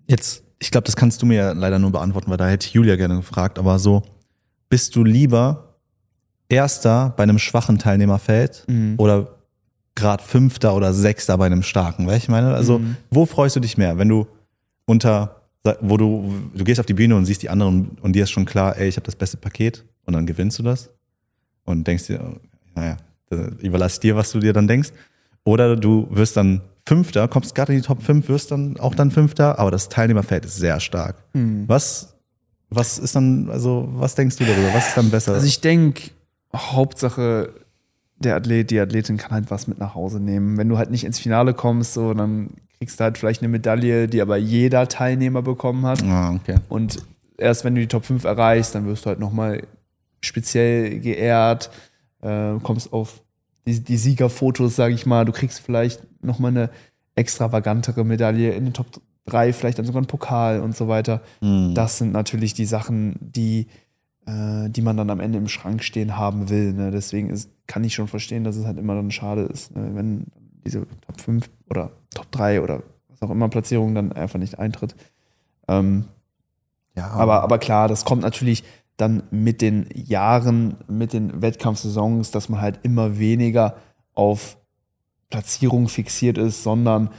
jetzt, 0.09 0.43
ich 0.59 0.73
glaube, 0.73 0.87
das 0.87 0.97
kannst 0.97 1.23
du 1.23 1.27
mir 1.27 1.37
ja 1.37 1.53
leider 1.53 1.79
nur 1.79 1.93
beantworten, 1.93 2.29
weil 2.29 2.39
da 2.39 2.49
hätte 2.49 2.69
Julia 2.69 2.97
gerne 2.97 3.17
gefragt, 3.17 3.61
aber 3.61 3.79
so, 3.79 4.03
bist 4.69 4.97
du 4.97 5.05
lieber 5.05 5.68
Erster 6.49 7.13
bei 7.17 7.23
einem 7.23 7.39
schwachen 7.39 7.79
Teilnehmerfeld 7.79 8.65
mhm. 8.69 8.95
oder 8.97 9.29
Grad 9.95 10.23
Fünfter 10.23 10.75
oder 10.75 10.95
Sechster 10.95 11.37
bei 11.37 11.47
einem 11.47 11.63
starken? 11.63 12.07
Weil 12.07 12.19
ich 12.19 12.29
meine, 12.29 12.55
also 12.55 12.79
mhm. 12.79 12.97
wo 13.11 13.27
freust 13.27 13.57
du 13.57 13.61
dich 13.61 13.77
mehr, 13.77 13.99
wenn 13.99 14.09
du 14.09 14.27
unter, 14.87 15.43
wo 15.81 15.97
du, 15.97 16.33
du 16.55 16.65
gehst 16.65 16.81
auf 16.81 16.87
die 16.87 16.95
Bühne 16.95 17.17
und 17.17 17.27
siehst 17.27 17.43
die 17.43 17.51
anderen 17.51 17.75
und, 17.75 18.01
und 18.01 18.13
dir 18.15 18.25
ist 18.25 18.31
schon 18.31 18.47
klar, 18.47 18.77
ey, 18.79 18.89
ich 18.89 18.97
habe 18.97 19.05
das 19.05 19.17
beste 19.17 19.37
Paket 19.37 19.85
und 20.07 20.15
dann 20.15 20.27
gewinnst 20.27 20.59
du 20.59 20.63
das 20.63 20.91
und 21.65 21.87
denkst 21.87 22.07
dir, 22.07 22.37
naja, 22.75 22.97
überlass 23.61 24.01
dir, 24.01 24.17
was 24.17 24.33
du 24.33 24.39
dir 24.39 24.53
dann 24.53 24.67
denkst. 24.67 24.91
Oder 25.45 25.77
du 25.77 26.09
wirst 26.11 26.37
dann 26.37 26.63
Fünfter, 26.87 27.29
kommst 27.29 27.55
gerade 27.55 27.75
in 27.75 27.81
die 27.81 27.87
Top 27.87 28.03
5, 28.03 28.29
wirst 28.31 28.51
dann 28.51 28.79
auch 28.81 28.95
dann 28.95 29.11
Fünfter, 29.11 29.59
aber 29.59 29.71
das 29.71 29.91
Teilnehmerfeld 29.91 30.47
ist 30.47 30.57
sehr 30.57 30.81
stark. 30.81 31.17
Hm. 31.35 31.65
Was, 31.67 32.15
was 32.71 32.99
ist 32.99 33.15
dann, 33.15 33.51
also 33.51 33.89
was 33.93 34.15
denkst 34.15 34.37
du 34.37 34.45
darüber? 34.45 34.73
Was 34.73 34.89
ist 34.89 34.97
dann 34.97 35.11
besser? 35.11 35.35
Also 35.35 35.47
ich 35.47 35.61
denke, 35.61 36.11
Hauptsache, 36.55 37.53
der 38.17 38.37
Athlet, 38.37 38.71
die 38.71 38.81
Athletin 38.81 39.17
kann 39.17 39.31
halt 39.31 39.51
was 39.51 39.67
mit 39.67 39.79
nach 39.79 39.95
Hause 39.95 40.21
nehmen. 40.21 40.57
Wenn 40.57 40.69
du 40.69 40.79
halt 40.79 40.91
nicht 40.91 41.05
ins 41.05 41.19
Finale 41.19 41.55
kommst, 41.55 41.95
so, 41.95 42.15
dann 42.15 42.51
kriegst 42.79 42.99
du 42.99 43.05
halt 43.05 43.19
vielleicht 43.19 43.43
eine 43.43 43.49
Medaille, 43.49 44.09
die 44.09 44.21
aber 44.21 44.37
jeder 44.37 44.89
Teilnehmer 44.89 45.43
bekommen 45.43 45.85
hat. 45.87 46.03
ah, 46.05 46.35
okay. 46.35 46.57
Und 46.69 46.99
erst 47.37 47.65
wenn 47.65 47.75
du 47.75 47.81
die 47.81 47.89
Top 47.89 48.05
5 48.05 48.25
erreichst, 48.25 48.75
dann 48.75 48.87
wirst 48.87 49.05
du 49.05 49.09
halt 49.11 49.21
nochmal 49.21 49.63
speziell 50.21 51.01
geehrt, 51.01 51.71
äh, 52.23 52.55
kommst 52.63 52.93
auf 52.93 53.23
die, 53.67 53.81
die 53.81 53.97
Siegerfotos, 53.97 54.77
sage 54.77 54.95
ich 54.95 55.07
mal. 55.07 55.25
Du 55.25 55.33
kriegst 55.33 55.61
vielleicht 55.61 56.01
nochmal 56.23 56.51
eine 56.53 56.71
extravagantere 57.15 58.05
Medaille 58.05 58.53
in 58.53 58.65
den 58.65 58.73
Top 58.73 58.87
3, 59.27 59.53
vielleicht 59.53 59.79
dann 59.79 59.87
sogar 59.87 60.01
einen 60.01 60.07
Pokal 60.07 60.61
und 60.61 60.77
so 60.77 60.89
weiter. 60.89 61.21
Mhm. 61.41 61.75
Das 61.75 61.99
sind 61.99 62.13
natürlich 62.13 62.55
die 62.55 62.65
Sachen, 62.65 63.17
die, 63.21 63.67
äh, 64.29 64.69
die 64.69 64.83
man 64.83 64.97
dann 64.97 65.09
am 65.09 65.21
Ende 65.21 65.38
im 65.38 65.49
Schrank 65.49 65.83
stehen 65.83 66.17
haben 66.17 66.51
will. 66.51 66.75
Ne? 66.75 66.91
Deswegen 66.91 67.31
ist, 67.31 67.51
kann 67.67 67.83
ich 67.85 67.95
schon 67.95 68.09
verstehen, 68.09 68.45
dass 68.45 68.57
es 68.57 68.67
halt 68.67 68.79
immer 68.79 68.95
dann 68.95 69.11
schade 69.11 69.43
ist, 69.43 69.75
ne? 69.75 69.91
wenn 69.95 70.27
diese 70.67 70.87
Top 71.07 71.21
5 71.21 71.49
oder 71.71 71.93
Top 72.14 72.31
3 72.33 72.61
oder 72.61 72.83
was 73.09 73.23
auch 73.23 73.31
immer 73.31 73.49
Platzierung 73.49 73.95
dann 73.95 74.12
einfach 74.12 74.38
nicht 74.38 74.59
eintritt. 74.59 74.95
Ähm, 75.67 76.05
ja, 76.95 77.09
aber, 77.11 77.43
aber 77.43 77.59
klar, 77.59 77.88
das 77.88 78.05
kommt 78.05 78.23
natürlich 78.23 78.64
dann 78.99 79.23
mit 79.31 79.62
den 79.62 79.87
Jahren, 79.95 80.77
mit 80.88 81.12
den 81.12 81.41
Wettkampfsaisons, 81.41 82.31
dass 82.31 82.49
man 82.49 82.61
halt 82.61 82.81
immer 82.83 83.19
weniger 83.19 83.77
auf 84.14 84.59
Platzierung 85.31 85.88
fixiert 85.88 86.37
ist, 86.37 86.62
sondern 86.62 87.11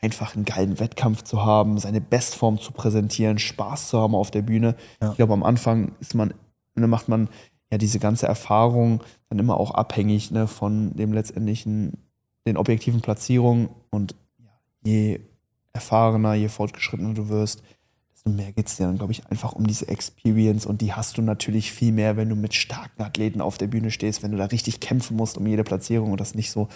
einfach 0.00 0.34
einen 0.34 0.44
geilen 0.44 0.80
Wettkampf 0.80 1.22
zu 1.22 1.44
haben, 1.44 1.78
seine 1.78 2.00
Bestform 2.00 2.58
zu 2.58 2.72
präsentieren, 2.72 3.38
Spaß 3.38 3.88
zu 3.88 4.00
haben 4.00 4.14
auf 4.14 4.30
der 4.30 4.42
Bühne. 4.42 4.76
Ja. 5.00 5.10
Ich 5.10 5.16
glaube, 5.16 5.34
am 5.34 5.42
Anfang 5.42 5.92
ist 6.00 6.14
man, 6.14 6.32
ne, 6.78 6.86
macht 6.86 7.08
man 7.08 7.28
ja 7.70 7.78
diese 7.78 7.98
ganze 7.98 8.26
Erfahrung 8.26 9.02
dann 9.28 9.38
immer 9.38 9.58
auch 9.58 9.72
abhängig 9.72 10.30
ne, 10.30 10.46
von 10.46 10.94
dem 10.96 11.12
letztendlichen, 11.12 11.98
den 12.46 12.56
objektiven 12.56 13.00
Platzierungen 13.00 13.68
und 13.90 14.14
je 14.82 15.20
erfahrener, 15.72 16.34
je 16.34 16.48
fortgeschrittener 16.48 17.14
du 17.14 17.28
wirst, 17.28 17.62
desto 18.12 18.30
mehr 18.30 18.52
geht 18.52 18.68
es 18.68 18.76
dir 18.76 18.86
dann, 18.86 18.98
glaube 18.98 19.12
ich, 19.12 19.26
einfach 19.26 19.52
um 19.52 19.66
diese 19.66 19.88
Experience 19.88 20.66
und 20.66 20.80
die 20.80 20.92
hast 20.92 21.18
du 21.18 21.22
natürlich 21.22 21.72
viel 21.72 21.92
mehr, 21.92 22.16
wenn 22.16 22.28
du 22.28 22.36
mit 22.36 22.54
starken 22.54 23.02
Athleten 23.02 23.40
auf 23.40 23.58
der 23.58 23.66
Bühne 23.66 23.90
stehst, 23.90 24.22
wenn 24.22 24.32
du 24.32 24.38
da 24.38 24.46
richtig 24.46 24.80
kämpfen 24.80 25.16
musst 25.16 25.38
um 25.38 25.46
jede 25.46 25.64
Platzierung 25.64 26.12
und 26.12 26.20
das 26.20 26.34
nicht 26.34 26.50
so 26.50 26.68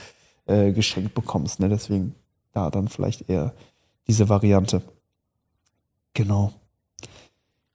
äh, 0.47 0.73
geschenkt 0.73 1.15
bekommst. 1.15 1.61
Ne? 1.61 1.69
Deswegen 1.69 2.15
da 2.53 2.71
dann 2.71 2.89
vielleicht 2.89 3.29
eher 3.29 3.55
diese 4.07 4.29
Variante. 4.29 4.83
Genau. 6.15 6.53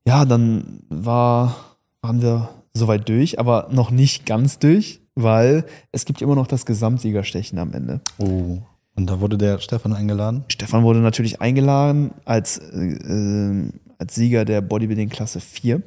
Ja, 0.06 0.26
dann 0.26 0.84
war, 0.90 1.56
waren 2.02 2.22
wir 2.22 2.50
soweit 2.74 3.08
durch, 3.10 3.40
aber 3.40 3.68
noch 3.72 3.92
nicht 3.92 4.26
ganz 4.26 4.60
durch, 4.60 5.02
weil 5.16 5.66
es 5.92 6.06
gibt 6.06 6.22
immer 6.22 6.36
noch 6.36 6.48
das 6.48 6.66
Gesamtsiegerstechen 6.66 7.60
am 7.60 7.74
Ende. 7.74 8.02
Oh. 8.18 8.60
Und 8.96 9.08
da 9.08 9.20
wurde 9.20 9.38
der 9.38 9.60
Stefan 9.60 9.94
eingeladen? 9.94 10.44
Stefan 10.48 10.84
wurde 10.84 11.00
natürlich 11.00 11.40
eingeladen 11.40 12.12
als, 12.26 12.58
äh, 12.58 13.72
als 14.00 14.16
Sieger 14.16 14.44
der 14.44 14.62
Bodybuilding 14.62 15.10
Klasse 15.10 15.40
4. 15.40 15.84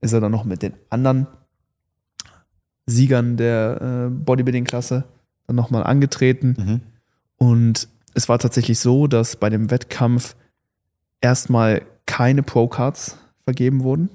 Ist 0.00 0.12
er 0.12 0.20
dann 0.20 0.32
noch 0.32 0.44
mit 0.44 0.62
den 0.62 0.74
anderen 0.90 1.28
Siegern 2.86 3.36
der 3.36 4.08
äh, 4.08 4.10
Bodybuilding 4.10 4.64
Klasse 4.64 5.04
dann 5.46 5.56
nochmal 5.56 5.84
angetreten. 5.84 6.56
Mhm. 6.58 6.80
Und 7.36 7.88
es 8.14 8.28
war 8.28 8.38
tatsächlich 8.38 8.78
so, 8.78 9.06
dass 9.06 9.36
bei 9.36 9.50
dem 9.50 9.70
Wettkampf 9.70 10.34
erstmal 11.20 11.82
keine 12.06 12.42
Pro-Cards 12.42 13.18
vergeben 13.44 13.82
wurden. 13.82 14.08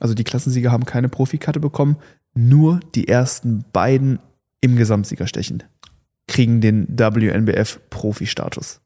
Also 0.00 0.14
die 0.14 0.24
Klassensieger 0.24 0.72
haben 0.72 0.84
keine 0.84 1.08
Profikarte 1.08 1.60
bekommen. 1.60 1.96
Nur 2.34 2.80
die 2.94 3.08
ersten 3.08 3.64
beiden 3.72 4.18
im 4.60 4.76
Gesamtsiegerstechen 4.76 5.62
kriegen 6.26 6.60
den 6.60 6.86
WNBF-Profi-Status. 6.88 8.80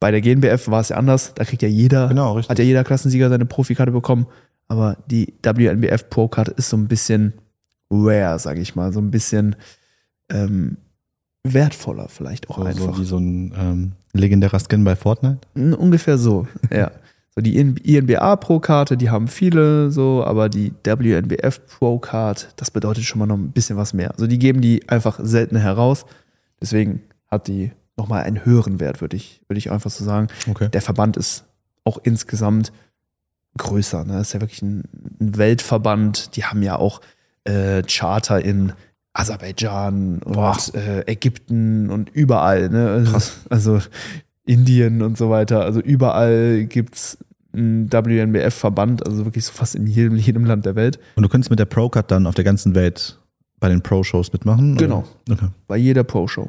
Bei 0.00 0.10
der 0.10 0.20
GNBF 0.20 0.68
war 0.68 0.80
es 0.80 0.90
ja 0.90 0.96
anders. 0.96 1.34
Da 1.34 1.44
kriegt 1.44 1.62
ja 1.62 1.68
jeder, 1.68 2.08
Genau, 2.08 2.38
hat 2.38 2.58
ja 2.58 2.64
jeder 2.64 2.84
Klassensieger 2.84 3.28
seine 3.28 3.46
Profikarte 3.46 3.92
bekommen. 3.92 4.26
Aber 4.68 4.96
die 5.06 5.34
WNBF 5.42 6.10
Pro-Card 6.10 6.48
ist 6.48 6.68
so 6.70 6.76
ein 6.76 6.88
bisschen 6.88 7.34
rare, 7.90 8.38
sage 8.38 8.60
ich 8.60 8.74
mal. 8.74 8.92
So 8.92 9.00
ein 9.00 9.10
bisschen 9.10 9.56
ähm, 10.30 10.78
wertvoller 11.44 12.08
vielleicht 12.08 12.50
auch 12.50 12.58
so, 12.58 12.62
so 12.62 12.68
einfach. 12.68 13.00
wie 13.00 13.04
so 13.04 13.18
ein 13.18 13.54
ähm, 13.56 13.92
legendärer 14.12 14.58
Skin 14.60 14.84
bei 14.84 14.96
Fortnite. 14.96 15.40
Ungefähr 15.54 16.18
so, 16.18 16.46
ja. 16.70 16.90
So 17.36 17.42
die 17.42 17.58
INBA 17.58 18.36
Pro-Karte, 18.36 18.96
die 18.96 19.10
haben 19.10 19.28
viele 19.28 19.90
so, 19.90 20.24
aber 20.24 20.48
die 20.48 20.72
WNBF 20.84 21.66
Pro-Card, 21.66 22.54
das 22.56 22.70
bedeutet 22.70 23.04
schon 23.04 23.18
mal 23.18 23.26
noch 23.26 23.36
ein 23.36 23.52
bisschen 23.52 23.76
was 23.76 23.92
mehr. 23.92 24.12
Also 24.12 24.26
die 24.26 24.38
geben 24.38 24.62
die 24.62 24.88
einfach 24.88 25.20
selten 25.22 25.56
heraus. 25.56 26.06
Deswegen 26.62 27.02
hat 27.28 27.46
die 27.46 27.72
nochmal 27.98 28.22
einen 28.22 28.46
höheren 28.46 28.80
Wert, 28.80 29.02
würde 29.02 29.18
ich, 29.18 29.42
würde 29.48 29.58
ich 29.58 29.70
einfach 29.70 29.90
so 29.90 30.02
sagen. 30.02 30.28
Okay. 30.48 30.70
Der 30.70 30.80
Verband 30.80 31.18
ist 31.18 31.44
auch 31.84 31.98
insgesamt 32.02 32.72
größer. 33.58 34.04
Ne? 34.04 34.14
Das 34.14 34.28
ist 34.28 34.32
ja 34.32 34.40
wirklich 34.40 34.62
ein, 34.62 34.84
ein 35.20 35.36
Weltverband. 35.36 36.36
Die 36.36 36.44
haben 36.44 36.62
ja 36.62 36.76
auch 36.76 37.02
äh, 37.44 37.82
Charter 37.82 38.42
in 38.42 38.72
Aserbaidschan 39.12 40.22
und 40.22 40.74
äh, 40.74 41.02
Ägypten 41.02 41.90
und 41.90 42.08
überall. 42.08 42.70
Ne? 42.70 43.06
Also, 43.12 43.32
also 43.50 43.80
Indien 44.46 45.02
und 45.02 45.18
so 45.18 45.28
weiter. 45.28 45.64
Also 45.64 45.80
überall 45.80 46.64
gibt's 46.64 47.18
einen 47.56 47.92
WNBF-Verband, 47.92 49.06
also 49.06 49.24
wirklich 49.24 49.44
so 49.44 49.52
fast 49.52 49.74
in 49.74 49.86
jedem, 49.86 50.16
jedem 50.16 50.44
Land 50.44 50.66
der 50.66 50.74
Welt. 50.74 50.98
Und 51.16 51.22
du 51.22 51.28
könntest 51.28 51.50
mit 51.50 51.58
der 51.58 51.64
Pro-Card 51.64 52.10
dann 52.10 52.26
auf 52.26 52.34
der 52.34 52.44
ganzen 52.44 52.74
Welt 52.74 53.18
bei 53.58 53.68
den 53.68 53.82
Pro-Shows 53.82 54.32
mitmachen? 54.32 54.76
Genau. 54.76 55.04
Okay. 55.30 55.48
Bei 55.66 55.76
jeder 55.76 56.04
Pro-Show. 56.04 56.48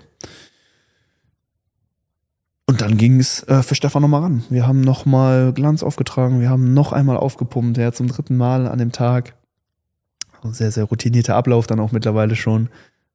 Und 2.70 2.82
dann 2.82 2.98
ging 2.98 3.20
es 3.20 3.44
äh, 3.44 3.64
für 3.64 3.76
Stefan 3.76 4.02
nochmal 4.02 4.24
ran. 4.24 4.44
Wir 4.50 4.68
haben 4.68 4.82
nochmal 4.82 5.54
Glanz 5.54 5.84
aufgetragen, 5.84 6.42
wir 6.42 6.50
haben 6.50 6.74
noch 6.74 6.92
einmal 6.92 7.16
aufgepumpt, 7.16 7.78
ja, 7.78 7.94
zum 7.94 8.08
dritten 8.08 8.36
Mal 8.36 8.68
an 8.68 8.78
dem 8.78 8.92
Tag. 8.92 9.36
Also 10.42 10.52
Sehr, 10.52 10.72
sehr 10.72 10.84
routinierter 10.84 11.36
Ablauf 11.36 11.66
dann 11.66 11.80
auch 11.80 11.94
mittlerweile 11.94 12.36
schon. 12.36 12.70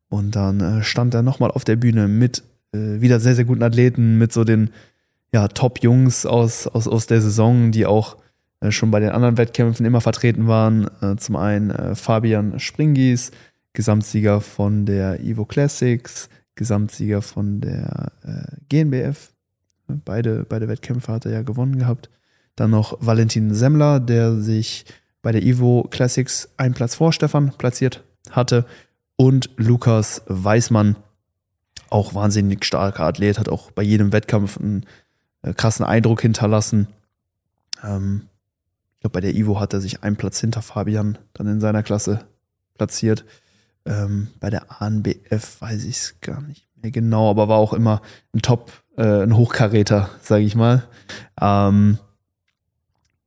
Und 0.09 0.37
dann 0.37 0.61
äh, 0.61 0.83
stand 0.83 1.15
er 1.15 1.23
nochmal 1.23 1.51
auf 1.51 1.65
der 1.65 1.77
Bühne 1.77 2.09
mit 2.09 2.43
äh, 2.73 3.01
wieder 3.01 3.21
sehr, 3.21 3.35
sehr 3.35 3.45
guten 3.45 3.63
Athleten, 3.63 4.19
mit 4.19 4.33
so 4.33 4.45
den 4.45 4.71
ja, 5.33 5.49
Top-Jungs 5.49 6.27
aus, 6.27 6.67
aus, 6.67 6.87
aus 6.87 7.07
der 7.07 7.21
Saison, 7.21 7.73
die 7.73 7.87
auch 7.87 8.17
äh, 8.61 8.71
schon 8.71 8.91
bei 8.91 9.01
den 9.01 9.11
anderen 9.11 9.39
Wettkämpfen 9.39 9.85
immer 9.85 10.01
vertreten 10.01 10.47
waren. 10.47 10.89
Äh, 11.01 11.17
zum 11.17 11.37
einen 11.37 11.71
äh, 11.71 11.95
Fabian 11.95 12.59
Springis, 12.61 13.33
Gesamtsieger 13.73 14.41
von 14.41 14.87
der 14.87 15.21
Evo 15.21 15.45
Classics, 15.45 16.29
Gesamtsieger 16.55 17.23
von 17.23 17.63
der 17.63 18.13
GNBF. 18.69 19.33
Beide, 20.05 20.45
beide 20.47 20.69
Wettkämpfe 20.69 21.11
hat 21.11 21.25
er 21.25 21.33
ja 21.33 21.43
gewonnen 21.43 21.79
gehabt. 21.79 22.11
Dann 22.55 22.71
noch 22.71 22.99
Valentin 23.01 23.55
Semmler, 23.55 23.99
der 23.99 24.37
sich 24.37 24.85
bei 25.23 25.33
der 25.33 25.43
Evo 25.43 25.89
Classics 25.91 26.51
einen 26.59 26.75
Platz 26.75 26.97
vor 26.97 27.15
Stefan 27.15 27.53
platziert 27.57 28.05
hatte. 28.31 28.67
Und 29.17 29.49
Lukas 29.57 30.23
Weißmann, 30.27 30.97
auch 31.89 32.15
wahnsinnig 32.15 32.65
starker 32.67 33.05
Athlet, 33.05 33.39
hat 33.39 33.49
auch 33.49 33.71
bei 33.71 33.83
jedem 33.83 34.13
Wettkampf 34.13 34.59
einen 34.59 34.85
äh, 35.43 35.53
krassen 35.55 35.85
Eindruck 35.85 36.23
hinterlassen. 36.23 36.89
Ähm, 37.83 38.29
ich 38.95 39.01
glaube, 39.01 39.15
bei 39.15 39.21
der 39.21 39.35
Evo 39.35 39.61
hat 39.61 39.73
er 39.73 39.81
sich 39.81 40.03
einen 40.03 40.17
Platz 40.17 40.41
hinter 40.41 40.63
Fabian 40.63 41.19
dann 41.33 41.47
in 41.47 41.61
seiner 41.61 41.83
Klasse 41.83 42.25
platziert. 42.75 43.25
Ähm, 43.85 44.29
bei 44.39 44.51
der 44.51 44.81
ANBF 44.81 45.61
weiß 45.61 45.85
ich 45.85 45.97
es 45.97 46.21
gar 46.21 46.41
nicht 46.41 46.69
mehr 46.81 46.93
genau, 46.93 47.31
aber 47.31 47.49
war 47.49 47.59
auch 47.59 47.73
immer 47.73 48.01
ein 48.33 48.43
Top, 48.43 48.71
äh, 48.97 49.23
ein 49.23 49.37
Hochkaräter, 49.37 50.09
sage 50.21 50.45
ich 50.45 50.55
mal. 50.55 50.85
Ähm, 51.41 51.99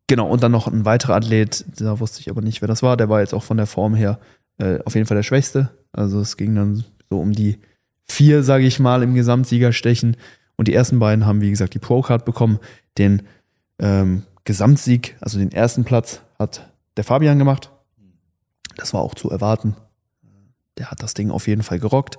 genau, 0.07 0.29
und 0.29 0.43
dann 0.43 0.51
noch 0.51 0.67
ein 0.67 0.85
weiterer 0.85 1.15
Athlet, 1.15 1.65
da 1.79 1.99
wusste 1.99 2.21
ich 2.21 2.29
aber 2.29 2.41
nicht, 2.41 2.61
wer 2.61 2.67
das 2.67 2.83
war, 2.83 2.95
der 2.97 3.09
war 3.09 3.19
jetzt 3.19 3.33
auch 3.33 3.43
von 3.43 3.57
der 3.57 3.67
Form 3.67 3.95
her 3.95 4.19
äh, 4.57 4.79
auf 4.85 4.95
jeden 4.95 5.07
Fall 5.07 5.17
der 5.17 5.23
Schwächste. 5.23 5.69
Also 5.91 6.19
es 6.19 6.37
ging 6.37 6.55
dann 6.55 6.85
so 7.09 7.19
um 7.19 7.31
die 7.31 7.59
vier, 8.03 8.43
sage 8.43 8.65
ich 8.65 8.79
mal, 8.79 9.03
im 9.03 9.15
Gesamtsiegerstechen. 9.15 10.17
Und 10.57 10.67
die 10.67 10.73
ersten 10.73 10.99
beiden 10.99 11.25
haben, 11.25 11.41
wie 11.41 11.49
gesagt, 11.49 11.73
die 11.73 11.79
Pro-Card 11.79 12.25
bekommen. 12.25 12.59
Den 12.97 13.23
ähm, 13.79 14.23
Gesamtsieg, 14.45 15.17
also 15.19 15.37
den 15.37 15.51
ersten 15.51 15.83
Platz, 15.83 16.21
hat 16.39 16.71
der 16.97 17.03
Fabian 17.03 17.39
gemacht. 17.39 17.71
Das 18.77 18.93
war 18.93 19.01
auch 19.01 19.15
zu 19.15 19.29
erwarten. 19.29 19.75
Der 20.77 20.91
hat 20.91 21.01
das 21.01 21.13
Ding 21.13 21.31
auf 21.31 21.47
jeden 21.47 21.63
Fall 21.63 21.79
gerockt. 21.79 22.17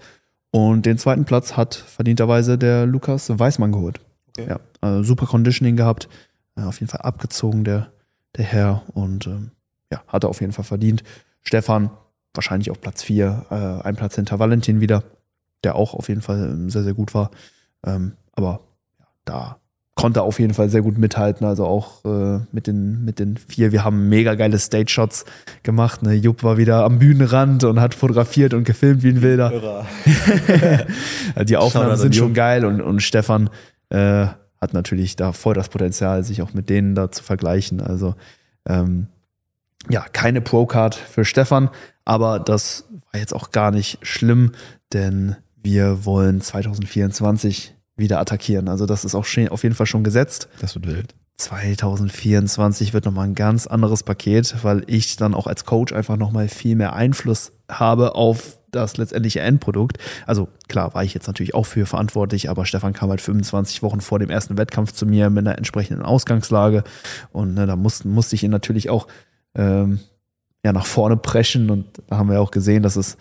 Und 0.51 0.87
den 0.87 0.99
zweiten 0.99 1.25
Platz 1.25 1.57
hat 1.57 1.75
verdienterweise 1.75 2.57
der 2.57 2.87
Lukas 2.87 3.29
Weißmann 3.29 3.73
geholt. 3.73 4.01
Okay. 4.29 4.49
Ja, 4.49 4.61
also 4.81 5.03
super 5.03 5.27
Conditioning 5.27 5.77
gehabt. 5.77 6.09
Äh, 6.57 6.63
auf 6.63 6.81
jeden 6.81 6.91
Fall 6.91 7.03
abgezogen, 7.03 7.65
der, 7.65 7.93
der 8.37 8.45
Herr. 8.45 8.83
Und 8.95 9.27
ähm, 9.27 9.51
ja, 9.93 10.03
hat 10.09 10.25
er 10.25 10.31
auf 10.31 10.41
jeden 10.41 10.53
Fall 10.53 10.65
verdient. 10.65 11.05
Stefan 11.43 11.91
wahrscheinlich 12.35 12.71
auf 12.71 12.81
Platz 12.81 13.03
4, 13.03 13.47
äh, 13.51 13.87
ein 13.87 13.97
Platz 13.97 14.15
hinter 14.15 14.39
Valentin 14.39 14.81
wieder, 14.81 15.05
der 15.65 15.75
auch 15.75 15.95
auf 15.95 16.09
jeden 16.09 16.23
Fall 16.23 16.51
ähm, 16.51 16.71
sehr, 16.71 16.83
sehr 16.83 16.95
gut 16.95 17.15
war. 17.15 17.31
Ähm, 17.87 18.13
aber 18.33 18.61
ja, 18.99 19.07
da 19.25 19.57
konnte 19.97 20.23
auf 20.23 20.39
jeden 20.39 20.53
Fall 20.53 20.69
sehr 20.69 20.83
gut 20.83 20.99
mithalten, 20.99 21.47
also 21.47 21.65
auch 21.65 22.05
äh, 22.05 22.41
mit, 22.53 22.67
den, 22.67 23.05
mit 23.05 23.19
den 23.19 23.39
vier. 23.39 23.73
Wir 23.73 23.83
haben 23.83 24.11
mega 24.11 24.35
geile 24.35 24.59
Stage-Shots 24.59 25.25
gemacht. 25.63 26.03
Ne? 26.03 26.13
Jupp 26.13 26.43
war 26.43 26.59
wieder 26.59 26.85
am 26.85 26.99
Bühnenrand 26.99 27.65
und 27.65 27.81
hat 27.81 27.95
fotografiert 27.95 28.53
und 28.53 28.65
gefilmt 28.65 29.03
wie 29.03 29.09
ein 29.09 29.23
Wilder. 29.23 29.87
Die 31.45 31.57
Aufnahmen 31.57 31.97
sind 31.97 32.15
schon 32.15 32.35
geil 32.35 32.67
und, 32.67 32.83
und 32.83 33.01
Stefan 33.01 33.49
äh, 33.89 34.27
hat 34.61 34.75
natürlich 34.75 35.17
da 35.17 35.33
voll 35.33 35.55
das 35.55 35.71
Potenzial, 35.71 36.23
sich 36.25 36.43
auch 36.43 36.53
mit 36.53 36.69
denen 36.69 36.95
da 36.95 37.11
zu 37.11 37.23
vergleichen. 37.23 37.81
Also 37.81 38.15
ähm, 38.69 39.07
ja, 39.89 40.05
keine 40.13 40.43
Pro-Card 40.43 40.95
für 40.95 41.25
Stefan, 41.25 41.71
aber 42.05 42.39
das 42.39 42.85
war 43.13 43.21
jetzt 43.21 43.35
auch 43.35 43.51
gar 43.51 43.71
nicht 43.71 43.99
schlimm, 44.03 44.53
denn 44.93 45.37
wir 45.63 46.05
wollen 46.05 46.43
2024 46.43 47.76
wieder 47.97 48.21
attackieren. 48.21 48.69
Also 48.69 48.87
das 48.87 49.05
ist 49.05 49.15
auch 49.15 49.27
auf 49.51 49.63
jeden 49.63 49.75
Fall 49.75 49.87
schon 49.87 50.05
gesetzt. 50.05 50.49
Das 50.61 50.75
wird 50.75 50.87
wild. 50.87 51.15
2024 51.37 52.95
wird 52.95 53.05
nochmal 53.05 53.29
ein 53.29 53.35
ganz 53.35 53.67
anderes 53.67 54.03
Paket, 54.03 54.57
weil 54.63 54.85
ich 54.87 55.17
dann 55.17 55.35
auch 55.35 55.47
als 55.47 55.67
Coach 55.67 55.93
einfach 55.93 56.17
nochmal 56.17 56.49
viel 56.49 56.77
mehr 56.77 56.95
Einfluss 56.95 57.53
habe 57.69 58.15
auf 58.15 58.59
das 58.71 58.97
letztendliche 58.97 59.41
Endprodukt. 59.41 59.99
Also 60.27 60.49
klar 60.69 60.95
war 60.95 61.05
ich 61.05 61.15
jetzt 61.15 61.27
natürlich 61.27 61.55
auch 61.55 61.67
für 61.67 61.87
verantwortlich, 61.87 62.49
aber 62.49 62.65
Stefan 62.65 62.93
kam 62.93 63.11
halt 63.11 63.21
25 63.21 63.83
Wochen 63.83 64.01
vor 64.01 64.19
dem 64.19 64.31
ersten 64.31 64.57
Wettkampf 64.57 64.93
zu 64.93 65.07
mir 65.07 65.31
mit 65.31 65.47
einer 65.47 65.59
entsprechenden 65.59 66.03
Ausgangslage 66.03 66.85
und 67.33 67.55
ne, 67.55 67.67
da 67.67 67.77
musste, 67.77 68.09
musste 68.09 68.35
ich 68.35 68.43
ihn 68.43 68.51
natürlich 68.51 68.89
auch 68.89 69.07
ähm, 69.55 70.01
ja, 70.65 70.73
nach 70.73 70.87
vorne 70.87 71.17
preschen 71.17 71.71
und 71.71 71.87
da 72.09 72.19
haben 72.19 72.31
wir 72.31 72.41
auch 72.41 72.51
gesehen, 72.51 72.83
dass 72.83 72.97
es 72.97 73.17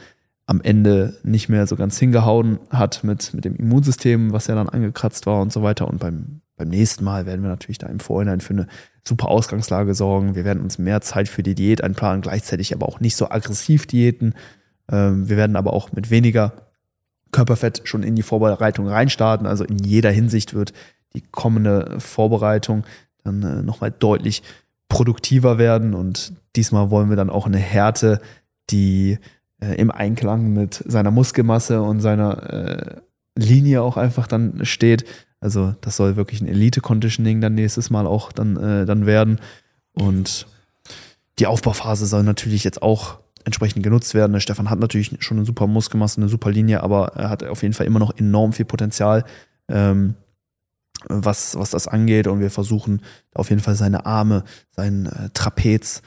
am 0.48 0.62
Ende 0.62 1.18
nicht 1.24 1.50
mehr 1.50 1.66
so 1.66 1.76
ganz 1.76 1.98
hingehauen 1.98 2.60
hat 2.70 3.04
mit, 3.04 3.34
mit 3.34 3.46
dem 3.46 3.56
Immunsystem, 3.56 4.32
was 4.32 4.48
ja 4.48 4.56
dann 4.56 4.70
angekratzt 4.70 5.26
war 5.26 5.41
und 5.41 5.52
so 5.52 5.64
weiter. 5.64 5.88
Und 5.88 6.00
beim, 6.00 6.41
beim 6.56 6.70
nächsten 6.70 7.04
Mal 7.04 7.26
werden 7.26 7.41
wir 7.41 7.50
natürlich 7.50 7.80
da 7.80 7.88
im 7.88 8.00
Vorhinein 8.00 8.41
für 8.41 8.54
eine 8.54 8.68
super 9.04 9.30
Ausgangslage 9.30 9.96
sorgen. 9.96 10.36
Wir 10.36 10.46
werden 10.46 10.62
uns 10.62 10.78
mehr 10.78 11.02
Zeit 11.02 11.28
für 11.28 11.41
die 11.41 11.56
Diät 11.56 11.84
einplanen, 11.84 12.22
gleichzeitig 12.22 12.74
aber 12.74 12.88
auch 12.88 13.00
nicht 13.00 13.16
so 13.16 13.30
aggressiv 13.30 13.88
Diäten. 13.88 14.36
Ähm, 14.91 15.28
wir 15.28 15.38
werden 15.38 15.56
aber 15.56 15.74
auch 15.74 15.91
mit 15.93 16.12
weniger 16.12 16.54
Körperfett 17.32 17.82
schon 17.86 18.04
in 18.04 18.16
die 18.16 18.24
Vorbereitung 18.24 18.88
reinstarten. 18.88 19.48
Also 19.48 19.64
in 19.64 19.80
jeder 19.80 20.12
Hinsicht 20.12 20.54
wird 20.54 20.74
die 21.16 21.22
kommende 21.22 22.00
Vorbereitung 22.00 22.86
dann 23.24 23.41
äh, 23.41 23.64
nochmal 23.64 23.91
deutlich 23.91 24.43
produktiver 24.89 25.58
werden. 25.58 25.96
Und 25.96 26.34
diesmal 26.56 26.91
wollen 26.91 27.10
wir 27.10 27.18
dann 27.18 27.32
auch 27.32 27.48
eine 27.48 27.58
Härte, 27.58 28.22
die 28.70 29.18
äh, 29.66 29.76
im 29.76 29.91
Einklang 29.91 30.53
mit 30.53 30.84
seiner 30.86 31.11
Muskelmasse 31.11 31.82
und 31.82 32.01
seiner 32.01 32.53
äh, 32.53 32.95
Linie 33.38 33.82
auch 33.82 33.97
einfach 33.97 34.28
dann 34.28 34.66
steht. 34.66 35.05
Also 35.39 35.76
das 35.82 35.97
soll 35.97 36.16
wirklich 36.16 36.41
ein 36.41 36.47
Elite-Conditioning 36.47 37.41
dann 37.41 37.55
nächstes 37.55 37.89
Mal 37.89 38.07
auch 38.07 38.32
dann, 38.32 38.57
äh, 38.57 38.86
dann 38.86 39.05
werden. 39.05 39.39
Und 39.93 40.47
die 41.39 41.47
Aufbauphase 41.47 42.05
soll 42.05 42.24
natürlich 42.24 42.63
jetzt 42.63 42.82
auch 42.82 43.20
entsprechend 43.43 43.84
genutzt 43.84 44.13
werden. 44.13 44.34
Der 44.34 44.39
Stefan 44.39 44.70
hat 44.70 44.80
natürlich 44.80 45.11
schon 45.20 45.38
eine 45.38 45.45
super 45.45 45.68
Muskelmasse, 45.68 46.20
eine 46.20 46.30
super 46.30 46.51
Linie, 46.51 46.82
aber 46.82 47.13
er 47.16 47.30
hat 47.30 47.43
auf 47.43 47.61
jeden 47.61 47.74
Fall 47.74 47.86
immer 47.86 47.99
noch 47.99 48.18
enorm 48.18 48.53
viel 48.53 48.66
Potenzial, 48.66 49.24
ähm, 49.68 50.16
was, 51.07 51.55
was 51.55 51.70
das 51.70 51.88
angeht. 51.88 52.28
Und 52.28 52.39
wir 52.39 52.49
versuchen 52.49 53.01
auf 53.34 53.49
jeden 53.49 53.61
Fall 53.61 53.76
seine 53.76 54.05
Arme, 54.05 54.43
sein 54.72 55.05
äh, 55.05 55.30
Trapez 55.34 56.01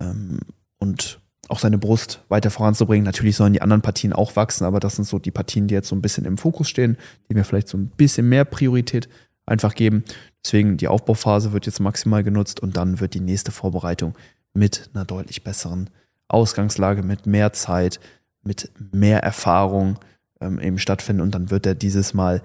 ähm, 0.00 0.40
und 0.78 1.21
auch 1.52 1.58
seine 1.58 1.78
Brust 1.78 2.22
weiter 2.28 2.50
voranzubringen. 2.50 3.04
Natürlich 3.04 3.36
sollen 3.36 3.52
die 3.52 3.62
anderen 3.62 3.82
Partien 3.82 4.12
auch 4.12 4.36
wachsen, 4.36 4.64
aber 4.64 4.80
das 4.80 4.96
sind 4.96 5.04
so 5.04 5.18
die 5.18 5.30
Partien, 5.30 5.68
die 5.68 5.74
jetzt 5.74 5.88
so 5.88 5.94
ein 5.94 6.02
bisschen 6.02 6.24
im 6.24 6.38
Fokus 6.38 6.68
stehen, 6.68 6.96
die 7.28 7.34
mir 7.34 7.44
vielleicht 7.44 7.68
so 7.68 7.76
ein 7.76 7.88
bisschen 7.88 8.28
mehr 8.28 8.44
Priorität 8.46 9.08
einfach 9.44 9.74
geben. 9.74 10.02
Deswegen 10.42 10.78
die 10.78 10.88
Aufbauphase 10.88 11.52
wird 11.52 11.66
jetzt 11.66 11.78
maximal 11.78 12.24
genutzt 12.24 12.60
und 12.60 12.76
dann 12.76 13.00
wird 13.00 13.12
die 13.12 13.20
nächste 13.20 13.52
Vorbereitung 13.52 14.14
mit 14.54 14.88
einer 14.94 15.04
deutlich 15.04 15.44
besseren 15.44 15.90
Ausgangslage, 16.26 17.02
mit 17.02 17.26
mehr 17.26 17.52
Zeit, 17.52 18.00
mit 18.42 18.70
mehr 18.92 19.22
Erfahrung 19.22 19.98
ähm, 20.40 20.58
eben 20.58 20.78
stattfinden 20.78 21.20
und 21.20 21.34
dann 21.34 21.50
wird 21.50 21.66
er 21.66 21.74
dieses 21.74 22.14
Mal 22.14 22.42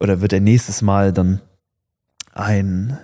oder 0.00 0.22
wird 0.22 0.32
er 0.32 0.40
nächstes 0.40 0.80
Mal 0.80 1.12
dann 1.12 1.42
ein, 2.32 2.98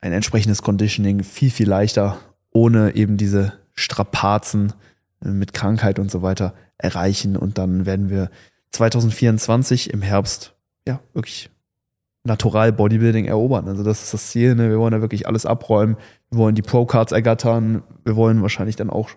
ein 0.00 0.12
entsprechendes 0.12 0.62
Conditioning 0.62 1.22
viel, 1.22 1.50
viel 1.50 1.68
leichter 1.68 2.18
ohne 2.52 2.96
eben 2.96 3.16
diese 3.16 3.59
Strapazen 3.74 4.72
äh, 5.24 5.28
mit 5.28 5.52
Krankheit 5.52 5.98
und 5.98 6.10
so 6.10 6.22
weiter 6.22 6.54
erreichen. 6.78 7.36
Und 7.36 7.58
dann 7.58 7.86
werden 7.86 8.10
wir 8.10 8.30
2024 8.72 9.90
im 9.90 10.02
Herbst 10.02 10.54
ja 10.86 11.00
wirklich 11.12 11.50
natural 12.24 12.72
Bodybuilding 12.72 13.26
erobern. 13.26 13.68
Also 13.68 13.82
das 13.82 14.02
ist 14.02 14.14
das 14.14 14.28
Ziel. 14.28 14.54
Ne? 14.54 14.70
Wir 14.70 14.78
wollen 14.78 14.92
da 14.92 15.00
wirklich 15.00 15.26
alles 15.26 15.46
abräumen. 15.46 15.96
Wir 16.30 16.38
wollen 16.38 16.54
die 16.54 16.62
Pro-Cards 16.62 17.12
ergattern. 17.12 17.82
Wir 18.04 18.16
wollen 18.16 18.42
wahrscheinlich 18.42 18.76
dann 18.76 18.90
auch, 18.90 19.10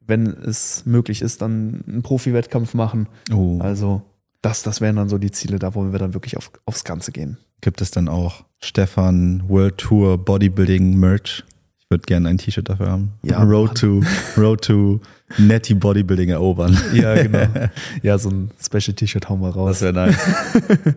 wenn 0.00 0.26
es 0.26 0.86
möglich 0.86 1.22
ist, 1.22 1.42
dann 1.42 1.84
einen 1.86 2.02
Profi-Wettkampf 2.02 2.74
machen. 2.74 3.08
Oh. 3.32 3.58
Also 3.60 4.02
das, 4.40 4.62
das 4.62 4.80
wären 4.80 4.96
dann 4.96 5.08
so 5.08 5.18
die 5.18 5.30
Ziele. 5.30 5.58
Da 5.58 5.74
wollen 5.74 5.92
wir 5.92 5.98
dann 5.98 6.14
wirklich 6.14 6.36
auf, 6.36 6.50
aufs 6.64 6.84
Ganze 6.84 7.12
gehen. 7.12 7.38
Gibt 7.60 7.80
es 7.80 7.90
dann 7.90 8.08
auch 8.08 8.44
Stefan 8.60 9.42
World 9.48 9.78
Tour 9.78 10.16
Bodybuilding 10.16 10.96
Merch? 10.96 11.44
Ich 11.88 11.94
würde 11.94 12.04
gerne 12.04 12.28
ein 12.28 12.36
T-Shirt 12.36 12.68
dafür 12.68 12.90
haben. 12.90 13.12
Ja, 13.22 13.42
Road 13.42 13.78
to, 13.78 14.02
Road 14.36 14.60
to 14.60 15.00
Netty 15.38 15.72
Bodybuilding 15.72 16.28
erobern. 16.28 16.76
Ja, 16.92 17.14
genau. 17.14 17.46
Ja, 18.02 18.18
so 18.18 18.28
ein 18.28 18.50
Special 18.62 18.94
T-Shirt 18.94 19.26
hauen 19.30 19.40
wir 19.40 19.48
raus. 19.48 19.78
Das 19.78 19.80
wäre 19.80 19.94
nice. 19.94 20.18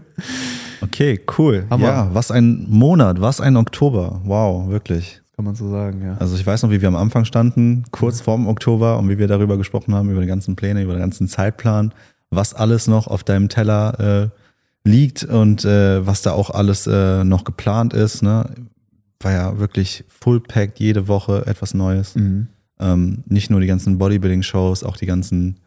Okay, 0.81 1.21
cool. 1.37 1.65
Hammer. 1.69 1.87
Ja, 1.87 2.09
was 2.13 2.29
ein 2.29 2.65
Monat, 2.67 3.21
was 3.21 3.39
ein 3.39 3.55
Oktober. 3.55 4.19
Wow, 4.25 4.67
wirklich. 4.67 5.21
Kann 5.37 5.45
man 5.45 5.55
so 5.55 5.69
sagen, 5.69 6.01
ja. 6.03 6.17
Also 6.19 6.35
ich 6.35 6.45
weiß 6.45 6.63
noch, 6.63 6.71
wie 6.71 6.81
wir 6.81 6.89
am 6.89 6.97
Anfang 6.97 7.23
standen, 7.23 7.85
kurz 7.91 8.19
vorm 8.19 8.47
Oktober 8.47 8.97
und 8.97 9.07
wie 9.07 9.17
wir 9.17 9.27
darüber 9.27 9.57
gesprochen 9.57 9.95
haben, 9.95 10.09
über 10.09 10.19
die 10.19 10.27
ganzen 10.27 10.57
Pläne, 10.57 10.81
über 10.81 10.93
den 10.93 10.99
ganzen 10.99 11.29
Zeitplan, 11.29 11.93
was 12.31 12.53
alles 12.53 12.87
noch 12.87 13.07
auf 13.07 13.23
deinem 13.23 13.47
Teller 13.47 14.31
äh, 14.33 14.89
liegt 14.89 15.23
und 15.23 15.63
äh, 15.63 16.05
was 16.05 16.21
da 16.21 16.31
auch 16.31 16.49
alles 16.49 16.85
äh, 16.87 17.23
noch 17.23 17.45
geplant 17.45 17.93
ist. 17.93 18.23
Ne? 18.23 18.49
War 19.23 19.31
ja 19.31 19.59
wirklich 19.59 20.03
full-packed, 20.07 20.79
jede 20.79 21.07
Woche 21.07 21.45
etwas 21.45 21.73
Neues. 21.73 22.15
Mhm. 22.15 22.47
Ähm, 22.79 23.23
nicht 23.27 23.49
nur 23.49 23.61
die 23.61 23.67
ganzen 23.67 23.97
Bodybuilding-Shows, 23.97 24.83
auch 24.83 24.97
die 24.97 25.05
ganzen, 25.05 25.59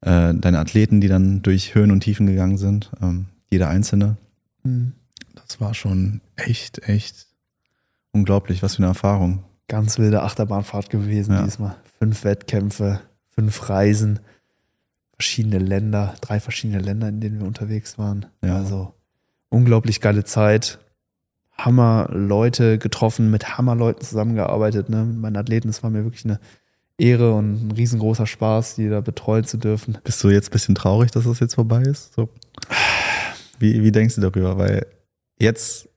äh, 0.00 0.34
deine 0.34 0.58
Athleten, 0.58 1.00
die 1.00 1.08
dann 1.08 1.42
durch 1.42 1.74
Höhen 1.74 1.90
und 1.90 2.00
Tiefen 2.00 2.26
gegangen 2.26 2.56
sind. 2.56 2.90
Ähm, 3.02 3.26
jeder 3.50 3.68
einzelne. 3.68 4.16
Mhm. 4.62 4.92
Das 5.34 5.60
war 5.60 5.74
schon 5.74 6.20
echt, 6.34 6.88
echt 6.88 7.26
unglaublich. 8.12 8.62
Was 8.62 8.76
für 8.76 8.80
eine 8.80 8.88
Erfahrung. 8.88 9.44
Ganz 9.68 9.98
wilde 9.98 10.22
Achterbahnfahrt 10.22 10.90
gewesen 10.90 11.32
ja. 11.32 11.44
diesmal. 11.44 11.76
Fünf 11.98 12.24
Wettkämpfe, 12.24 13.00
fünf 13.30 13.68
Reisen, 13.68 14.20
verschiedene 15.12 15.58
Länder, 15.58 16.14
drei 16.20 16.40
verschiedene 16.40 16.80
Länder, 16.80 17.08
in 17.08 17.20
denen 17.20 17.40
wir 17.40 17.46
unterwegs 17.46 17.98
waren. 17.98 18.26
Ja. 18.42 18.56
Also 18.56 18.94
unglaublich 19.48 20.00
geile 20.00 20.24
Zeit. 20.24 20.78
Hammer-Leute 21.58 22.78
getroffen, 22.78 23.30
mit 23.30 23.56
Hammer-Leuten 23.56 24.02
zusammengearbeitet. 24.02 24.88
Ne? 24.88 25.04
Mit 25.04 25.18
meinen 25.18 25.36
Athleten, 25.36 25.68
es 25.68 25.82
war 25.82 25.90
mir 25.90 26.04
wirklich 26.04 26.24
eine 26.24 26.38
Ehre 26.98 27.34
und 27.34 27.68
ein 27.68 27.70
riesengroßer 27.72 28.26
Spaß, 28.26 28.76
die 28.76 28.88
da 28.88 29.00
betreuen 29.00 29.44
zu 29.44 29.58
dürfen. 29.58 29.98
Bist 30.04 30.22
du 30.24 30.30
jetzt 30.30 30.48
ein 30.48 30.52
bisschen 30.52 30.74
traurig, 30.74 31.10
dass 31.10 31.24
das 31.24 31.40
jetzt 31.40 31.54
vorbei 31.54 31.82
ist? 31.82 32.14
So. 32.14 32.28
Wie, 33.58 33.82
wie 33.82 33.92
denkst 33.92 34.14
du 34.16 34.20
darüber? 34.20 34.58
Weil 34.58 34.86
jetzt 35.38 35.88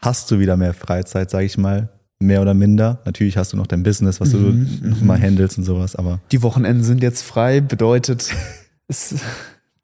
hast 0.00 0.30
du 0.30 0.38
wieder 0.38 0.56
mehr 0.56 0.74
Freizeit, 0.74 1.30
sage 1.30 1.46
ich 1.46 1.58
mal, 1.58 1.88
mehr 2.18 2.42
oder 2.42 2.54
minder. 2.54 3.00
Natürlich 3.04 3.36
hast 3.36 3.52
du 3.52 3.56
noch 3.56 3.66
dein 3.66 3.82
Business, 3.82 4.20
was 4.20 4.30
du 4.30 4.38
mhm, 4.38 4.80
noch 4.82 5.00
mal 5.00 5.18
mhm. 5.18 5.22
handelst 5.22 5.58
und 5.58 5.64
sowas, 5.64 5.96
aber. 5.96 6.20
Die 6.32 6.42
Wochenenden 6.42 6.82
sind 6.82 7.02
jetzt 7.02 7.22
frei, 7.22 7.60
bedeutet, 7.60 8.34
es 8.88 9.16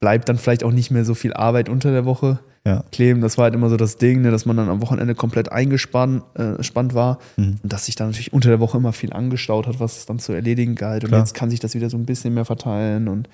bleibt 0.00 0.28
dann 0.28 0.38
vielleicht 0.38 0.64
auch 0.64 0.72
nicht 0.72 0.90
mehr 0.90 1.04
so 1.04 1.14
viel 1.14 1.32
Arbeit 1.32 1.68
unter 1.68 1.90
der 1.90 2.04
Woche 2.04 2.40
ja. 2.66 2.84
kleben. 2.92 3.20
Das 3.20 3.38
war 3.38 3.44
halt 3.44 3.54
immer 3.54 3.68
so 3.68 3.76
das 3.76 3.96
Ding, 3.96 4.22
ne, 4.22 4.30
dass 4.30 4.46
man 4.46 4.56
dann 4.56 4.68
am 4.68 4.80
Wochenende 4.80 5.14
komplett 5.14 5.52
eingespannt 5.52 6.22
äh, 6.34 6.94
war 6.94 7.18
mhm. 7.36 7.56
und 7.62 7.72
dass 7.72 7.86
sich 7.86 7.94
dann 7.94 8.08
natürlich 8.08 8.32
unter 8.32 8.48
der 8.48 8.60
Woche 8.60 8.78
immer 8.78 8.92
viel 8.92 9.12
angestaut 9.12 9.66
hat, 9.66 9.80
was 9.80 9.98
es 9.98 10.06
dann 10.06 10.18
zu 10.18 10.32
erledigen 10.32 10.74
galt. 10.74 11.04
Und 11.04 11.10
Klar. 11.10 11.20
jetzt 11.20 11.34
kann 11.34 11.50
sich 11.50 11.60
das 11.60 11.74
wieder 11.74 11.90
so 11.90 11.96
ein 11.96 12.06
bisschen 12.06 12.34
mehr 12.34 12.44
verteilen 12.44 13.08
und 13.08 13.28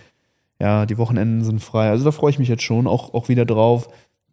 ja, 0.61 0.85
die 0.85 0.99
Wochenenden 0.99 1.43
sind 1.43 1.61
frei. 1.61 1.89
Also 1.89 2.05
da 2.05 2.13
freue 2.13 2.31
ich 2.31 2.39
mich 2.39 2.49
jetzt 2.49 2.63
schon 2.63 2.87
auch, 2.87 3.15
auch 3.15 3.29
wieder 3.29 3.47
drauf. 3.47 3.89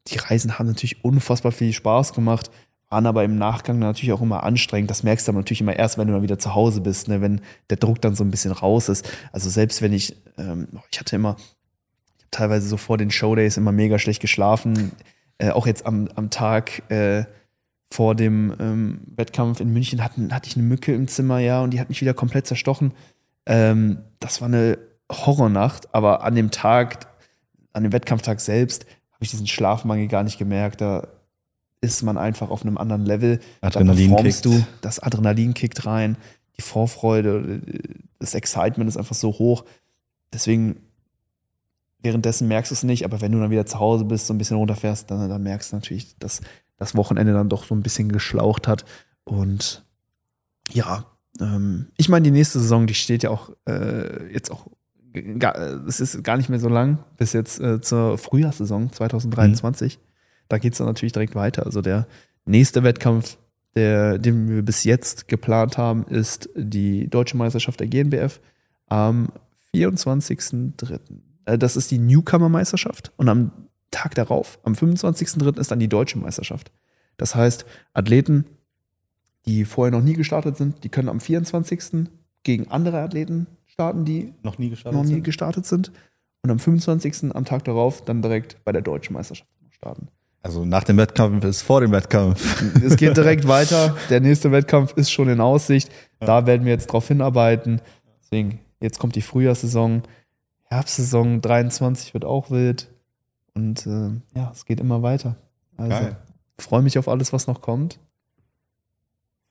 Die 0.08 0.18
Reisen 0.18 0.60
haben 0.60 0.68
natürlich 0.68 1.04
unfassbar 1.04 1.54
viel 1.54 1.72
Spaß 1.72 2.14
gemacht, 2.14 2.52
waren 2.90 3.06
aber 3.06 3.24
im 3.24 3.38
Nachgang 3.38 3.80
natürlich 3.80 4.12
auch 4.12 4.22
immer 4.22 4.44
anstrengend. 4.44 4.90
Das 4.90 5.04
merkst 5.04 5.28
du 5.28 5.32
aber 5.32 5.40
natürlich 5.40 5.62
immer 5.62 5.76
erst, 5.76 5.98
wenn 5.98 6.08
du 6.08 6.14
dann 6.14 6.24
wieder 6.24 6.38
zu 6.38 6.54
Hause 6.54 6.82
bist, 6.82 7.08
ne? 7.08 7.22
wenn 7.22 7.42
der 7.70 7.78
Druck 7.78 8.02
dann 8.02 8.16
so 8.16 8.26
ein 8.26 8.32
bisschen 8.32 8.52
raus 8.52 8.90
ist. 8.90 9.10
Also 9.32 9.50
selbst 9.50 9.82
wenn 9.82 9.94
ich, 9.94 10.18
ähm, 10.38 10.68
ich 10.92 11.00
hatte 11.00 11.16
immer 11.16 11.38
teilweise 12.32 12.68
so 12.68 12.78
vor 12.78 12.98
den 12.98 13.12
Showdays 13.12 13.58
immer 13.58 13.72
mega 13.72 14.00
schlecht 14.00 14.22
geschlafen. 14.22 14.92
Äh, 15.38 15.52
auch 15.52 15.68
jetzt 15.68 15.86
am, 15.86 16.08
am 16.16 16.30
Tag 16.30 16.90
äh, 16.92 17.26
vor 17.90 18.16
dem 18.16 18.54
ähm, 18.60 19.02
Wettkampf 19.16 19.60
in 19.60 19.72
München 19.72 20.04
hatten, 20.04 20.34
hatte 20.34 20.50
ich 20.50 20.56
eine 20.56 20.66
Mücke 20.66 20.94
im 20.94 21.08
Zimmer, 21.08 21.40
ja, 21.40 21.62
und 21.62 21.72
die 21.72 21.80
hat 21.80 21.90
mich 21.90 22.02
wieder 22.02 22.14
komplett 22.14 22.48
zerstochen. 22.48 22.94
Ähm, 23.46 24.00
das 24.20 24.42
war 24.42 24.48
eine 24.48 24.78
Horrornacht, 25.12 25.94
aber 25.94 26.24
an 26.24 26.36
dem 26.36 26.52
Tag, 26.52 27.08
an 27.74 27.84
dem 27.84 27.94
Wettkampftag 27.94 28.42
selbst, 28.42 28.84
habe 28.84 29.24
ich 29.24 29.32
diesen 29.32 29.48
Schlafmangel 29.48 30.08
gar 30.08 30.24
nicht 30.24 30.38
gemerkt. 30.38 30.82
Da 30.82 31.08
ist 31.82 32.04
man 32.04 32.18
einfach 32.18 32.50
auf 32.50 32.64
einem 32.64 32.78
anderen 32.78 33.06
Level. 33.06 33.40
Adrenalin 33.62 34.16
da 34.16 34.24
kickt. 34.24 34.46
du, 34.46 34.66
das 34.82 35.00
Adrenalin 35.00 35.54
kickt 35.54 35.86
rein, 35.86 36.18
die 36.58 36.62
Vorfreude, 36.62 37.62
das 38.20 38.34
Excitement 38.34 38.90
ist 38.90 38.98
einfach 38.98 39.16
so 39.16 39.30
hoch. 39.30 39.64
Deswegen, 40.34 40.78
währenddessen 42.00 42.48
merkst 42.48 42.72
du 42.72 42.74
es 42.76 42.84
nicht, 42.84 43.06
aber 43.06 43.22
wenn 43.22 43.32
du 43.32 43.40
dann 43.40 43.50
wieder 43.52 43.66
zu 43.66 43.80
Hause 43.80 44.06
bist, 44.06 44.28
so 44.28 44.34
ein 44.34 44.38
bisschen 44.38 44.58
runterfährst, 44.58 45.10
dann, 45.12 45.30
dann 45.30 45.44
merkst 45.44 45.72
du 45.72 45.78
natürlich, 45.78 46.18
dass 46.20 46.42
das 46.78 46.96
Wochenende 46.96 47.34
dann 47.34 47.50
doch 47.50 47.64
so 47.66 47.74
ein 47.76 47.82
bisschen 47.82 48.12
geschlaucht 48.12 48.68
hat. 48.68 48.86
Und 49.24 49.84
ja, 50.72 51.06
ähm, 51.40 51.88
ich 51.98 52.08
meine, 52.10 52.24
die 52.24 52.32
nächste 52.32 52.60
Saison, 52.60 52.88
die 52.88 52.94
steht 52.94 53.24
ja 53.24 53.30
auch 53.32 53.50
äh, 53.68 54.32
jetzt 54.32 54.52
auch, 54.52 54.68
gar- 55.40 55.58
es 55.88 56.00
ist 56.00 56.24
gar 56.24 56.38
nicht 56.38 56.50
mehr 56.50 56.60
so 56.60 56.70
lang, 56.70 57.00
bis 57.18 57.34
jetzt 57.34 57.60
äh, 57.60 57.82
zur 57.82 58.18
Frühjahrssaison 58.18 58.92
2023. 58.92 60.00
Da 60.50 60.60
geht 60.60 60.74
es 60.74 60.78
dann 60.78 60.88
natürlich 60.88 61.14
direkt 61.14 61.36
weiter. 61.36 61.66
Also 61.66 61.82
der 61.82 62.08
nächste 62.46 62.84
Wettkampf, 62.84 63.38
der, 63.76 64.18
den 64.18 64.48
wir 64.50 64.62
bis 64.62 64.84
jetzt 64.84 65.28
geplant 65.28 65.78
haben, 65.78 66.04
ist 66.08 66.50
die 66.56 67.10
Deutsche 67.10 67.38
Meisterschaft 67.38 67.80
der 67.80 67.88
GNBF 67.88 68.40
am 68.88 69.30
24.03. 69.74 71.00
Äh, 71.48 71.58
Das 71.58 71.76
ist 71.76 71.90
die 71.92 71.98
Newcomer-Meisterschaft 72.00 73.12
und 73.18 73.30
am 73.30 73.52
Tag 73.92 74.16
darauf, 74.16 74.60
am 74.64 74.74
25.03. 74.74 75.60
ist 75.60 75.72
dann 75.72 75.80
die 75.80 75.88
Deutsche 75.88 76.18
Meisterschaft. 76.20 76.72
Das 77.18 77.34
heißt, 77.36 77.66
Athleten, 77.94 78.46
die 79.46 79.66
vorher 79.66 79.92
noch 79.98 80.04
nie 80.04 80.14
gestartet 80.14 80.58
sind, 80.58 80.84
die 80.84 80.90
können 80.90 81.10
am 81.10 81.20
24. 81.20 82.08
gegen 82.44 82.68
andere 82.70 83.00
Athleten 83.00 83.48
starten, 83.66 84.04
die 84.06 84.34
Noch 84.44 84.58
nie 84.58 84.70
gestartet? 84.70 84.98
noch 85.00 85.06
nie 85.08 85.16
sind? 85.16 85.24
gestartet 85.24 85.66
sind. 85.66 85.92
Und 86.44 86.52
am 86.52 86.60
25. 86.60 87.34
am 87.36 87.46
Tag 87.46 87.64
darauf 87.64 88.04
dann 88.06 88.22
direkt 88.22 88.64
bei 88.66 88.72
der 88.72 88.82
Deutschen 88.82 89.14
Meisterschaft 89.14 89.50
starten. 89.72 90.10
Also 90.44 90.64
nach 90.66 90.84
dem 90.84 90.98
Wettkampf 90.98 91.44
ist 91.46 91.62
vor 91.62 91.82
dem 91.82 91.92
Wettkampf. 91.92 92.62
Es 92.84 92.96
geht 92.98 93.18
direkt 93.18 93.48
weiter. 93.48 93.98
Der 94.10 94.20
nächste 94.20 94.52
Wettkampf 94.52 94.94
ist 94.98 95.12
schon 95.12 95.30
in 95.30 95.40
Aussicht. 95.42 95.90
Da 96.20 96.46
werden 96.46 96.66
wir 96.66 96.74
jetzt 96.74 96.88
drauf 96.88 97.08
hinarbeiten. 97.08 97.82
Deswegen, 98.22 98.60
jetzt 98.82 99.00
kommt 99.00 99.16
die 99.16 99.22
Frühjahrssaison. 99.22 100.04
Herbstsaison 100.70 101.42
23 101.42 102.14
wird 102.14 102.26
auch 102.26 102.50
wild. 102.52 102.90
Und 103.54 103.86
äh, 103.88 104.10
ja, 104.38 104.52
es 104.54 104.66
geht 104.66 104.80
immer 104.80 105.02
weiter. 105.02 105.36
Also 105.78 106.10
freue 106.60 106.82
mich 106.82 106.98
auf 106.98 107.08
alles, 107.08 107.34
was 107.34 107.48
noch 107.48 107.62
kommt. 107.62 108.00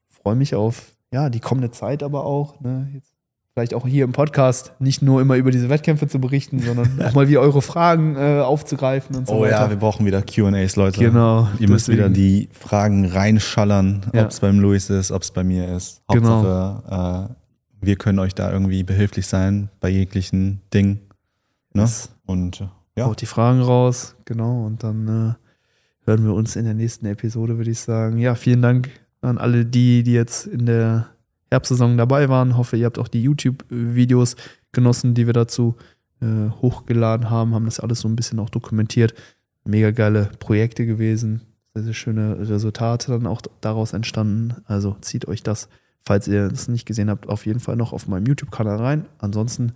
Freue 0.08 0.36
mich 0.36 0.54
auf 0.54 0.92
ja, 1.12 1.30
die 1.30 1.40
kommende 1.40 1.70
Zeit 1.70 2.02
aber 2.02 2.24
auch. 2.24 2.60
Ne? 2.60 2.88
Jetzt 2.94 3.12
vielleicht 3.54 3.74
auch 3.74 3.86
hier 3.86 4.04
im 4.04 4.12
Podcast 4.12 4.72
nicht 4.80 5.00
nur 5.02 5.20
immer 5.22 5.36
über 5.36 5.50
diese 5.50 5.68
Wettkämpfe 5.70 6.08
zu 6.08 6.20
berichten, 6.20 6.58
sondern 6.60 7.00
auch 7.04 7.14
mal 7.14 7.28
wieder 7.28 7.40
eure 7.40 7.62
Fragen 7.62 8.16
äh, 8.16 8.40
aufzugreifen 8.40 9.16
und 9.16 9.26
so 9.28 9.34
Oh 9.34 9.40
weiter. 9.42 9.62
ja, 9.62 9.70
wir 9.70 9.76
brauchen 9.76 10.04
wieder 10.04 10.20
QAs, 10.22 10.76
Leute. 10.76 11.00
Genau. 11.00 11.48
Ihr 11.58 11.68
müsst 11.70 11.88
deswegen- 11.88 11.98
wieder 11.98 12.10
die 12.10 12.48
Fragen 12.52 13.06
reinschallern, 13.06 14.02
Ja. 14.12 14.24
ob 14.24 14.30
es 14.30 14.40
beim 14.40 14.58
Luis 14.60 14.90
ist, 14.90 15.10
ob 15.10 15.22
es 15.22 15.30
bei 15.30 15.42
mir 15.44 15.74
ist. 15.74 16.02
Genau. 16.08 16.42
Hauptsache, 16.42 17.28
äh, 17.80 17.86
wir 17.86 17.96
können 17.96 18.18
euch 18.18 18.34
da 18.34 18.50
irgendwie 18.52 18.82
behilflich 18.82 19.26
sein 19.26 19.70
bei 19.80 19.88
jeglichen 19.88 20.60
Dingen. 20.74 21.00
Ne? 21.76 22.32
Und 22.32 22.60
äh, 22.60 22.68
ja, 22.96 23.06
Haut 23.06 23.20
die 23.20 23.26
Fragen 23.26 23.60
raus, 23.60 24.16
genau. 24.24 24.64
Und 24.64 24.82
dann 24.82 25.08
äh, 25.08 26.06
hören 26.06 26.24
wir 26.24 26.34
uns 26.34 26.56
in 26.56 26.64
der 26.64 26.74
nächsten 26.74 27.06
Episode, 27.06 27.58
würde 27.58 27.70
ich 27.70 27.80
sagen. 27.80 28.18
Ja, 28.18 28.34
vielen 28.34 28.62
Dank 28.62 28.90
an 29.20 29.38
alle 29.38 29.66
die, 29.66 30.02
die 30.02 30.12
jetzt 30.12 30.46
in 30.46 30.66
der 30.66 31.08
Herbstsaison 31.50 31.96
dabei 31.96 32.28
waren. 32.28 32.56
Hoffe, 32.56 32.76
ihr 32.76 32.86
habt 32.86 32.98
auch 32.98 33.08
die 33.08 33.22
YouTube-Videos 33.22 34.36
genossen, 34.72 35.14
die 35.14 35.26
wir 35.26 35.32
dazu 35.32 35.76
äh, 36.20 36.50
hochgeladen 36.62 37.28
haben, 37.30 37.54
haben 37.54 37.66
das 37.66 37.80
alles 37.80 38.00
so 38.00 38.08
ein 38.08 38.16
bisschen 38.16 38.38
auch 38.38 38.50
dokumentiert. 38.50 39.14
Mega 39.64 39.90
geile 39.90 40.30
Projekte 40.38 40.86
gewesen. 40.86 41.42
Sehr, 41.74 41.82
sehr 41.84 41.94
schöne 41.94 42.48
Resultate 42.48 43.12
dann 43.12 43.26
auch 43.26 43.42
daraus 43.60 43.92
entstanden. 43.92 44.54
Also 44.64 44.96
zieht 45.00 45.28
euch 45.28 45.42
das, 45.42 45.68
falls 46.04 46.28
ihr 46.28 46.48
das 46.48 46.68
nicht 46.68 46.86
gesehen 46.86 47.10
habt, 47.10 47.28
auf 47.28 47.44
jeden 47.46 47.60
Fall 47.60 47.76
noch 47.76 47.92
auf 47.92 48.08
meinem 48.08 48.26
YouTube-Kanal 48.26 48.76
rein. 48.76 49.06
Ansonsten 49.18 49.72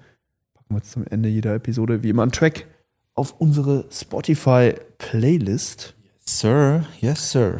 packen 0.71 0.77
wir 0.77 0.79
jetzt 0.79 0.93
zum 0.93 1.05
Ende 1.09 1.29
jeder 1.29 1.53
Episode 1.55 2.03
wie 2.05 2.09
immer 2.11 2.23
einen 2.23 2.31
Track 2.33 2.66
auf 3.14 3.35
unsere 3.41 3.87
Spotify-Playlist. 3.91 5.95
Sir, 6.25 6.87
yes, 7.01 7.33
Sir. 7.33 7.59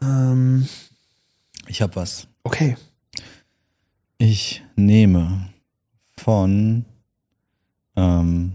Ähm, 0.00 0.68
Ich 1.66 1.82
habe 1.82 1.96
was. 1.96 2.28
okay. 2.44 2.76
Ich 4.18 4.62
nehme 4.76 5.48
von 6.16 6.84
ähm, 7.96 8.52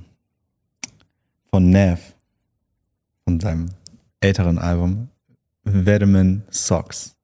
von 1.51 1.69
Nev 1.69 2.15
von 3.25 3.39
seinem 3.39 3.69
älteren 4.21 4.57
Album 4.57 5.09
Vitamin 5.63 6.41
Socks. 6.49 7.15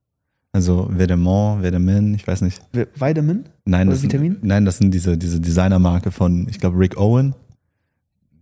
Also 0.58 0.88
Vitamin, 0.90 1.62
Vitamin, 1.62 2.16
ich 2.16 2.26
weiß 2.26 2.42
nicht. 2.42 2.60
Vi- 2.74 2.88
Vitamin? 2.96 3.48
Nein, 3.66 3.88
Oder 3.90 3.96
das 3.96 4.02
Vitamin? 4.02 4.32
Sind, 4.34 4.44
nein, 4.44 4.66
das 4.66 4.80
sind 4.80 4.90
diese, 4.92 5.16
diese 5.16 5.40
Designermarke 5.40 6.10
von, 6.10 6.48
ich 6.50 6.58
glaube, 6.60 6.80
Rick 6.80 6.98
Owen. 6.98 7.36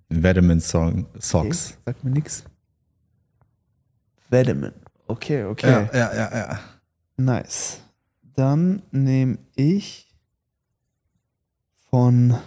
Vitamin 0.08 0.62
Song, 0.62 1.08
Socks. 1.20 1.72
Okay, 1.72 1.78
sagt 1.84 2.04
mir 2.06 2.12
nix. 2.12 2.46
Vitamin. 4.30 4.72
Okay, 5.08 5.44
okay. 5.44 5.68
ja, 5.94 6.14
ja, 6.16 6.38
ja. 6.38 6.60
Nice. 7.18 7.82
Dann 8.34 8.82
nehme 8.92 9.38
ich 9.58 10.08
von 11.90 12.38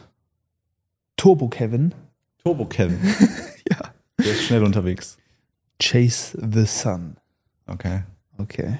Turbo 1.18 1.48
Kevin 1.48 1.94
Turbo 2.42 2.64
Kevin. 2.64 2.98
ja. 3.70 3.92
Der 4.18 4.32
ist 4.32 4.44
schnell 4.44 4.64
unterwegs. 4.64 5.18
Chase 5.78 6.38
the 6.54 6.64
Sun. 6.64 7.18
Okay. 7.66 8.02
Okay. 8.38 8.78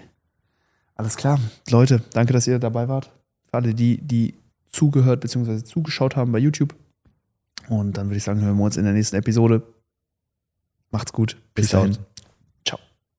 Alles 0.98 1.16
klar. 1.16 1.40
Leute, 1.70 2.02
danke, 2.12 2.32
dass 2.32 2.46
ihr 2.46 2.58
dabei 2.58 2.88
wart. 2.88 3.12
Für 3.46 3.54
alle, 3.54 3.72
die, 3.72 3.98
die 3.98 4.34
zugehört 4.70 5.20
bzw. 5.20 5.62
zugeschaut 5.62 6.16
haben 6.16 6.32
bei 6.32 6.38
YouTube. 6.38 6.74
Und 7.68 7.96
dann 7.96 8.08
würde 8.08 8.16
ich 8.16 8.24
sagen, 8.24 8.40
hören 8.40 8.58
wir 8.58 8.64
uns 8.64 8.76
in 8.76 8.84
der 8.84 8.92
nächsten 8.92 9.16
Episode. 9.16 9.62
Macht's 10.90 11.12
gut. 11.12 11.36
Peace 11.54 11.74
out. 11.74 12.00